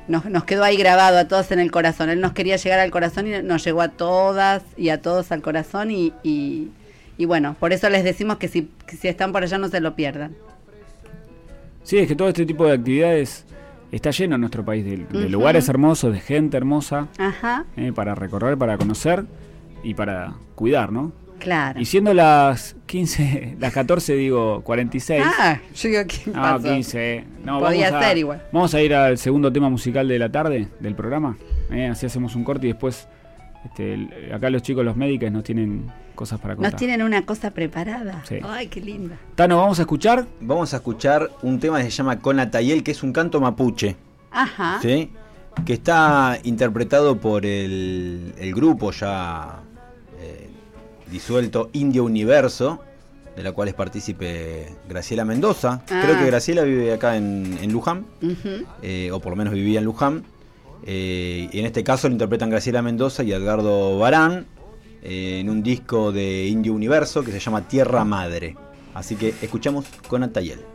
Nos, 0.09 0.25
nos 0.25 0.45
quedó 0.45 0.65
ahí 0.65 0.77
grabado 0.77 1.19
a 1.19 1.29
todos 1.29 1.53
en 1.53 1.61
el 1.61 1.71
corazón. 1.71 2.11
Él 2.11 2.21
nos 2.21 2.33
quería 2.33 2.57
llegar 2.57 2.81
al 2.81 2.91
corazón 2.91 3.29
y 3.29 3.43
nos 3.43 3.65
llegó 3.65 3.81
a 3.81 3.89
todas 3.89 4.65
y 4.77 4.89
a 4.89 5.01
todos 5.01 5.31
al 5.31 5.41
corazón. 5.41 5.93
Y, 5.93 6.13
y, 6.25 6.71
y 7.17 7.25
bueno, 7.27 7.55
por 7.61 7.73
eso 7.73 7.89
les 7.89 8.03
decimos 8.03 8.39
que 8.39 8.49
si, 8.49 8.69
que 8.87 8.97
si 8.97 9.07
están 9.07 9.31
por 9.31 9.45
allá 9.45 9.57
no 9.59 9.69
se 9.69 9.81
lo 9.81 9.95
pierdan. 9.95 10.35
Sí, 11.85 11.99
es 11.99 12.09
que 12.09 12.17
todo 12.17 12.29
este 12.29 12.45
tipo 12.45 12.67
de 12.67 12.73
actividades 12.73 13.47
está 13.93 14.11
lleno 14.11 14.35
en 14.35 14.41
nuestro 14.41 14.65
país 14.65 14.85
de, 14.85 15.29
lugares 15.29 15.69
hermosos, 15.69 16.13
de 16.13 16.21
gente 16.21 16.57
hermosa. 16.57 17.07
Ajá, 17.19 17.67
eh, 17.77 17.93
para 17.93 18.17
recorrer, 18.17 18.59
para 18.59 18.77
conocer 18.79 19.25
y 19.85 19.95
para 19.95 20.35
cuidar, 20.57 20.91
¿no? 20.91 21.13
claro. 21.41 21.81
Y 21.81 21.87
siendo 21.87 22.15
las 22.15 22.77
15, 22.91 23.57
las 23.61 23.73
14 23.73 24.15
digo 24.15 24.63
46. 24.63 25.23
Ah, 25.25 25.59
yo 25.75 25.89
digo, 25.89 26.03
¿qué 26.09 26.17
No, 26.27 26.33
pasó? 26.33 26.65
15. 26.69 27.25
No, 27.45 27.61
Podía 27.61 27.91
vamos 27.91 28.05
a- 28.05 28.09
ser 28.09 28.19
igual. 28.19 28.43
Vamos 28.53 28.75
a 28.75 28.83
ir 28.83 28.95
al 28.95 29.17
segundo 29.17 29.53
tema 29.53 29.69
musical 29.71 30.09
de 30.09 30.19
la 30.19 30.29
tarde 30.31 30.67
del 30.81 30.95
programa. 30.97 31.37
¿eh? 31.71 31.87
Así 31.87 32.07
hacemos 32.07 32.35
un 32.35 32.43
corte 32.43 32.67
y 32.67 32.71
después 32.73 33.07
este, 33.65 33.95
el- 33.95 34.33
acá 34.35 34.51
los 34.51 34.63
chicos, 34.63 34.85
los 34.85 34.97
médicos, 34.97 35.31
nos 35.31 35.45
tienen 35.45 35.87
cosas 36.17 36.41
para 36.41 36.57
contar. 36.57 36.73
Nos 36.73 36.79
tienen 36.79 37.03
una 37.03 37.25
cosa 37.25 37.53
preparada. 37.53 38.25
Sí. 38.29 38.39
Ay, 38.43 38.67
qué 38.67 38.81
linda. 38.81 39.17
Tano, 39.37 39.59
vamos 39.59 39.79
a 39.79 39.83
escuchar. 39.83 40.27
Vamos 40.41 40.75
a 40.75 40.79
escuchar 40.79 41.31
un 41.43 41.61
tema 41.61 41.79
que 41.79 41.85
se 41.85 41.91
llama 41.93 42.19
Conatayel, 42.19 42.83
que 42.83 42.91
es 42.91 43.03
un 43.05 43.13
canto 43.13 43.41
mapuche. 43.41 43.97
Ajá. 44.33 44.79
¿sí? 44.83 45.11
que 45.67 45.73
está 45.75 46.39
interpretado 46.45 47.19
por 47.19 47.45
el, 47.45 48.33
el 48.39 48.55
grupo 48.55 48.93
ya 48.93 49.61
eh, 49.63 49.70
disuelto 51.11 51.71
Indio 51.73 52.05
Universo, 52.05 52.81
de 53.37 53.43
la 53.43 53.53
cual 53.53 53.69
es 53.69 53.75
partícipe 53.75 54.67
Graciela 54.89 55.25
Mendoza. 55.25 55.83
Ah. 55.91 56.03
Creo 56.05 56.19
que 56.19 56.27
Graciela 56.27 56.63
vive 56.63 56.93
acá 56.93 57.17
en, 57.17 57.59
en 57.61 57.73
Luján, 57.73 58.07
eh, 58.83 59.11
o 59.13 59.21
por 59.21 59.31
lo 59.31 59.37
menos 59.37 59.55
vivía 59.55 59.79
en 59.79 59.85
Luján. 59.85 60.25
Eh, 60.87 61.49
y 61.53 61.59
en 61.59 61.67
este 61.67 61.85
caso 61.85 62.09
lo 62.09 62.13
interpretan 62.13 62.49
Graciela 62.51 62.81
Mendoza 62.83 63.23
y 63.23 63.33
Edgardo 63.33 63.99
Barán 63.99 64.47
eh, 65.03 65.39
en 65.41 65.51
un 65.51 65.63
disco 65.63 66.11
de 66.11 66.47
Indio 66.47 66.73
Universo 66.73 67.23
que 67.23 67.33
se 67.33 67.39
llama 67.39 67.69
Tierra 67.69 68.05
Madre. 68.05 68.57
Así 68.95 69.17
que 69.17 69.35
escuchamos 69.43 69.87
con 70.09 70.23
Atayel. 70.23 70.70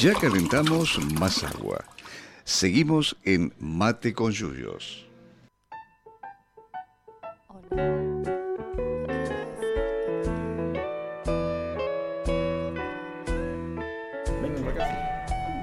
Ya 0.00 0.12
calentamos 0.14 0.98
más 1.18 1.42
agua. 1.44 1.84
Seguimos 2.44 3.16
en 3.24 3.52
Mate 3.58 4.12
con 4.12 4.32
Yuyos. 4.32 5.06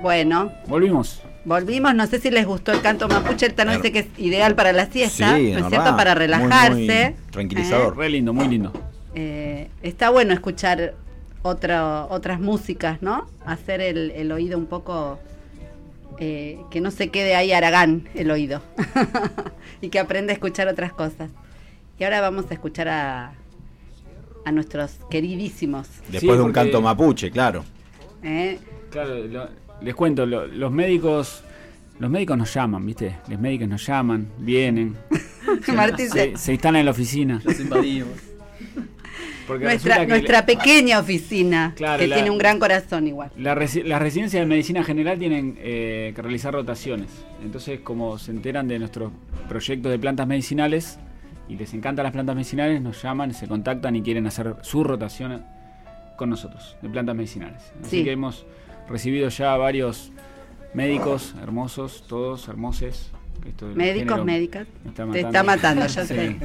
Bueno, 0.01 0.51
Volvimos. 0.67 1.21
volvimos. 1.45 1.95
No 1.95 2.05
sé 2.07 2.19
si 2.19 2.29
les 2.29 2.45
gustó 2.45 2.73
el 2.73 2.81
canto 2.81 3.07
mapuche. 3.07 3.45
El 3.45 3.53
Tano 3.53 3.71
dice 3.71 3.91
que 3.91 3.99
es 3.99 4.07
ideal 4.17 4.53
para 4.55 4.73
la 4.73 4.88
siesta, 4.88 5.38
Sí, 5.38 5.51
¿no 5.53 5.59
es 5.59 5.69
cierto? 5.69 5.95
Para 5.95 6.13
muy, 6.13 6.19
relajarse. 6.19 7.15
muy 7.15 7.31
tranquilizador. 7.31 7.95
Re 7.97 8.09
lindo, 8.09 8.34
muy 8.34 8.47
lindo. 8.49 8.73
Eh, 9.15 9.69
está 9.81 10.09
bueno 10.09 10.34
escuchar 10.34 10.95
otro, 11.43 12.07
otras 12.09 12.39
músicas, 12.39 13.01
¿no? 13.01 13.27
Hacer 13.45 13.79
el, 13.81 14.11
el 14.11 14.31
oído 14.31 14.57
un 14.57 14.65
poco... 14.65 15.19
eh, 16.19 16.57
que 16.71 16.79
no 16.81 16.89
se 16.91 17.09
quede 17.09 17.35
ahí 17.35 17.51
Aragán 17.51 18.07
el 18.15 18.31
oído 18.31 18.61
y 19.81 19.89
que 19.89 19.99
aprenda 19.99 20.31
a 20.31 20.35
escuchar 20.35 20.67
otras 20.67 20.93
cosas. 20.93 21.29
Y 21.99 22.03
ahora 22.03 22.21
vamos 22.21 22.45
a 22.49 22.53
escuchar 22.53 22.87
a, 22.87 23.33
a 24.45 24.51
nuestros 24.51 24.97
queridísimos. 25.09 25.87
Después 26.09 26.21
Sí, 26.21 26.27
de 26.27 26.33
un 26.33 26.39
porque- 26.43 26.53
canto 26.53 26.81
mapuche, 26.81 27.29
claro. 27.31 27.63
¿eh? 28.23 28.57
Claro, 28.89 29.15
lo- 29.27 29.49
les 29.81 29.95
cuento, 29.95 30.25
lo- 30.25 30.47
los 30.47 30.71
médicos 30.71 31.43
los 31.99 32.09
médicos 32.09 32.37
nos 32.37 32.51
llaman, 32.53 32.85
¿viste? 32.85 33.17
Los 33.29 33.39
médicos 33.39 33.67
nos 33.67 33.85
llaman, 33.85 34.27
vienen, 34.39 34.97
Martín 35.75 36.09
se- 36.09 36.31
se, 36.31 36.37
se 36.37 36.51
instalan 36.53 36.79
en 36.79 36.85
la 36.85 36.91
oficina. 36.91 37.39
Los 37.43 37.59
invadimos. 37.59 38.09
Porque 39.47 39.65
nuestra, 39.65 40.05
nuestra 40.05 40.45
pequeña 40.45 40.99
oficina, 40.99 41.73
Claro, 41.75 41.99
que 41.99 42.07
la- 42.07 42.15
tiene 42.15 42.29
un 42.31 42.37
gran 42.37 42.59
corazón 42.59 43.07
igual. 43.07 43.31
la 43.37 43.55
resi- 43.55 43.83
las 43.83 44.01
residencias 44.01 44.41
de 44.41 44.45
medicina 44.47 44.83
general 44.83 45.19
tienen 45.19 45.57
eh, 45.59 46.13
que 46.15 46.21
realizar 46.21 46.53
rotaciones. 46.53 47.09
Entonces, 47.43 47.79
como 47.81 48.17
se 48.17 48.31
enteran 48.31 48.67
de 48.67 48.79
nuestros 48.79 49.11
proyectos 49.49 49.91
de 49.91 49.99
plantas 49.99 50.27
medicinales 50.27 50.99
y 51.49 51.55
les 51.55 51.73
encantan 51.73 52.03
las 52.03 52.13
plantas 52.13 52.35
medicinales, 52.35 52.81
nos 52.81 53.01
llaman, 53.01 53.33
se 53.33 53.47
contactan 53.47 53.95
y 53.95 54.01
quieren 54.01 54.25
hacer 54.27 54.55
su 54.61 54.83
rotación 54.83 55.43
con 56.17 56.29
nosotros 56.29 56.77
de 56.81 56.89
plantas 56.89 57.15
medicinales. 57.15 57.73
Así 57.81 57.97
Sí. 57.99 58.03
que 58.03 58.11
hemos 58.11 58.45
recibido 58.87 59.29
ya 59.29 59.55
varios 59.57 60.11
médicos 60.73 61.35
hermosos, 61.41 62.03
todos 62.07 62.47
hermosos. 62.47 63.11
Que 63.41 63.49
esto 63.49 63.67
del 63.67 63.75
Médicos, 63.75 64.01
género 64.09 64.25
médicas. 64.25 64.67
Te 65.11 65.19
está 65.21 65.43
matando, 65.43 65.86
ya 65.88 66.05
Sí. 66.05 66.13
sé. 66.15 66.38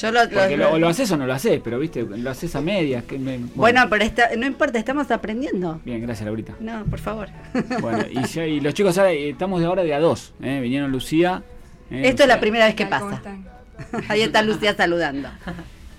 Yo 0.00 0.12
lo, 0.12 0.24
lo- 0.24 0.30
Porque 0.30 0.56
lo, 0.56 0.72
o 0.72 0.78
lo 0.78 0.88
haces 0.88 1.10
o 1.12 1.16
no 1.16 1.26
lo 1.26 1.32
haces, 1.34 1.60
pero 1.62 1.78
viste, 1.78 2.02
lo 2.02 2.30
haces 2.30 2.54
a 2.56 2.60
medias. 2.60 3.04
Que 3.04 3.18
me- 3.18 3.38
bueno, 3.54 3.82
pero 3.90 4.04
está- 4.04 4.30
no 4.36 4.46
importa, 4.46 4.78
estamos 4.78 5.10
aprendiendo. 5.10 5.80
Bien, 5.84 6.00
gracias, 6.02 6.24
Laurita. 6.26 6.54
No, 6.60 6.84
por 6.86 6.98
favor. 6.98 7.28
Bueno, 7.80 8.04
y, 8.10 8.22
ya- 8.26 8.46
y 8.46 8.60
los 8.60 8.74
chicos 8.74 8.96
ahora 8.98 9.12
eh, 9.12 9.30
estamos 9.30 9.60
de 9.60 9.66
ahora 9.66 9.82
de 9.84 9.94
a 9.94 10.00
dos. 10.00 10.32
¿eh? 10.42 10.60
Vinieron 10.62 10.90
Lucía. 10.92 11.42
eh, 11.90 12.02
Esto 12.06 12.22
es 12.22 12.28
la 12.28 12.40
primera 12.40 12.66
vez 12.66 12.74
que 12.74 12.84
Hola, 12.84 12.98
¿cómo 13.00 13.10
pasa. 13.12 13.36
Ahí 14.08 14.22
está 14.22 14.42
Lucía 14.42 14.74
saludando. 14.74 15.28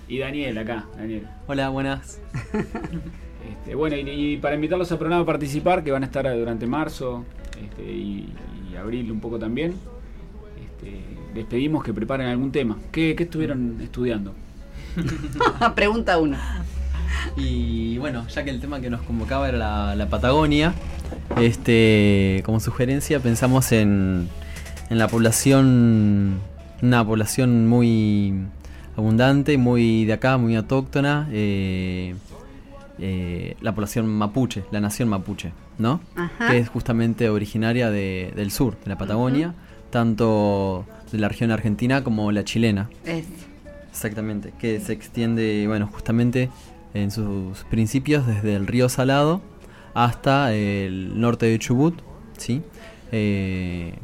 Y 0.08 0.18
Daniel 0.18 0.58
acá, 0.58 0.86
Daniel. 0.96 1.26
Hola, 1.46 1.68
buenas. 1.70 2.20
Este, 3.48 3.74
bueno, 3.74 3.96
y, 3.96 4.00
y 4.10 4.36
para 4.36 4.54
invitarlos 4.54 4.90
al 4.92 4.98
programa 4.98 5.22
a 5.22 5.26
participar, 5.26 5.82
que 5.84 5.90
van 5.92 6.02
a 6.02 6.06
estar 6.06 6.24
durante 6.36 6.66
marzo 6.66 7.24
este, 7.62 7.82
y, 7.82 8.28
y 8.72 8.76
abril 8.76 9.10
un 9.10 9.20
poco 9.20 9.38
también, 9.38 9.74
este, 10.82 11.00
les 11.34 11.44
pedimos 11.46 11.84
que 11.84 11.92
preparen 11.92 12.28
algún 12.28 12.50
tema. 12.52 12.76
¿Qué, 12.92 13.14
qué 13.16 13.24
estuvieron 13.24 13.78
estudiando? 13.80 14.34
Pregunta 15.74 16.18
uno. 16.18 16.36
Y 17.36 17.98
bueno, 17.98 18.26
ya 18.28 18.44
que 18.44 18.50
el 18.50 18.60
tema 18.60 18.80
que 18.80 18.88
nos 18.90 19.02
convocaba 19.02 19.48
era 19.48 19.58
la, 19.58 19.94
la 19.96 20.08
Patagonia, 20.08 20.74
este, 21.36 22.42
como 22.44 22.60
sugerencia 22.60 23.20
pensamos 23.20 23.72
en, 23.72 24.28
en 24.90 24.98
la 24.98 25.08
población, 25.08 26.38
una 26.82 27.04
población 27.04 27.68
muy 27.68 28.34
abundante, 28.96 29.58
muy 29.58 30.04
de 30.04 30.12
acá, 30.14 30.36
muy 30.38 30.56
autóctona, 30.56 31.28
eh, 31.32 32.14
eh, 32.98 33.56
la 33.60 33.74
población 33.74 34.06
mapuche, 34.06 34.64
la 34.70 34.80
nación 34.80 35.08
mapuche, 35.08 35.52
¿no? 35.78 36.00
Ajá. 36.16 36.48
Que 36.50 36.58
es 36.58 36.68
justamente 36.68 37.28
originaria 37.28 37.90
de- 37.90 38.32
del 38.36 38.50
sur, 38.50 38.76
de 38.84 38.88
la 38.90 38.98
Patagonia, 38.98 39.54
tanto 39.90 40.84
de 41.12 41.18
la 41.18 41.28
región 41.28 41.50
argentina 41.50 42.02
como 42.04 42.30
la 42.32 42.44
chilena. 42.44 42.88
Es- 43.04 43.24
Exactamente, 43.90 44.52
que 44.58 44.78
se 44.80 44.92
extiende, 44.92 45.64
bueno, 45.66 45.88
justamente 45.92 46.48
en 46.94 47.10
sus 47.10 47.64
principios 47.64 48.26
desde 48.26 48.54
el 48.54 48.66
río 48.68 48.88
Salado 48.88 49.42
hasta 49.94 50.54
el 50.54 51.20
norte 51.20 51.46
de 51.46 51.58
Chubut, 51.58 52.00
¿sí? 52.38 52.62
Eh, 53.12 53.94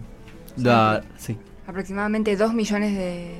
la- 0.56 1.02
sí. 1.18 1.36
Aproximadamente 1.68 2.36
2 2.36 2.52
millones 2.52 2.96
de, 2.96 3.30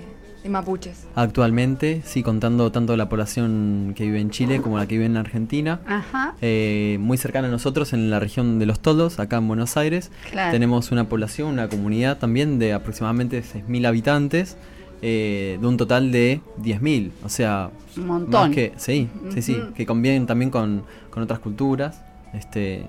mapuches. 0.48 1.06
Actualmente, 1.14 2.02
sí, 2.04 2.22
contando 2.22 2.70
tanto 2.72 2.96
la 2.96 3.08
población 3.08 3.92
que 3.96 4.04
vive 4.04 4.20
en 4.20 4.30
Chile 4.30 4.60
como 4.60 4.78
la 4.78 4.86
que 4.86 4.94
vive 4.94 5.06
en 5.06 5.16
Argentina. 5.16 5.80
Ajá. 5.86 6.34
Eh, 6.42 6.98
muy 7.00 7.16
cercana 7.18 7.48
a 7.48 7.50
nosotros 7.50 7.92
en 7.92 8.10
la 8.10 8.20
región 8.20 8.58
de 8.58 8.66
Los 8.66 8.80
Toldos, 8.80 9.18
acá 9.18 9.38
en 9.38 9.48
Buenos 9.48 9.76
Aires. 9.76 10.10
Claro. 10.30 10.52
Tenemos 10.52 10.90
una 10.92 11.08
población, 11.08 11.48
una 11.48 11.68
comunidad 11.68 12.18
también 12.18 12.58
de 12.58 12.72
aproximadamente 12.72 13.42
6.000 13.42 13.86
habitantes, 13.86 14.56
eh, 15.02 15.58
de 15.60 15.66
un 15.66 15.76
total 15.76 16.10
de 16.12 16.40
10.000. 16.62 17.10
O 17.24 17.28
sea, 17.28 17.70
Un 17.96 18.06
montón. 18.06 18.48
más 18.48 18.50
que, 18.50 18.72
sí, 18.76 19.08
sí, 19.32 19.42
sí, 19.42 19.60
que 19.74 19.86
conviven 19.86 20.26
también 20.26 20.50
con, 20.50 20.84
con 21.10 21.22
otras 21.22 21.38
culturas, 21.38 22.00
este, 22.34 22.86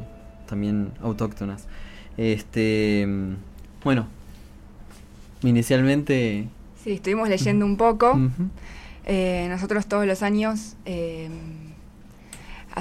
también 0.48 0.92
autóctonas. 1.02 1.68
Este, 2.18 3.06
mm, 3.08 3.34
bueno, 3.84 4.08
inicialmente... 5.44 6.48
Sí, 6.88 6.94
estuvimos 6.94 7.28
leyendo 7.28 7.66
un 7.66 7.76
poco. 7.76 8.18
Eh, 9.04 9.48
nosotros 9.50 9.88
todos 9.88 10.06
los 10.06 10.24
años 10.24 10.78
eh, 10.86 11.28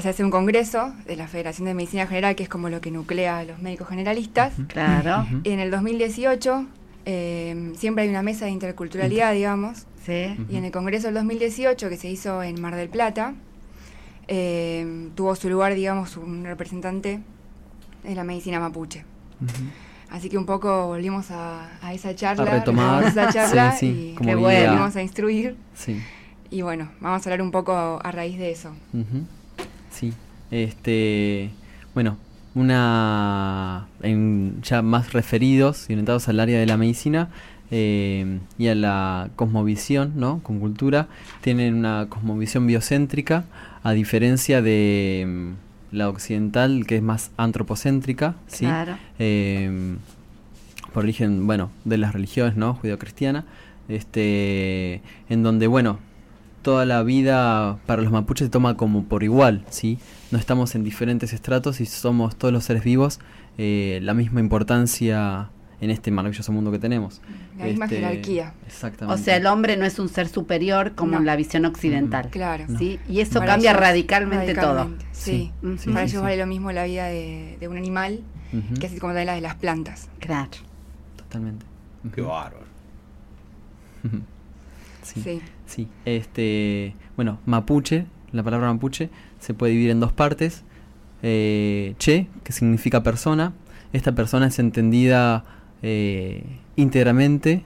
se 0.00 0.08
hace 0.08 0.22
un 0.22 0.30
congreso 0.30 0.94
de 1.06 1.16
la 1.16 1.26
Federación 1.26 1.66
de 1.66 1.74
Medicina 1.74 2.06
General, 2.06 2.36
que 2.36 2.44
es 2.44 2.48
como 2.48 2.68
lo 2.68 2.80
que 2.80 2.92
nuclea 2.92 3.38
a 3.38 3.44
los 3.44 3.60
médicos 3.60 3.88
generalistas. 3.88 4.52
Claro. 4.68 5.26
Y 5.42 5.50
en 5.50 5.58
el 5.58 5.72
2018 5.72 6.66
eh, 7.04 7.72
siempre 7.76 8.04
hay 8.04 8.10
una 8.10 8.22
mesa 8.22 8.44
de 8.44 8.52
interculturalidad, 8.52 9.32
digamos. 9.32 9.86
Sí. 10.04 10.36
Y 10.50 10.56
en 10.56 10.64
el 10.64 10.70
Congreso 10.70 11.08
del 11.08 11.14
2018, 11.14 11.88
que 11.88 11.96
se 11.96 12.08
hizo 12.08 12.44
en 12.44 12.60
Mar 12.60 12.76
del 12.76 12.88
Plata, 12.88 13.34
eh, 14.28 15.08
tuvo 15.16 15.34
su 15.34 15.50
lugar, 15.50 15.74
digamos, 15.74 16.16
un 16.16 16.44
representante 16.44 17.18
de 18.04 18.14
la 18.14 18.22
medicina 18.22 18.60
mapuche. 18.60 19.04
Así 20.10 20.28
que 20.28 20.38
un 20.38 20.46
poco 20.46 20.86
volvimos 20.86 21.30
a, 21.30 21.68
a 21.82 21.92
esa 21.92 22.14
charla, 22.14 22.44
A 22.44 22.58
retomar. 22.58 23.04
esa 23.08 23.32
charla 23.32 23.72
Sí, 23.72 24.14
sí, 24.18 24.28
y 24.30 24.34
volvimos 24.34 24.94
a 24.96 25.02
instruir. 25.02 25.56
Sí. 25.74 26.00
Y 26.50 26.62
bueno, 26.62 26.90
vamos 27.00 27.26
a 27.26 27.28
hablar 27.30 27.42
un 27.42 27.50
poco 27.50 28.00
a 28.02 28.10
raíz 28.12 28.38
de 28.38 28.52
eso. 28.52 28.70
Sí, 29.90 30.12
este, 30.50 31.50
bueno, 31.94 32.18
una, 32.54 33.88
en 34.02 34.62
ya 34.62 34.80
más 34.82 35.12
referidos 35.12 35.90
y 35.90 35.94
orientados 35.94 36.28
al 36.28 36.40
área 36.40 36.58
de 36.58 36.66
la 36.66 36.76
medicina 36.76 37.28
eh, 37.70 38.38
y 38.58 38.68
a 38.68 38.74
la 38.74 39.30
cosmovisión, 39.36 40.12
¿no? 40.16 40.40
Con 40.42 40.60
cultura, 40.60 41.08
tienen 41.40 41.74
una 41.74 42.06
cosmovisión 42.08 42.66
biocéntrica, 42.66 43.44
a 43.82 43.92
diferencia 43.92 44.62
de 44.62 45.52
la 45.96 46.08
occidental, 46.08 46.86
que 46.86 46.96
es 46.96 47.02
más 47.02 47.30
antropocéntrica, 47.36 48.36
¿sí? 48.46 48.66
Claro. 48.66 48.96
eh, 49.18 49.96
por 50.92 51.04
origen, 51.04 51.46
bueno, 51.46 51.70
de 51.84 51.98
las 51.98 52.12
religiones, 52.12 52.56
¿no? 52.56 52.74
Judeocristiana, 52.74 53.44
este, 53.88 55.02
en 55.28 55.42
donde, 55.42 55.66
bueno, 55.66 55.98
toda 56.62 56.84
la 56.84 57.02
vida 57.02 57.78
para 57.86 58.02
los 58.02 58.12
mapuches 58.12 58.46
se 58.46 58.50
toma 58.50 58.76
como 58.76 59.04
por 59.04 59.22
igual, 59.22 59.64
¿sí? 59.70 59.98
No 60.30 60.38
estamos 60.38 60.74
en 60.74 60.84
diferentes 60.84 61.32
estratos 61.32 61.80
y 61.80 61.86
somos 61.86 62.36
todos 62.36 62.52
los 62.52 62.64
seres 62.64 62.82
vivos 62.82 63.20
eh, 63.58 64.00
la 64.02 64.12
misma 64.12 64.40
importancia 64.40 65.48
en 65.80 65.90
este 65.90 66.10
maravilloso 66.10 66.52
mundo 66.52 66.70
que 66.72 66.78
tenemos. 66.78 67.20
La 67.58 67.66
misma 67.66 67.84
Este, 67.84 67.96
jerarquía. 67.96 68.54
Exactamente. 68.66 69.20
O 69.20 69.22
sea, 69.22 69.36
el 69.36 69.46
hombre 69.46 69.76
no 69.76 69.84
es 69.84 69.98
un 69.98 70.08
ser 70.08 70.28
superior 70.28 70.92
como 70.94 71.12
No. 71.12 71.18
en 71.18 71.26
la 71.26 71.36
visión 71.36 71.64
occidental. 71.66 72.28
Claro. 72.30 72.64
¿sí? 72.78 72.98
Y 73.08 73.20
eso 73.20 73.40
Para 73.40 73.52
cambia 73.52 73.70
ellos, 73.72 73.80
radicalmente, 73.82 74.54
radicalmente, 74.54 75.04
Sí. 75.12 75.52
todo. 75.60 75.76
Sí, 75.82 75.90
Para 75.92 76.06
sí, 76.06 76.10
ellos 76.10 76.10
sí. 76.12 76.16
vale 76.18 76.36
lo 76.38 76.46
mismo 76.46 76.72
la 76.72 76.84
vida 76.84 77.06
de, 77.06 77.56
de 77.60 77.68
un 77.68 77.76
animal 77.76 78.20
Ujú, 78.52 78.74
que 78.80 78.86
así 78.86 78.98
como 78.98 79.12
la 79.12 79.34
de 79.34 79.40
las 79.40 79.56
plantas. 79.56 80.08
Claro. 80.18 80.50
Totalmente. 81.16 81.66
Qué 82.14 82.20
bárbaro. 82.22 82.64
Sí. 85.02 85.20
Sí. 85.22 85.40
Sí, 85.66 85.88
este, 86.04 86.96
bueno, 87.14 87.38
mapuche, 87.46 88.06
la 88.32 88.42
palabra 88.42 88.72
mapuche 88.72 89.08
se 89.38 89.54
puede 89.54 89.70
dividir 89.72 89.90
en 89.92 90.00
dos 90.00 90.12
partes. 90.12 90.64
Eh, 91.22 91.94
che, 91.98 92.26
que 92.42 92.52
significa 92.52 93.02
persona. 93.04 93.52
Esta 93.92 94.12
persona 94.12 94.48
es 94.48 94.58
entendida 94.58 95.44
eh, 95.82 96.42
íntegramente, 96.76 97.62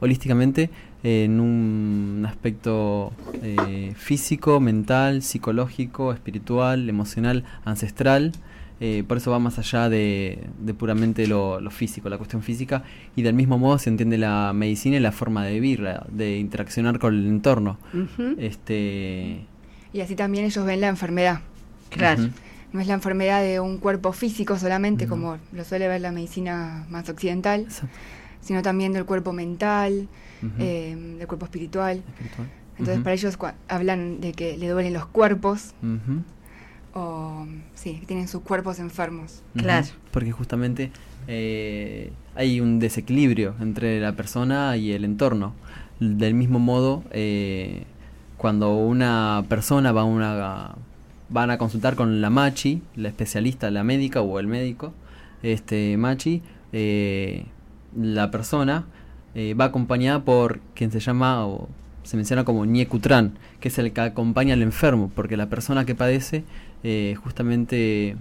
holísticamente, 0.00 0.70
en 1.02 1.40
un 1.40 2.24
aspecto 2.26 3.12
eh, 3.42 3.92
físico, 3.96 4.60
mental, 4.60 5.22
psicológico, 5.22 6.12
espiritual, 6.12 6.88
emocional, 6.88 7.44
ancestral. 7.64 8.32
Eh, 8.78 9.04
por 9.08 9.16
eso 9.16 9.30
va 9.30 9.38
más 9.38 9.58
allá 9.58 9.88
de, 9.88 10.38
de 10.60 10.74
puramente 10.74 11.26
lo, 11.26 11.60
lo 11.60 11.70
físico, 11.70 12.08
la 12.10 12.18
cuestión 12.18 12.42
física. 12.42 12.82
Y 13.14 13.22
del 13.22 13.34
mismo 13.34 13.56
modo 13.56 13.78
se 13.78 13.88
entiende 13.88 14.18
la 14.18 14.52
medicina 14.54 14.96
y 14.96 15.00
la 15.00 15.12
forma 15.12 15.44
de 15.46 15.54
vivir, 15.54 15.80
la- 15.80 16.04
de 16.10 16.38
interaccionar 16.38 16.98
con 16.98 17.14
el 17.14 17.26
entorno. 17.26 17.78
Este, 18.38 19.40
Y 19.92 20.00
así 20.00 20.14
también 20.14 20.44
ellos 20.44 20.64
ven 20.66 20.80
la 20.80 20.88
enfermedad. 20.88 21.40
Claro. 21.90 22.28
No 22.76 22.82
es 22.82 22.88
la 22.88 22.94
enfermedad 22.94 23.40
de 23.42 23.58
un 23.58 23.78
cuerpo 23.78 24.12
físico 24.12 24.58
solamente, 24.58 25.04
No. 25.06 25.10
como 25.10 25.38
lo 25.52 25.64
suele 25.64 25.88
ver 25.88 26.02
la 26.02 26.12
medicina 26.12 26.84
más 26.90 27.08
occidental, 27.08 27.62
exacto, 27.62 27.88
sino 28.42 28.60
también 28.60 28.92
del 28.92 29.06
cuerpo 29.06 29.32
mental, 29.32 30.08
eh, 30.58 30.94
del 31.18 31.26
cuerpo 31.26 31.46
espiritual. 31.46 32.02
espiritual. 32.06 32.48
Entonces 32.78 33.02
para 33.02 33.14
ellos 33.14 33.38
hablan 33.68 34.20
de 34.20 34.34
que 34.34 34.58
le 34.58 34.68
duelen 34.68 34.92
los 34.92 35.06
cuerpos 35.06 35.72
o 36.92 37.46
sí, 37.74 37.94
que 38.00 38.04
tienen 38.06 38.28
sus 38.28 38.42
cuerpos 38.42 38.78
enfermos. 38.78 39.42
Claro. 39.56 39.86
Porque 40.10 40.32
justamente 40.32 40.90
eh, 41.28 42.12
hay 42.34 42.60
un 42.60 42.78
desequilibrio 42.78 43.54
entre 43.58 44.00
la 44.00 44.12
persona 44.12 44.76
y 44.76 44.92
el 44.92 45.06
entorno. 45.06 45.54
Del 45.98 46.34
mismo 46.34 46.58
modo, 46.58 47.04
eh, 47.10 47.84
cuando 48.36 48.76
una 48.76 49.44
persona 49.48 49.92
va 49.92 50.02
a 50.02 50.04
una 50.04 50.74
van 51.28 51.50
a 51.50 51.58
consultar 51.58 51.96
con 51.96 52.20
la 52.20 52.30
machi, 52.30 52.82
la 52.94 53.08
especialista, 53.08 53.70
la 53.70 53.84
médica 53.84 54.20
o 54.20 54.38
el 54.38 54.46
médico, 54.46 54.92
este 55.42 55.96
machi, 55.96 56.42
eh, 56.72 57.46
la 57.96 58.30
persona 58.30 58.86
eh, 59.34 59.54
va 59.54 59.66
acompañada 59.66 60.24
por 60.24 60.60
quien 60.74 60.90
se 60.90 61.00
llama 61.00 61.46
o 61.46 61.68
se 62.02 62.16
menciona 62.16 62.44
como 62.44 62.64
Niekutran, 62.64 63.38
que 63.60 63.68
es 63.68 63.78
el 63.78 63.92
que 63.92 64.00
acompaña 64.00 64.54
al 64.54 64.62
enfermo, 64.62 65.10
porque 65.14 65.36
la 65.36 65.48
persona 65.48 65.84
que 65.84 65.94
padece 65.94 66.44
eh, 66.84 67.16
justamente 67.22 68.16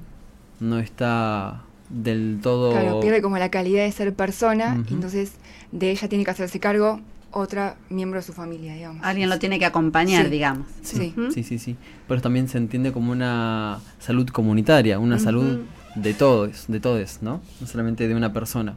no 0.59 0.79
está 0.79 1.61
del 1.89 2.39
todo 2.41 2.71
Claro, 2.71 2.99
pierde 2.99 3.21
como 3.21 3.37
la 3.37 3.49
calidad 3.49 3.83
de 3.83 3.91
ser 3.91 4.13
persona 4.15 4.83
entonces 4.89 5.33
de 5.71 5.91
ella 5.91 6.09
tiene 6.09 6.25
que 6.25 6.31
hacerse 6.31 6.59
cargo 6.59 6.99
otra 7.35 7.75
miembro 7.89 8.19
de 8.19 8.25
su 8.25 8.31
familia, 8.33 8.73
digamos. 8.75 9.03
Alguien 9.03 9.29
lo 9.29 9.37
tiene 9.39 9.59
que 9.59 9.65
acompañar, 9.65 10.25
Sí. 10.25 10.31
digamos. 10.31 10.67
Sí. 10.81 11.13
Sí, 11.33 11.43
sí, 11.43 11.59
sí. 11.59 11.75
Pero 12.07 12.21
también 12.21 12.47
se 12.47 12.57
entiende 12.57 12.91
como 12.93 13.11
una 13.11 13.79
salud 13.99 14.27
comunitaria, 14.29 14.97
una 14.99 15.19
salud 15.19 15.59
de 15.95 16.13
todos, 16.13 16.65
de 16.69 16.79
todos, 16.79 17.19
¿no? 17.21 17.41
No 17.59 17.67
solamente 17.67 18.07
de 18.07 18.15
una 18.15 18.31
persona. 18.31 18.75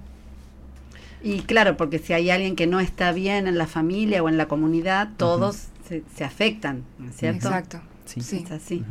Y 1.23 1.41
claro, 1.41 1.77
porque 1.77 1.99
si 1.99 2.13
hay 2.13 2.31
alguien 2.31 2.57
que 2.57 2.67
no 2.67 2.81
está 2.81 3.13
bien 3.13 3.47
en 3.47 3.59
la 3.59 3.67
familia 3.67 4.23
o 4.23 4.29
en 4.29 4.37
la 4.37 4.47
comunidad, 4.47 5.11
todos 5.17 5.69
se, 5.89 6.03
se 6.15 6.25
afectan, 6.25 6.83
¿no 6.99 7.09
es 7.11 7.17
cierto? 7.17 7.47
Exacto. 7.49 7.81
Sí. 8.07 8.21
Sí. 8.23 8.43
Es 8.45 8.51
así. 8.51 8.85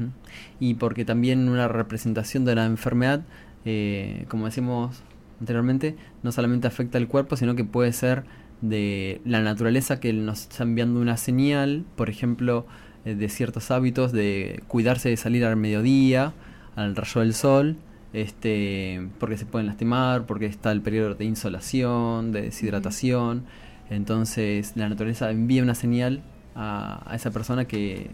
Y 0.59 0.75
porque 0.75 1.03
también 1.03 1.49
una 1.49 1.67
representación 1.67 2.45
de 2.45 2.55
la 2.55 2.65
enfermedad, 2.65 3.21
eh, 3.65 4.25
como 4.29 4.45
decimos 4.45 5.01
anteriormente, 5.39 5.95
no 6.23 6.31
solamente 6.31 6.67
afecta 6.67 6.97
el 6.97 7.07
cuerpo, 7.07 7.35
sino 7.35 7.55
que 7.55 7.63
puede 7.63 7.91
ser 7.93 8.23
de 8.61 9.21
la 9.25 9.41
naturaleza 9.41 9.99
que 9.99 10.13
nos 10.13 10.43
está 10.43 10.63
enviando 10.63 10.99
una 10.99 11.17
señal, 11.17 11.85
por 11.95 12.09
ejemplo, 12.09 12.65
eh, 13.05 13.15
de 13.15 13.29
ciertos 13.29 13.71
hábitos 13.71 14.11
de 14.11 14.63
cuidarse 14.67 15.09
de 15.09 15.17
salir 15.17 15.45
al 15.45 15.55
mediodía, 15.55 16.33
al 16.75 16.95
rayo 16.95 17.21
del 17.21 17.33
sol, 17.33 17.77
este, 18.13 19.07
porque 19.19 19.37
se 19.37 19.45
pueden 19.45 19.67
lastimar, 19.67 20.25
porque 20.25 20.45
está 20.45 20.71
el 20.71 20.81
periodo 20.81 21.15
de 21.15 21.25
insolación, 21.25 22.31
de 22.31 22.43
deshidratación. 22.43 23.45
Entonces 23.89 24.73
la 24.75 24.89
naturaleza 24.89 25.29
envía 25.31 25.63
una 25.63 25.75
señal 25.75 26.21
a, 26.55 27.03
a 27.09 27.15
esa 27.15 27.31
persona 27.31 27.65
que, 27.65 28.09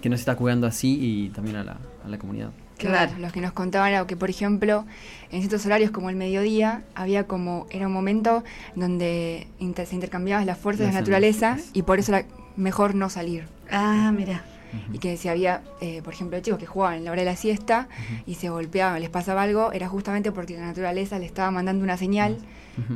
que 0.00 0.08
no 0.08 0.16
se 0.16 0.20
está 0.20 0.36
cuidando 0.36 0.66
así 0.66 0.98
y 1.00 1.28
también 1.30 1.56
a 1.56 1.64
la, 1.64 1.78
a 2.04 2.08
la 2.08 2.18
comunidad. 2.18 2.50
Claro, 2.78 3.12
los 3.18 3.32
que 3.32 3.40
nos 3.40 3.52
contaban 3.52 3.90
era 3.90 4.06
que, 4.06 4.16
por 4.16 4.28
ejemplo, 4.30 4.84
en 5.30 5.40
ciertos 5.40 5.64
horarios 5.66 5.90
como 5.90 6.10
el 6.10 6.16
mediodía, 6.16 6.82
había 6.94 7.24
como, 7.24 7.66
era 7.70 7.86
un 7.86 7.92
momento 7.92 8.44
donde 8.74 9.46
inter- 9.58 9.86
se 9.86 9.94
intercambiaban 9.94 10.44
las 10.46 10.58
fuerzas 10.58 10.86
de 10.86 10.92
la 10.92 11.00
naturaleza 11.00 11.56
y 11.72 11.82
por 11.82 11.98
eso 11.98 12.14
era 12.14 12.26
mejor 12.56 12.94
no 12.94 13.08
salir. 13.08 13.46
Ah, 13.70 14.12
mira. 14.14 14.44
Y 14.92 14.98
que 14.98 15.16
si 15.16 15.28
había, 15.28 15.62
eh, 15.80 16.02
por 16.02 16.12
ejemplo, 16.12 16.38
chicos 16.40 16.58
que 16.58 16.66
jugaban 16.66 16.98
en 16.98 17.04
la 17.06 17.12
hora 17.12 17.20
de 17.22 17.26
la 17.26 17.36
siesta 17.36 17.88
y 18.26 18.34
se 18.34 18.50
golpeaban, 18.50 19.00
les 19.00 19.08
pasaba 19.08 19.42
algo, 19.42 19.72
era 19.72 19.88
justamente 19.88 20.32
porque 20.32 20.54
la 20.58 20.66
naturaleza 20.66 21.18
le 21.18 21.24
estaba 21.24 21.50
mandando 21.50 21.82
una 21.82 21.96
señal 21.96 22.36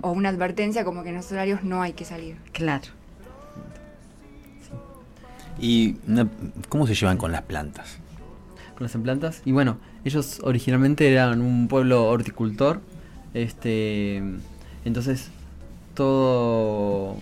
o 0.03 0.11
una 0.11 0.29
advertencia 0.29 0.85
como 0.85 1.03
que 1.03 1.09
en 1.09 1.17
esos 1.17 1.33
horarios 1.33 1.63
no 1.65 1.81
hay 1.81 1.95
que 1.95 2.05
salir. 2.05 2.37
Claro. 2.53 2.85
¿Y 5.59 5.97
una- 6.07 6.29
cómo 6.69 6.87
se 6.87 6.95
llevan 6.95 7.17
con 7.17 7.33
las 7.33 7.43
plantas? 7.43 7.97
Las 8.81 8.97
plantas. 8.97 9.43
Y 9.45 9.53
bueno, 9.53 9.79
ellos 10.05 10.41
originalmente 10.43 11.11
eran 11.11 11.41
un 11.41 11.69
pueblo 11.69 12.09
horticultor. 12.09 12.81
Este, 13.35 14.23
entonces 14.85 15.31
todo 15.95 17.17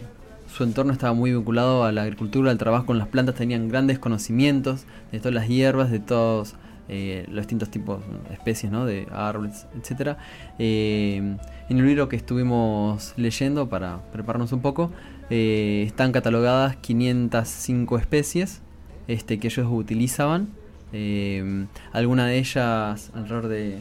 su 0.49 0.65
entorno 0.65 0.93
estaba 0.93 1.13
muy 1.13 1.33
vinculado 1.33 1.85
a 1.85 1.93
la 1.93 2.03
agricultura, 2.03 2.51
al 2.51 2.59
trabajo 2.59 2.87
con 2.87 2.99
las 2.99 3.09
plantas, 3.09 3.35
tenían 3.35 3.69
grandes 3.69 3.99
conocimientos 3.99 4.87
de 5.13 5.19
todas 5.19 5.35
las 5.35 5.49
hierbas, 5.49 5.91
de 5.91 6.01
todos 6.01 6.55
eh, 6.89 7.27
los 7.29 7.43
distintos 7.43 7.71
tipos 7.71 8.01
especies, 8.33 8.73
¿no? 8.73 8.87
de 8.87 9.07
árboles, 9.13 9.67
etcétera. 9.79 10.17
Eh, 10.59 11.37
en 11.69 11.79
el 11.79 11.87
libro 11.87 12.09
que 12.09 12.17
estuvimos 12.17 13.13
leyendo 13.17 13.69
para 13.69 14.01
prepararnos 14.11 14.53
un 14.53 14.63
poco, 14.63 14.91
eh, 15.29 15.85
están 15.87 16.13
catalogadas 16.13 16.77
505 16.77 17.99
especies 17.99 18.63
este, 19.07 19.39
que 19.39 19.49
ellos 19.49 19.67
utilizaban. 19.71 20.49
Eh, 20.93 21.67
alguna 21.93 22.27
de 22.27 22.39
ellas 22.39 23.11
alrededor 23.15 23.49
de... 23.49 23.79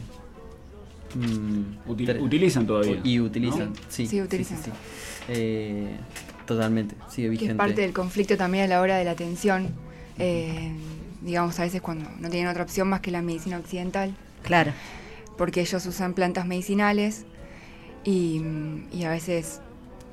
mm, 1.14 1.88
Util- 1.90 2.20
utilizan 2.20 2.66
todavía. 2.66 3.00
Y 3.04 3.20
utilizan, 3.20 3.70
¿no? 3.70 3.76
sí. 3.88 4.06
Sí, 4.06 4.20
utilizan. 4.20 4.58
sí, 4.58 4.64
sí. 4.64 4.70
Eh, 5.28 5.96
totalmente, 6.46 6.94
sigue 7.08 7.28
Que 7.28 7.30
vigente. 7.30 7.52
es 7.52 7.58
parte 7.58 7.80
del 7.82 7.92
conflicto 7.92 8.36
también 8.36 8.64
a 8.64 8.68
la 8.68 8.80
hora 8.80 8.96
de 8.96 9.04
la 9.04 9.10
atención, 9.12 9.68
eh, 10.18 10.72
digamos, 11.22 11.58
a 11.58 11.62
veces 11.64 11.80
cuando 11.82 12.08
no 12.18 12.28
tienen 12.30 12.48
otra 12.48 12.62
opción 12.62 12.88
más 12.88 13.00
que 13.00 13.10
la 13.10 13.22
medicina 13.22 13.58
occidental. 13.58 14.14
Claro. 14.42 14.72
porque 15.36 15.60
ellos 15.60 15.84
usan 15.86 16.14
plantas 16.14 16.46
medicinales 16.46 17.24
y, 18.04 18.40
y 18.92 19.02
a 19.04 19.10
veces 19.10 19.60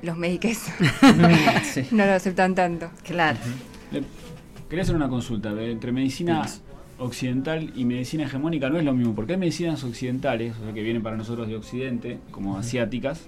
los 0.02 0.16
médicos 0.16 0.58
Sí. 1.72 1.86
no 1.92 2.04
lo 2.06 2.12
aceptan 2.12 2.54
tanto. 2.54 2.90
Claro. 3.02 3.38
Quería 4.68 4.82
hacer 4.82 4.94
una 4.96 5.08
consulta. 5.08 5.50
Entre 5.62 5.92
medicina 5.92 6.44
occidental 6.98 7.72
y 7.74 7.84
medicina 7.84 8.24
hegemónica 8.24 8.68
no 8.70 8.78
es 8.78 8.84
lo 8.84 8.92
mismo, 8.94 9.14
porque 9.14 9.32
hay 9.34 9.38
medicinas 9.38 9.82
occidentales, 9.84 10.54
o 10.60 10.64
sea, 10.64 10.72
que 10.72 10.82
vienen 10.82 11.02
para 11.02 11.16
nosotros 11.16 11.48
de 11.48 11.56
Occidente, 11.56 12.18
como 12.30 12.56
asiáticas. 12.58 13.26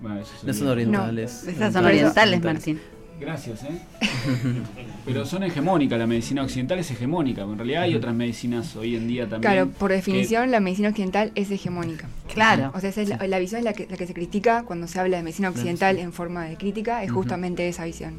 Bueno, 0.00 0.20
eso 0.20 0.32
No 0.46 0.52
son 0.54 0.68
orientales. 0.68 1.44
Esas 1.46 1.72
son 1.72 1.84
orientales, 1.84 2.42
Martín. 2.42 2.80
Gracias, 3.20 3.62
¿eh? 3.62 3.78
Pero 5.06 5.24
son 5.24 5.44
hegemónicas, 5.44 5.98
la 5.98 6.06
medicina 6.06 6.42
occidental 6.42 6.80
es 6.80 6.90
hegemónica. 6.90 7.42
En 7.42 7.56
realidad 7.56 7.82
hay 7.84 7.94
otras 7.94 8.12
medicinas 8.14 8.74
hoy 8.74 8.96
en 8.96 9.06
día 9.06 9.22
también. 9.28 9.40
Claro, 9.52 9.70
por 9.70 9.90
que- 9.90 9.96
definición 9.96 10.50
la 10.50 10.58
medicina 10.60 10.88
occidental 10.88 11.30
es 11.36 11.48
hegemónica. 11.50 12.08
Claro. 12.32 12.72
O 12.74 12.80
sea, 12.80 12.90
esa 12.90 13.02
es 13.02 13.08
la, 13.10 13.24
la 13.26 13.38
visión 13.38 13.60
es 13.60 13.64
la 13.64 13.72
que, 13.72 13.86
la 13.88 13.96
que 13.96 14.06
se 14.08 14.14
critica 14.14 14.64
cuando 14.64 14.88
se 14.88 14.98
habla 14.98 15.16
de 15.18 15.22
medicina 15.22 15.48
occidental 15.50 15.98
en 15.98 16.12
forma 16.12 16.44
de 16.46 16.56
crítica, 16.56 17.04
es 17.04 17.12
justamente 17.12 17.68
esa 17.68 17.84
visión. 17.84 18.14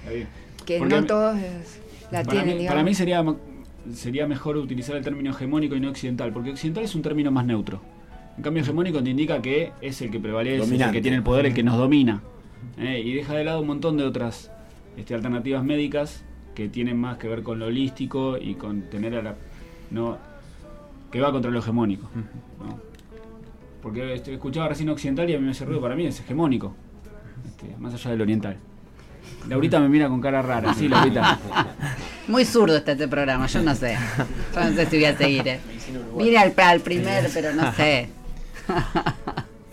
Está 0.00 0.10
bien. 0.14 0.26
Que 0.66 0.78
Porque 0.78 0.94
no 0.96 1.04
todos 1.06 1.36
la 2.10 2.22
para, 2.22 2.24
tienen, 2.24 2.46
mí, 2.48 2.52
digamos. 2.62 2.68
para 2.72 2.82
mí 2.84 2.94
sería, 2.94 3.24
sería 3.92 4.26
mejor 4.26 4.56
utilizar 4.56 4.96
el 4.96 5.04
término 5.04 5.30
hegemónico 5.30 5.74
y 5.74 5.80
no 5.80 5.90
occidental, 5.90 6.32
porque 6.32 6.50
occidental 6.50 6.84
es 6.84 6.94
un 6.94 7.02
término 7.02 7.30
más 7.30 7.44
neutro. 7.44 7.80
En 8.36 8.42
cambio, 8.42 8.62
hegemónico 8.62 9.02
te 9.02 9.10
indica 9.10 9.40
que 9.40 9.72
es 9.80 10.00
el 10.02 10.10
que 10.10 10.18
prevalece, 10.18 10.74
el 10.74 10.90
que 10.90 11.00
tiene 11.00 11.18
el 11.18 11.22
poder, 11.22 11.46
el 11.46 11.54
que 11.54 11.62
nos 11.62 11.76
domina. 11.76 12.22
¿eh? 12.78 13.00
Y 13.04 13.12
deja 13.12 13.34
de 13.34 13.44
lado 13.44 13.60
un 13.60 13.66
montón 13.66 13.96
de 13.96 14.04
otras 14.04 14.50
este, 14.96 15.14
alternativas 15.14 15.64
médicas 15.64 16.24
que 16.54 16.68
tienen 16.68 16.98
más 16.98 17.18
que 17.18 17.28
ver 17.28 17.42
con 17.42 17.58
lo 17.58 17.66
holístico 17.66 18.38
y 18.38 18.54
con 18.54 18.82
tener 18.90 19.14
a 19.14 19.22
la. 19.22 19.36
No, 19.90 20.18
que 21.10 21.20
va 21.20 21.30
contra 21.30 21.50
lo 21.50 21.60
hegemónico. 21.60 22.10
¿no? 22.58 22.78
Porque 23.82 24.14
este, 24.14 24.34
escuchaba 24.34 24.68
recién 24.68 24.88
occidental 24.88 25.28
y 25.30 25.34
a 25.34 25.38
mí 25.38 25.44
me 25.44 25.50
hace 25.50 25.64
ruido, 25.64 25.80
para 25.80 25.94
mí 25.94 26.06
es 26.06 26.18
hegemónico, 26.18 26.74
este, 27.46 27.76
más 27.78 27.94
allá 27.94 28.10
del 28.10 28.22
oriental. 28.22 28.56
Laurita 29.48 29.78
me 29.78 29.88
mira 29.88 30.08
con 30.08 30.20
cara 30.20 30.42
rara, 30.42 30.74
sí, 30.74 30.88
Laurita. 30.88 31.38
Muy 32.28 32.44
zurdo 32.44 32.76
está 32.76 32.92
este 32.92 33.06
programa, 33.08 33.46
yo 33.46 33.62
no 33.62 33.74
sé. 33.74 33.96
Yo 34.54 34.60
no 34.64 34.74
sé 34.74 34.86
si 34.86 34.96
voy 34.96 35.04
a 35.04 35.16
seguir. 35.16 35.46
eh. 35.48 35.60
Vine 36.16 36.38
al, 36.38 36.54
al 36.56 36.80
primer, 36.80 37.28
pero 37.32 37.52
no 37.54 37.72
sé. 37.74 38.08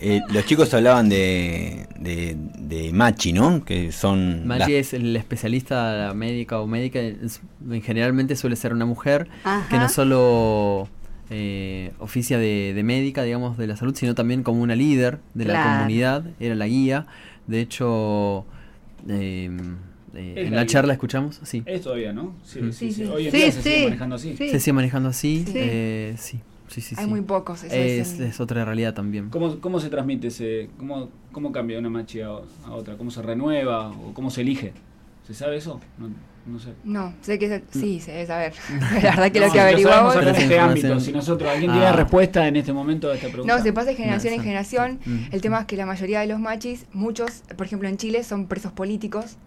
Eh, 0.03 0.19
los 0.29 0.43
chicos 0.47 0.73
hablaban 0.73 1.09
de, 1.09 1.85
de, 1.99 2.35
de 2.57 2.91
Machi, 2.91 3.33
¿no? 3.33 3.63
Que 3.63 3.91
son... 3.91 4.47
Las- 4.47 4.67
es 4.67 4.95
el 4.95 5.15
especialista 5.15 6.07
la 6.07 6.13
médica 6.15 6.59
o 6.59 6.65
médica, 6.65 6.99
es- 6.99 7.39
generalmente 7.83 8.35
suele 8.35 8.55
ser 8.55 8.73
una 8.73 8.87
mujer 8.87 9.27
Ajá. 9.43 9.67
que 9.69 9.77
no 9.77 9.87
solo 9.89 10.87
eh, 11.29 11.91
oficia 11.99 12.39
de, 12.39 12.73
de 12.73 12.81
médica, 12.81 13.21
digamos, 13.21 13.59
de 13.59 13.67
la 13.67 13.77
salud, 13.77 13.95
sino 13.95 14.15
también 14.15 14.41
como 14.41 14.63
una 14.63 14.75
líder 14.75 15.19
de 15.35 15.45
la 15.45 15.61
comunidad, 15.77 16.23
era 16.39 16.55
la 16.55 16.65
guía. 16.65 17.05
De 17.45 17.61
hecho, 17.61 18.43
eh, 19.07 19.51
eh, 20.13 20.33
Es 20.37 20.47
en 20.47 20.53
la 20.55 20.61
la 20.61 20.65
charla 20.65 20.93
escuchamos, 20.93 21.39
sí, 21.43 21.63
Es 21.65 21.81
todavía, 21.81 22.13
¿no? 22.13 22.35
Sí, 22.43 22.61
Mm. 22.61 22.71
sí, 22.73 22.91
sí. 22.91 22.93
Sí, 22.93 23.05
sí. 23.05 23.11
Hoy 23.11 23.25
en 23.27 23.31
Sí, 23.31 23.37
día 23.37 23.51
se 23.51 23.61
sigue 23.61 23.77
sí. 23.77 23.83
manejando 23.85 24.15
así. 24.15 24.35
Sí. 24.37 24.49
se 24.49 24.59
sigue 24.59 24.73
manejando 24.73 25.09
así, 25.09 25.43
Sí. 25.45 25.53
eh, 25.55 26.15
sí, 26.17 26.39
sí, 26.67 26.81
sí, 26.81 26.95
Hay 26.97 27.05
sí. 27.05 27.09
muy 27.09 27.21
pocos. 27.21 27.63
eso 27.63 27.75
Es, 27.75 28.19
el- 28.19 28.27
es 28.27 28.39
otra 28.39 28.63
realidad 28.65 28.93
también. 28.93 29.29
¿Cómo, 29.29 29.59
¿Cómo 29.59 29.79
se 29.79 29.89
transmite 29.89 30.27
ese, 30.27 30.69
cómo, 30.77 31.09
cómo 31.31 31.51
cambia 31.51 31.75
de 31.77 31.79
una 31.81 31.89
machi 31.89 32.21
a, 32.21 32.27
a 32.29 32.71
otra? 32.71 32.97
¿Cómo 32.97 33.11
se 33.11 33.21
renueva 33.21 33.89
o 33.91 34.13
cómo 34.13 34.29
se 34.29 34.41
elige? 34.41 34.73
¿Se 35.27 35.33
sabe 35.33 35.57
eso? 35.57 35.79
No. 35.97 36.09
No 36.43 36.59
sé. 36.59 36.73
No, 36.83 37.13
sé 37.21 37.37
que 37.37 37.61
sí, 37.71 37.99
se 37.99 38.11
debe 38.13 38.25
saber. 38.25 38.53
La 39.03 39.11
verdad 39.11 39.31
que 39.31 39.39
No, 39.39 39.45
lo 39.47 39.53
que 39.53 39.59
averiguamos. 39.59 40.15
acá 40.15 40.23
en 40.23 40.29
este 40.35 40.43
información. 40.45 40.69
ámbito. 40.91 40.99
Si 40.99 41.11
nosotros, 41.11 41.51
¿alguien 41.51 41.69
Ah. 41.69 41.73
tiene 41.75 41.91
respuesta 41.93 42.47
en 42.47 42.55
este 42.55 42.73
momento 42.73 43.11
a 43.11 43.13
esta 43.15 43.27
pregunta? 43.27 43.55
No, 43.57 43.61
se 43.63 43.71
pasa 43.73 43.87
de 43.91 43.95
generación 43.95 44.33
en 44.33 44.37
No, 44.39 44.43
generación. 44.43 44.99
Mm. 45.05 45.17
El 45.31 45.41
tema 45.41 45.59
es 45.59 45.65
que 45.67 45.77
la 45.77 45.85
mayoría 45.85 46.19
de 46.21 46.27
los 46.27 46.39
machis, 46.39 46.85
muchos, 46.93 47.43
por 47.55 47.67
ejemplo 47.67 47.87
en 47.87 47.97
Chile, 47.97 48.23
son 48.23 48.47
presos 48.47 48.71
políticos. 48.71 49.37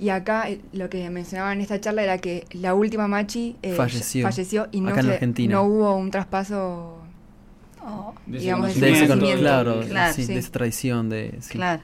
Y 0.00 0.08
acá 0.08 0.48
eh, 0.48 0.60
lo 0.72 0.88
que 0.88 1.08
mencionaban 1.10 1.54
en 1.58 1.60
esta 1.60 1.78
charla 1.80 2.02
era 2.02 2.16
que 2.18 2.46
la 2.52 2.72
última 2.74 3.08
machi 3.08 3.56
eh, 3.62 3.74
Falleció. 3.74 4.22
falleció 4.26 4.68
y 4.72 4.80
no, 4.80 4.88
Acá 4.90 5.00
en 5.00 5.06
se- 5.06 5.12
Argentina. 5.12 5.54
no 5.54 5.64
hubo 5.64 5.94
un 5.96 6.10
traspaso. 6.10 6.98
Oh, 7.84 8.14
De 8.26 8.36
ese 8.38 8.44
digamos, 8.44 8.80
De 8.80 8.92
ese 8.92 9.06
claro, 9.38 9.80
Claro, 9.86 10.14
sí, 10.14 10.24
sí. 10.24 10.32
de 10.32 10.38
esa 10.40 10.50
tradición 10.52 11.10
de. 11.10 11.36
sí. 11.40 11.50
claro. 11.50 11.82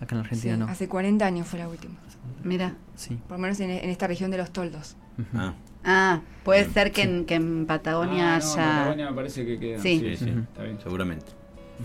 Acá 0.00 0.16
en 0.16 0.20
Argentina 0.20 0.54
Sí, 0.54 0.60
no. 0.60 0.66
Hace 0.66 0.88
40 0.88 1.24
años 1.24 1.46
fue 1.46 1.58
la 1.60 1.68
última. 1.68 1.94
Mira. 2.42 2.74
Sí. 2.96 3.18
Por 3.28 3.38
lo 3.38 3.42
menos 3.42 3.58
en, 3.60 3.70
en 3.70 3.90
esta 3.90 4.06
región 4.06 4.30
de 4.30 4.38
los 4.38 4.50
toldos. 4.52 4.96
Ah, 5.34 5.54
Ah, 5.86 6.20
puede 6.44 6.64
ser 6.70 6.92
que 6.92 7.02
en, 7.02 7.24
que 7.26 7.34
en 7.34 7.64
Ah, 7.64 7.66
Patagonia 7.68 8.30
no, 8.30 8.34
haya. 8.36 8.54
Patagonia 8.56 9.10
me 9.10 9.16
parece 9.16 9.44
que 9.44 9.58
queda. 9.58 9.78
Sí. 9.80 9.98
Sí, 10.00 10.16
sí, 10.16 10.30
está 10.48 10.62
bien. 10.62 10.78
seguramente. 10.82 11.26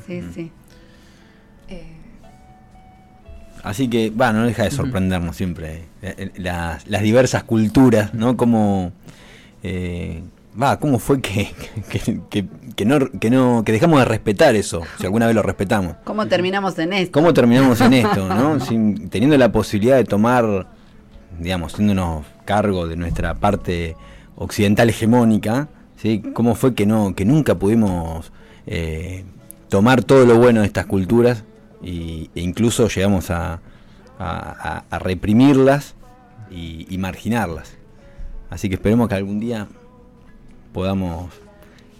Sí, 0.07 0.21
sí. 0.33 0.51
Eh, 1.67 1.95
Así 3.63 3.89
que, 3.89 4.09
va, 4.09 4.31
no 4.31 4.45
deja 4.45 4.63
de 4.63 4.71
sorprendernos 4.71 5.35
siempre 5.35 5.83
eh, 6.01 6.15
eh, 6.17 6.31
las, 6.37 6.87
las 6.87 7.01
diversas 7.01 7.43
culturas, 7.43 8.13
¿no? 8.13 8.37
Como, 8.37 8.93
eh, 9.63 10.23
va, 10.61 10.79
¿cómo 10.79 10.99
fue 10.99 11.21
que, 11.21 11.51
que, 11.89 12.21
que- 12.29 12.45
que 12.75 12.85
no, 12.85 12.97
que 13.19 13.29
no, 13.29 13.63
que 13.65 13.71
dejamos 13.73 13.99
de 13.99 14.05
respetar 14.05 14.55
eso, 14.55 14.81
si 14.99 15.05
alguna 15.05 15.25
vez 15.25 15.35
lo 15.35 15.41
respetamos? 15.41 15.95
¿Cómo 16.05 16.27
terminamos 16.27 16.79
en 16.79 16.93
esto? 16.93 17.11
¿Cómo 17.11 17.33
terminamos 17.33 17.81
en 17.81 17.93
esto, 17.93 18.27
no? 18.29 18.59
Sin- 18.61 19.09
teniendo 19.09 19.37
la 19.37 19.51
posibilidad 19.51 19.97
de 19.97 20.05
tomar, 20.05 20.67
digamos, 21.39 21.73
siéndonos 21.73 22.25
cargo 22.45 22.87
de 22.87 22.95
nuestra 22.95 23.35
parte 23.35 23.95
occidental 24.37 24.89
hegemónica, 24.89 25.67
¿sí? 25.97 26.21
¿Cómo 26.33 26.55
fue 26.55 26.73
que 26.73 26.85
no, 26.85 27.13
que 27.15 27.25
nunca 27.25 27.55
pudimos 27.55 28.31
eh, 28.65 29.25
tomar 29.67 30.03
todo 30.03 30.25
lo 30.25 30.37
bueno 30.37 30.61
de 30.61 30.67
estas 30.67 30.85
culturas 30.85 31.43
y, 31.83 32.29
e 32.35 32.41
incluso 32.41 32.87
llegamos 32.87 33.29
a, 33.29 33.53
a- 33.53 33.59
a- 34.19 34.83
a 34.89 34.99
reprimirlas 34.99 35.95
y, 36.49 36.85
y 36.89 36.97
marginarlas? 36.97 37.73
Así 38.49 38.69
que 38.69 38.75
esperemos 38.75 39.09
que 39.09 39.15
algún 39.15 39.39
día 39.41 39.67
podamos 40.73 41.29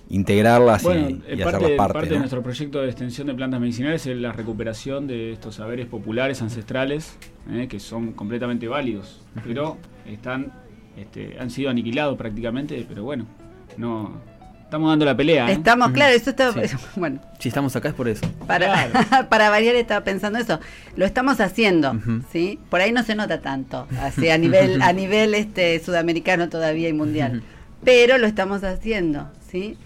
integrarlas 0.09 0.81
y- 0.83 0.85
Bueno, 0.85 1.09
y, 1.09 1.13
eh, 1.13 1.17
hacerlas 1.33 1.51
parte, 1.53 1.75
parte. 1.75 1.93
parte 1.93 2.09
de 2.09 2.15
¿no? 2.15 2.19
nuestro 2.19 2.41
proyecto 2.41 2.81
de 2.81 2.87
extensión 2.87 3.27
de 3.27 3.33
plantas 3.35 3.59
medicinales 3.59 4.05
es 4.07 4.17
la 4.17 4.31
recuperación 4.31 5.07
de 5.07 5.33
estos 5.33 5.55
saberes 5.55 5.85
populares, 5.85 6.41
ancestrales, 6.41 7.15
eh, 7.51 7.67
que 7.69 7.79
son 7.79 8.13
completamente 8.13 8.67
válidos, 8.67 9.21
pero 9.45 9.77
están, 10.07 10.51
este, 10.97 11.37
han 11.39 11.49
sido 11.51 11.69
aniquilados 11.69 12.17
prácticamente, 12.17 12.83
pero 12.89 13.03
bueno, 13.03 13.25
no 13.77 14.19
estamos 14.63 14.89
dando 14.91 15.05
la 15.05 15.15
pelea. 15.15 15.49
¿eh? 15.49 15.53
Estamos, 15.53 15.91
claro, 15.91 16.13
eso 16.15 16.31
está. 16.31 16.53
Sí. 16.53 16.75
Bueno, 16.95 17.19
Si 17.39 17.49
estamos 17.49 17.75
acá 17.75 17.89
es 17.89 17.95
por 17.95 18.07
eso. 18.07 18.25
para, 18.47 19.27
para 19.29 19.49
variar 19.51 19.75
estaba 19.75 20.03
pensando 20.03 20.39
eso. 20.39 20.59
Lo 20.95 21.05
estamos 21.05 21.39
haciendo, 21.39 21.91
Ujú. 21.91 22.21
¿sí? 22.31 22.59
Por 22.69 22.81
ahí 22.81 22.91
no 22.91 23.03
se 23.03 23.13
nota 23.15 23.41
tanto, 23.41 23.87
así 24.01 24.29
a 24.29 24.37
nivel, 24.39 24.81
a 24.81 24.91
nivel 24.93 25.35
este 25.35 25.79
sudamericano 25.79 26.49
todavía 26.49 26.89
y 26.89 26.93
mundial. 26.93 27.37
Ujú. 27.37 27.45
Pero 27.83 28.17
lo 28.17 28.27
estamos 28.27 28.63
haciendo, 28.63 29.27
¿sí? 29.49 29.77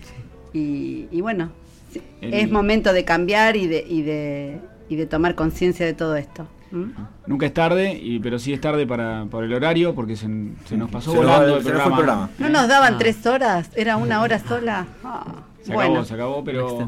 Y, 0.53 1.07
y 1.11 1.21
bueno, 1.21 1.51
sí, 1.91 2.01
El- 2.21 2.33
es 2.33 2.51
momento 2.51 2.93
de 2.93 3.05
cambiar 3.05 3.55
y 3.55 3.67
de, 3.67 3.85
y 3.87 4.01
de, 4.01 4.59
y 4.89 4.95
de 4.95 5.05
tomar 5.05 5.35
conciencia 5.35 5.85
de 5.85 5.93
todo 5.93 6.15
esto. 6.15 6.47
¿m? 6.71 6.87
Nunca 7.27 7.45
es 7.45 7.53
tarde, 7.53 7.93
y, 8.01 8.19
pero 8.19 8.39
sí 8.39 8.51
es 8.53 8.59
tarde 8.61 8.85
para, 8.87 9.25
por 9.29 9.43
el 9.43 9.53
horario, 9.53 9.93
porque 9.93 10.15
se, 10.15 10.27
se 10.65 10.75
nos 10.77 10.89
pasó 10.89 11.11
Se 11.11 11.17
volando 11.17 11.51
va- 11.53 11.57
el 11.59 11.63
programa. 11.63 12.29
¿No 12.39 12.49
nos 12.49 12.67
daban 12.67 12.95
Ah. 12.95 12.97
tres 12.97 13.25
horas? 13.25 13.69
¿Era 13.75 13.97
una 13.97 14.21
hora 14.21 14.39
sola? 14.39 14.87
Ah, 15.03 15.43
Se 15.61 15.71
bueno, 15.73 15.91
acabó, 15.91 16.05
se 16.05 16.13
acabó, 16.15 16.43
pero 16.43 16.87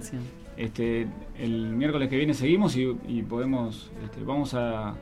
este, 0.57 1.07
el 1.37 1.67
miércoles 1.75 2.09
que 2.09 2.17
viene 2.17 2.33
seguimos 2.33 2.75
y, 2.77 2.95
y 3.07 3.21
podemos, 3.23 3.91
este, 4.03 4.23
vamos 4.23 4.53
a, 4.55 4.93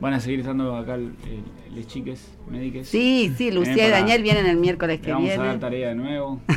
van 0.00 0.14
a 0.14 0.20
seguir 0.20 0.40
estando 0.40 0.76
acá 0.76 0.96
les 0.96 1.86
chiques, 1.86 2.20
médiques. 2.48 2.88
sí, 2.88 3.32
sí, 3.36 3.50
Lucía 3.50 3.86
y 3.86 3.90
Daniel 3.90 4.22
vienen 4.22 4.46
el 4.46 4.56
miércoles 4.56 5.00
Le 5.00 5.04
que 5.06 5.12
vamos 5.12 5.30
a 5.30 5.32
dar 5.36 5.42
viene. 5.42 5.58
tarea 5.58 5.88
de 5.90 5.94
nuevo. 5.94 6.40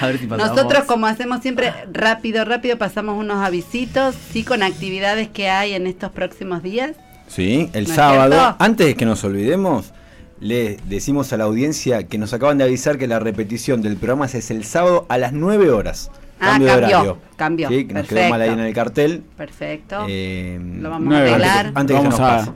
A 0.00 0.06
ver 0.06 0.18
si 0.18 0.26
pasamos. 0.26 0.56
Nosotros, 0.56 0.84
como 0.84 1.06
hacemos 1.06 1.40
siempre, 1.40 1.72
rápido, 1.92 2.44
rápido 2.44 2.78
pasamos 2.78 3.16
unos 3.18 3.44
avisitos, 3.44 4.14
sí, 4.32 4.42
con 4.42 4.62
actividades 4.62 5.28
que 5.28 5.48
hay 5.48 5.74
en 5.74 5.86
estos 5.86 6.10
próximos 6.10 6.62
días. 6.62 6.96
Sí, 7.28 7.70
el 7.72 7.84
¿No 7.84 7.90
es 7.90 7.94
sábado. 7.96 8.32
cierto? 8.32 8.56
Antes 8.58 8.86
de 8.88 8.94
que 8.96 9.04
nos 9.06 9.22
olvidemos, 9.22 9.92
le 10.40 10.78
decimos 10.88 11.32
a 11.32 11.36
la 11.36 11.44
audiencia 11.44 12.08
que 12.08 12.18
nos 12.18 12.32
acaban 12.32 12.58
de 12.58 12.64
avisar 12.64 12.98
que 12.98 13.06
la 13.06 13.20
repetición 13.20 13.82
del 13.82 13.96
programa 13.96 14.26
es 14.26 14.50
el 14.50 14.64
sábado 14.64 15.06
a 15.08 15.16
las 15.18 15.32
9 15.32 15.70
horas. 15.70 16.10
Ah, 16.44 16.50
Cambio 16.58 16.66
de 16.66 16.80
cambió, 16.80 16.96
horario. 16.98 17.18
cambió, 17.36 17.68
Sí, 17.68 17.84
que 17.86 17.94
nos 17.94 18.02
quedó 18.08 18.08
perfecto. 18.16 18.30
mal 18.30 18.40
ahí 18.42 18.48
en 18.50 18.58
el 18.60 18.74
cartel. 18.74 19.22
Perfecto. 19.36 20.06
Eh, 20.08 20.60
Lo 20.80 20.90
vamos 20.90 21.08
Nueve. 21.08 21.28
a 21.30 21.34
arreglar. 21.34 21.66
Antes- 21.66 21.76
antes 21.80 21.96
de 21.96 22.02
que 22.02 22.08
vamos, 22.08 22.20
a, 22.20 22.36
pase. 22.38 22.50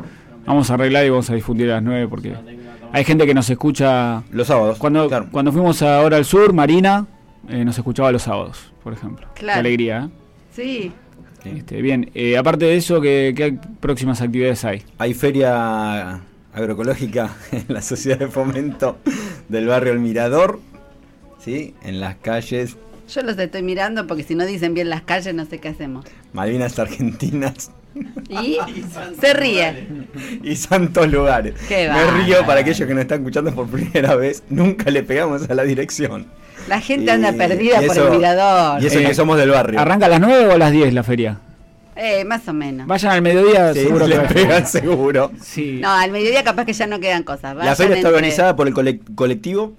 vamos 0.45 0.71
a 0.71 0.75
arreglar 0.75 1.07
y 1.07 1.11
vamos 1.11 1.31
a 1.31 1.35
difundir 1.35 1.71
a 1.71 1.75
las 1.75 1.83
9 1.85 2.09
porque 2.09 2.35
hay 2.93 3.05
gente 3.05 3.27
que 3.27 3.35
nos 3.35 3.49
escucha. 3.49 4.23
Los 4.33 4.49
sábados. 4.49 4.79
Cuando, 4.79 5.07
claro. 5.09 5.29
cuando 5.31 5.53
fuimos 5.53 5.81
ahora 5.83 6.17
al 6.17 6.25
sur, 6.25 6.53
Marina 6.53 7.07
eh, 7.49 7.65
nos 7.65 7.79
escuchaba 7.79 8.11
los 8.11 8.23
sábados, 8.23 8.73
por 8.83 8.93
ejemplo. 8.93 9.29
Claro. 9.35 9.55
Qué 9.55 9.61
alegría. 9.61 10.09
¿eh? 10.11 10.19
Sí. 10.53 10.93
Sí. 11.45 11.53
Este, 11.59 11.81
bien, 11.81 12.11
eh, 12.15 12.37
aparte 12.37 12.65
de 12.65 12.77
eso, 12.77 13.01
¿qué, 13.01 13.33
qué 13.37 13.57
próximas 13.79 14.21
actividades 14.21 14.65
hay? 14.65 14.83
Hay 14.99 15.15
feria 15.15 16.21
agroecológica 16.53 17.31
en 17.53 17.67
la 17.69 17.83
sociedad 17.83 18.19
de 18.19 18.27
fomento 18.27 18.99
del 19.49 19.69
barrio 19.69 19.93
El 19.93 20.01
Mirador. 20.01 20.59
¿Sí? 21.39 21.75
En 21.85 22.01
las 22.01 22.17
calles 22.17 22.77
Yo 23.09 23.23
los 23.23 23.39
estoy 23.39 23.63
mirando 23.63 24.07
porque 24.07 24.23
si 24.25 24.35
no 24.35 24.45
dicen 24.45 24.75
bien 24.75 24.91
las 24.91 25.03
calles 25.03 25.35
no 25.35 25.45
sé 25.47 25.59
qué 25.59 25.69
hacemos. 25.69 26.05
Malvinas 26.33 26.79
Argentinas 26.79 27.71
Y 28.29 28.59
se 29.21 29.33
ríe. 29.35 29.87
y 30.43 30.57
santos 30.57 31.11
lugares. 31.11 31.55
Qué 31.69 31.89
Me 31.89 32.25
río 32.25 32.45
para 32.45 32.61
aquellos 32.61 32.87
que 32.87 32.95
nos 32.95 33.03
están 33.03 33.21
escuchando 33.21 33.55
por 33.55 33.69
primera 33.69 34.17
vez. 34.17 34.43
Nunca 34.51 34.91
le 34.91 35.03
pegamos 35.03 35.49
a 35.49 35.55
la 35.55 35.63
dirección. 35.63 36.27
La 36.69 36.81
gente 36.81 37.07
Y- 37.07 37.11
anda 37.11 37.33
perdida 37.33 37.81
por 37.81 37.97
el 37.97 38.11
mirador. 38.11 38.83
Y 38.83 38.87
eso 38.87 38.99
Eh, 38.99 39.05
que 39.07 39.15
somos 39.15 39.39
del 39.39 39.51
barrio. 39.51 39.79
¿Arranca 39.81 40.07
a 40.07 40.09
las 40.09 40.21
9 40.21 40.47
o 40.49 40.53
a 40.53 40.59
las 40.59 40.73
10 40.73 40.93
la 40.93 41.03
feria? 41.05 41.39
Eh, 41.95 42.25
más 42.25 42.47
o 42.49 42.53
menos. 42.53 42.87
Vayan 42.87 43.13
al 43.13 43.23
mediodía, 43.23 43.73
Sí, 43.73 43.81
seguro 43.85 44.05
que 44.05 44.11
le 44.11 44.17
va 44.19 44.25
a 44.25 44.29
pegan 44.29 44.67
seguro. 44.67 45.31
Sí. 45.41 45.79
No, 45.81 45.91
al 45.93 46.11
mediodía 46.11 46.43
capaz 46.45 46.67
que 46.67 46.73
ya 46.75 46.87
no 46.87 47.01
quedan 47.01 47.23
cosas. 47.23 47.57
La 47.57 47.75
feria 47.77 47.95
está 47.97 48.09
entre- 48.09 48.09
organizada 48.11 48.55
por 48.57 48.67
el 48.69 48.75
colec- 48.75 49.01
colectivo 49.15 49.75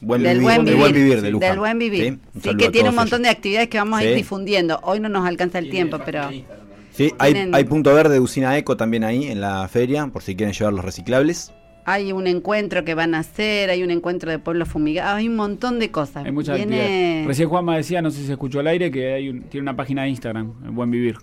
Buen 0.00 0.22
del 0.22 0.38
Vivir, 0.38 0.42
buen 0.44 0.56
del 0.64 0.74
vivir, 0.74 0.80
Buen 0.80 0.92
Vivir 0.94 1.20
de 1.22 1.30
Luján. 1.30 1.50
del 1.50 1.58
buen 1.58 1.78
vivir. 1.78 2.18
Sí, 2.42 2.54
que 2.56 2.70
tiene 2.70 2.88
un 2.90 2.94
montón 2.94 3.20
ellos. 3.20 3.22
de 3.22 3.28
actividades 3.30 3.68
que 3.68 3.78
vamos 3.78 3.98
a 4.00 4.04
ir 4.04 4.14
difundiendo. 4.14 4.78
Hoy 4.84 5.00
no 5.00 5.08
nos 5.08 5.26
alcanza 5.26 5.58
el 5.58 5.70
tiempo, 5.70 5.98
pero 6.04 6.28
Sí, 6.92 7.12
hay, 7.18 7.48
hay 7.52 7.64
punto 7.64 7.94
verde 7.94 8.14
de 8.14 8.20
Usina 8.20 8.56
Eco 8.58 8.76
también 8.76 9.04
ahí 9.04 9.26
en 9.28 9.40
la 9.40 9.66
feria, 9.68 10.06
por 10.08 10.22
si 10.22 10.34
quieren 10.34 10.52
llevar 10.52 10.72
los 10.72 10.84
reciclables. 10.84 11.52
hay 11.84 12.12
un 12.12 12.26
encuentro 12.26 12.84
que 12.84 12.92
van 12.94 13.14
a 13.14 13.20
hacer, 13.20 13.70
hay 13.70 13.82
un 13.82 13.90
encuentro 13.90 14.30
de 14.30 14.38
pueblos 14.38 14.68
fumigados, 14.68 15.14
hay 15.18 15.26
un 15.28 15.36
montón 15.36 15.78
de 15.78 15.90
cosas. 15.90 16.26
Hay 16.26 16.32
muchas 16.32 16.56
Viene- 16.58 16.80
actividades. 16.82 17.26
Recién 17.28 17.48
Juanma 17.48 17.76
decía, 17.76 18.02
no 18.02 18.10
sé 18.10 18.20
si 18.20 18.26
se 18.26 18.32
escuchó 18.32 18.60
al 18.60 18.66
aire, 18.66 18.90
que 18.90 19.14
hay 19.14 19.28
un- 19.30 19.42
tiene 19.44 19.62
una 19.62 19.74
página 19.76 20.02
de 20.02 20.10
Instagram, 20.10 20.52
El 20.64 20.70
Buen 20.72 20.90
Vivir, 20.90 21.16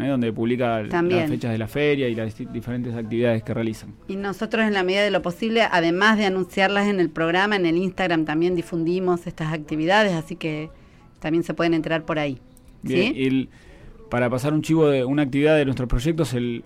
¿eh? 0.00 0.06
donde 0.08 0.32
publica 0.32 0.82
También. 0.88 1.20
las 1.22 1.30
fechas 1.30 1.52
de 1.52 1.58
la 1.58 1.68
feria 1.68 2.08
y 2.08 2.14
las 2.14 2.34
diferentes 2.52 2.94
actividades 2.94 3.42
que 3.42 3.54
realizan. 3.54 3.94
Y 4.08 4.16
nosotros 4.16 4.64
en 4.66 4.72
la 4.74 4.82
medida 4.82 5.02
de 5.02 5.10
lo 5.10 5.22
posible, 5.22 5.62
además 5.62 6.18
de 6.18 6.26
anunciarlas 6.26 6.88
en 6.88 7.00
el 7.00 7.10
programa, 7.10 7.56
en 7.56 7.66
el 7.66 7.76
Instagram 7.76 8.24
también 8.24 8.54
difundimos 8.54 9.26
estas 9.26 9.52
actividades, 9.52 10.12
así 10.12 10.36
que 10.36 10.70
también 11.20 11.44
se 11.44 11.54
pueden 11.54 11.74
enterar 11.74 12.04
por 12.04 12.18
ahí. 12.18 12.38
Bien, 12.82 13.14
¿Sí? 13.14 13.22
el- 13.24 13.48
para 14.10 14.28
pasar 14.28 14.52
un 14.52 14.60
chivo 14.62 14.88
de 14.88 15.04
una 15.04 15.22
actividad 15.22 15.56
de 15.56 15.64
nuestros 15.64 15.88
proyectos, 15.88 16.34
el 16.34 16.64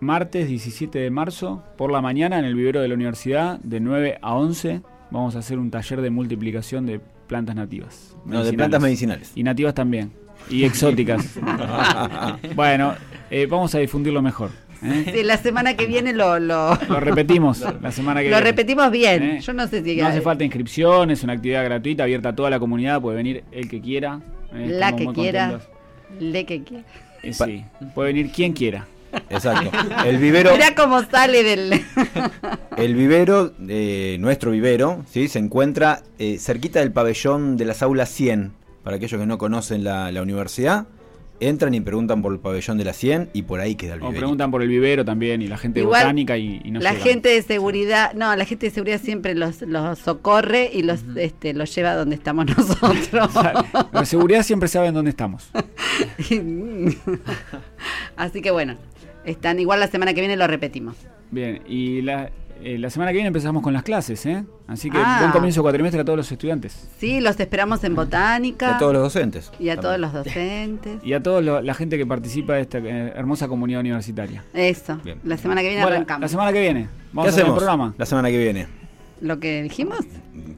martes 0.00 0.48
17 0.48 0.98
de 0.98 1.10
marzo, 1.10 1.62
por 1.78 1.90
la 1.90 2.00
mañana, 2.02 2.38
en 2.38 2.44
el 2.44 2.54
vivero 2.54 2.80
de 2.82 2.88
la 2.88 2.94
universidad, 2.94 3.58
de 3.60 3.80
9 3.80 4.18
a 4.20 4.34
11, 4.34 4.82
vamos 5.10 5.36
a 5.36 5.38
hacer 5.38 5.58
un 5.58 5.70
taller 5.70 6.00
de 6.02 6.10
multiplicación 6.10 6.84
de 6.86 7.00
plantas 7.26 7.56
nativas. 7.56 8.16
No, 8.26 8.44
de 8.44 8.52
plantas 8.52 8.82
medicinales. 8.82 9.32
Y 9.34 9.42
nativas 9.42 9.74
también. 9.74 10.12
Y 10.50 10.64
exóticas. 10.64 11.24
bueno, 12.54 12.94
eh, 13.30 13.46
vamos 13.46 13.74
a 13.74 13.78
difundirlo 13.78 14.22
mejor. 14.22 14.50
¿eh? 14.82 15.12
Sí, 15.12 15.22
la 15.22 15.36
semana 15.38 15.74
que 15.76 15.86
viene 15.86 16.12
lo, 16.12 16.38
lo, 16.38 16.78
Lo 16.88 17.00
repetimos 17.00 17.60
la 17.80 17.90
semana 17.90 18.20
que 18.20 18.30
lo 18.30 18.36
viene. 18.36 18.50
repetimos 18.50 18.90
bien. 18.90 19.22
¿Eh? 19.22 19.40
Yo 19.40 19.52
no 19.52 19.66
sé 19.66 19.82
si... 19.82 19.96
No 19.96 20.06
hace 20.06 20.20
falta 20.20 20.44
inscripción, 20.44 21.10
es 21.10 21.22
una 21.24 21.32
actividad 21.32 21.64
gratuita, 21.64 22.04
abierta 22.04 22.28
a 22.30 22.36
toda 22.36 22.50
la 22.50 22.58
comunidad, 22.58 23.00
puede 23.00 23.16
venir 23.16 23.44
el 23.52 23.68
que 23.68 23.80
quiera. 23.80 24.20
¿eh? 24.54 24.68
La 24.70 24.94
que 24.94 25.06
quiera. 25.08 25.50
contentos. 25.50 25.76
Le 26.20 26.44
que 26.46 26.62
quiera. 26.62 26.84
Eh, 27.22 27.32
sí, 27.32 27.64
puede 27.94 28.12
venir 28.12 28.30
quien 28.30 28.52
quiera. 28.52 28.86
Exacto. 29.30 29.70
El 30.04 30.18
vivero, 30.18 30.52
Mira 30.52 30.74
cómo 30.74 31.02
sale 31.04 31.42
del... 31.42 31.80
el 32.76 32.94
vivero, 32.94 33.52
eh, 33.68 34.16
nuestro 34.20 34.50
vivero, 34.50 35.04
¿sí? 35.10 35.28
se 35.28 35.38
encuentra 35.38 36.02
eh, 36.18 36.38
cerquita 36.38 36.80
del 36.80 36.92
pabellón 36.92 37.56
de 37.56 37.64
las 37.64 37.82
aulas 37.82 38.10
100. 38.10 38.52
Para 38.86 38.98
aquellos 38.98 39.20
que 39.20 39.26
no 39.26 39.36
conocen 39.36 39.82
la, 39.82 40.12
la 40.12 40.22
universidad, 40.22 40.86
entran 41.40 41.74
y 41.74 41.80
preguntan 41.80 42.22
por 42.22 42.32
el 42.32 42.38
pabellón 42.38 42.78
de 42.78 42.84
la 42.84 42.92
100 42.92 43.30
y 43.32 43.42
por 43.42 43.58
ahí 43.58 43.74
queda 43.74 43.94
el 43.94 44.00
O 44.02 44.04
vivero. 44.06 44.20
preguntan 44.20 44.52
por 44.52 44.62
el 44.62 44.68
vivero 44.68 45.04
también 45.04 45.42
y 45.42 45.48
la 45.48 45.58
gente 45.58 45.80
Igual, 45.80 46.02
botánica 46.04 46.38
y, 46.38 46.60
y 46.64 46.70
no 46.70 46.78
la 46.78 46.90
llegan. 46.92 47.04
gente 47.08 47.28
de 47.30 47.42
seguridad, 47.42 48.12
no, 48.14 48.36
la 48.36 48.44
gente 48.44 48.66
de 48.66 48.70
seguridad 48.72 49.00
siempre 49.02 49.34
los, 49.34 49.60
los 49.62 49.98
socorre 49.98 50.70
y 50.72 50.82
los, 50.82 51.00
este, 51.16 51.52
los 51.52 51.74
lleva 51.74 51.96
donde 51.96 52.14
estamos 52.14 52.46
nosotros. 52.56 53.34
La 53.90 54.04
seguridad 54.04 54.44
siempre 54.44 54.68
saben 54.68 54.94
dónde 54.94 55.10
estamos. 55.10 55.50
Así 58.16 58.40
que 58.40 58.52
bueno, 58.52 58.76
están 59.24 59.58
igual 59.58 59.80
la 59.80 59.88
semana 59.88 60.14
que 60.14 60.20
viene 60.20 60.36
lo 60.36 60.46
repetimos. 60.46 60.94
Bien, 61.32 61.60
y 61.66 62.02
la, 62.02 62.30
eh, 62.62 62.78
la 62.78 62.90
semana 62.90 63.10
que 63.10 63.16
viene 63.16 63.28
empezamos 63.28 63.62
con 63.62 63.72
las 63.72 63.82
clases, 63.82 64.24
¿eh? 64.26 64.44
Así 64.66 64.90
que 64.90 64.98
Ah. 64.98 65.18
buen 65.20 65.32
comienzo 65.32 65.60
de 65.60 65.62
cuatrimestre 65.62 66.00
a 66.00 66.04
todos 66.04 66.16
los 66.16 66.30
estudiantes. 66.32 66.88
Sí, 66.98 67.20
los 67.20 67.38
esperamos 67.38 67.84
en 67.84 67.92
Y 67.92 67.94
botánica 67.94 68.76
a 68.76 68.78
todos 68.78 68.92
los 68.92 69.02
docentes. 69.02 69.50
y 69.58 69.68
a 69.68 69.74
también. 69.76 69.80
todos 69.82 69.98
los 70.00 70.12
docentes. 70.12 71.04
Y 71.04 71.12
a 71.12 71.22
toda 71.22 71.40
la 71.62 71.74
gente 71.74 71.96
que 71.98 72.06
participa 72.06 72.54
de 72.54 72.62
esta 72.62 72.78
eh, 72.78 73.12
hermosa 73.16 73.46
comunidad 73.48 73.80
universitaria. 73.80 74.44
Eso, 74.54 74.96
Bien. 75.04 75.18
la 75.24 75.36
semana 75.36 75.60
que 75.60 75.68
viene 75.68 75.82
Bueno, 75.82 75.96
arrancamos. 75.96 76.22
la 76.22 76.28
semana 76.28 76.52
que 76.52 76.60
viene. 76.60 76.82
¿Qué 76.82 76.88
Vamos 77.12 77.26
a 77.26 77.28
hacer 77.30 77.40
el 77.40 77.44
hacemos 77.46 77.58
programa. 77.58 77.94
la 77.96 78.06
semana 78.06 78.28
que 78.30 78.38
viene? 78.38 78.66
Lo 79.20 79.38
que 79.40 79.62
dijimos. 79.62 79.98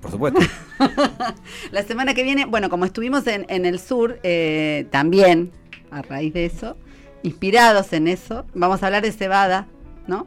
Por 0.03 0.11
supuesto. 0.11 0.41
La 1.73 1.83
semana 1.83 2.15
que 2.15 2.23
viene, 2.23 2.45
bueno, 2.45 2.69
como 2.71 2.85
estuvimos 2.85 3.27
en, 3.27 3.47
en 3.49 3.67
el 3.67 3.79
sur, 3.79 4.19
eh, 4.23 4.87
también, 4.91 5.51
a 5.91 6.03
raíz 6.03 6.33
de 6.35 6.45
eso, 6.47 6.77
inspirados 7.23 7.93
en 7.93 8.09
eso, 8.09 8.45
vamos 8.55 8.83
a 8.83 8.87
hablar 8.87 9.03
de 9.03 9.13
cebada, 9.13 9.67
¿no? 10.07 10.27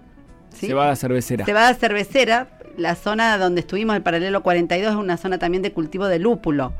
¿Sí? 0.53 0.67
Cebada 0.67 0.95
cervecera. 0.95 1.45
Cebada 1.45 1.73
cervecera, 1.73 2.47
la 2.77 2.95
zona 2.95 3.37
donde 3.37 3.61
estuvimos, 3.61 3.95
el 3.95 4.01
paralelo 4.01 4.43
42, 4.43 4.91
es 4.91 4.97
una 4.97 5.17
zona 5.17 5.37
también 5.37 5.63
de 5.63 5.71
cultivo 5.71 6.07
de 6.07 6.19
lúpulo, 6.19 6.73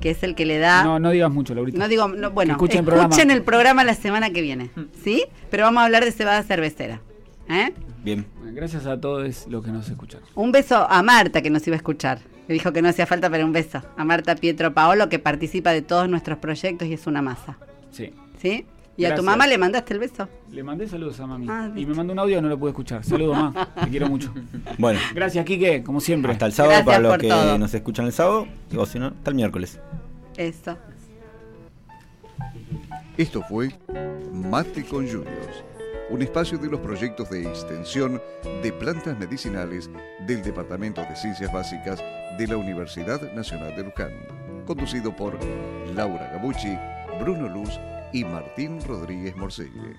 que 0.00 0.10
es 0.10 0.22
el 0.22 0.34
que 0.34 0.46
le 0.46 0.58
da... 0.58 0.84
No, 0.84 0.98
no 0.98 1.10
digas 1.10 1.30
mucho, 1.30 1.54
Laurita. 1.54 1.78
No 1.78 1.88
digo, 1.88 2.08
no, 2.08 2.30
bueno, 2.30 2.52
escuchen 2.52 2.78
escuchen, 2.78 2.78
el 2.78 2.84
programa. 2.84 3.32
el 3.32 3.42
programa 3.42 3.84
la 3.84 3.94
semana 3.94 4.30
que 4.30 4.42
viene, 4.42 4.70
¿sí? 5.02 5.24
Pero 5.50 5.64
vamos 5.64 5.80
a 5.80 5.84
hablar 5.86 6.04
de 6.04 6.12
cebada 6.12 6.42
cervecera. 6.42 7.00
¿eh? 7.48 7.72
Bien. 8.04 8.26
Gracias 8.52 8.86
a 8.86 9.00
todos 9.00 9.46
los 9.48 9.64
que 9.64 9.70
nos 9.70 9.88
escucharon. 9.88 10.26
Un 10.34 10.52
beso 10.52 10.86
a 10.88 11.02
Marta 11.02 11.42
que 11.42 11.50
nos 11.50 11.66
iba 11.66 11.74
a 11.74 11.78
escuchar. 11.78 12.20
Me 12.48 12.54
dijo 12.54 12.72
que 12.72 12.80
no 12.80 12.88
hacía 12.88 13.06
falta, 13.06 13.28
pero 13.28 13.44
un 13.44 13.52
beso. 13.52 13.82
A 13.96 14.04
Marta 14.04 14.36
Pietro 14.36 14.72
Paolo 14.72 15.08
que 15.08 15.18
participa 15.18 15.72
de 15.72 15.82
todos 15.82 16.08
nuestros 16.08 16.38
proyectos 16.38 16.86
y 16.88 16.94
es 16.94 17.06
una 17.06 17.20
masa. 17.20 17.58
Sí. 17.90 18.12
¿Sí? 18.40 18.64
¿Y 18.98 19.04
a 19.04 19.14
tu 19.14 19.22
mamá 19.22 19.46
le 19.46 19.58
mandaste 19.58 19.92
el 19.94 20.00
beso? 20.00 20.28
Le 20.50 20.62
mandé 20.62 20.88
saludos 20.88 21.20
a 21.20 21.26
mami. 21.26 21.46
Ah, 21.50 21.70
y 21.76 21.84
me 21.84 21.94
mandó 21.94 22.12
un 22.14 22.18
audio 22.18 22.38
y 22.38 22.40
no 22.42 22.48
lo 22.48 22.58
pude 22.58 22.70
escuchar. 22.70 23.04
Saludos, 23.04 23.36
mamá. 23.36 23.68
Te 23.82 23.88
quiero 23.90 24.08
mucho. 24.08 24.32
Bueno, 24.78 24.98
Gracias, 25.14 25.44
Quique, 25.44 25.82
como 25.82 26.00
siempre. 26.00 26.32
hasta 26.32 26.46
el 26.46 26.52
sábado 26.52 26.72
Gracias 26.84 26.86
para 26.86 26.98
los 27.08 27.18
que 27.18 27.28
todo. 27.28 27.58
nos 27.58 27.74
escuchan 27.74 28.06
el 28.06 28.12
sábado. 28.12 28.46
Y 28.70 28.76
o 28.76 28.86
si 28.86 28.98
no, 28.98 29.06
hasta 29.08 29.30
el 29.30 29.36
miércoles. 29.36 29.78
Eso. 30.36 30.76
Esto 33.16 33.42
fue 33.48 33.70
Mate 34.32 34.84
con 34.84 35.06
Juniors, 35.06 35.64
un 36.10 36.20
espacio 36.22 36.58
de 36.58 36.68
los 36.68 36.80
proyectos 36.80 37.30
de 37.30 37.42
extensión 37.48 38.20
de 38.62 38.72
plantas 38.72 39.18
medicinales 39.18 39.90
del 40.26 40.42
Departamento 40.42 41.00
de 41.02 41.16
Ciencias 41.16 41.50
Básicas 41.52 42.02
de 42.38 42.46
la 42.46 42.56
Universidad 42.58 43.32
Nacional 43.32 43.74
de 43.74 43.84
Luján, 43.84 44.10
conducido 44.66 45.14
por 45.16 45.38
Laura 45.94 46.30
Gabucci, 46.34 46.76
Bruno 47.20 47.48
Luz 47.48 47.70
y 48.12 48.24
Martín 48.24 48.80
Rodríguez 48.86 49.36
Morcelle. 49.36 49.96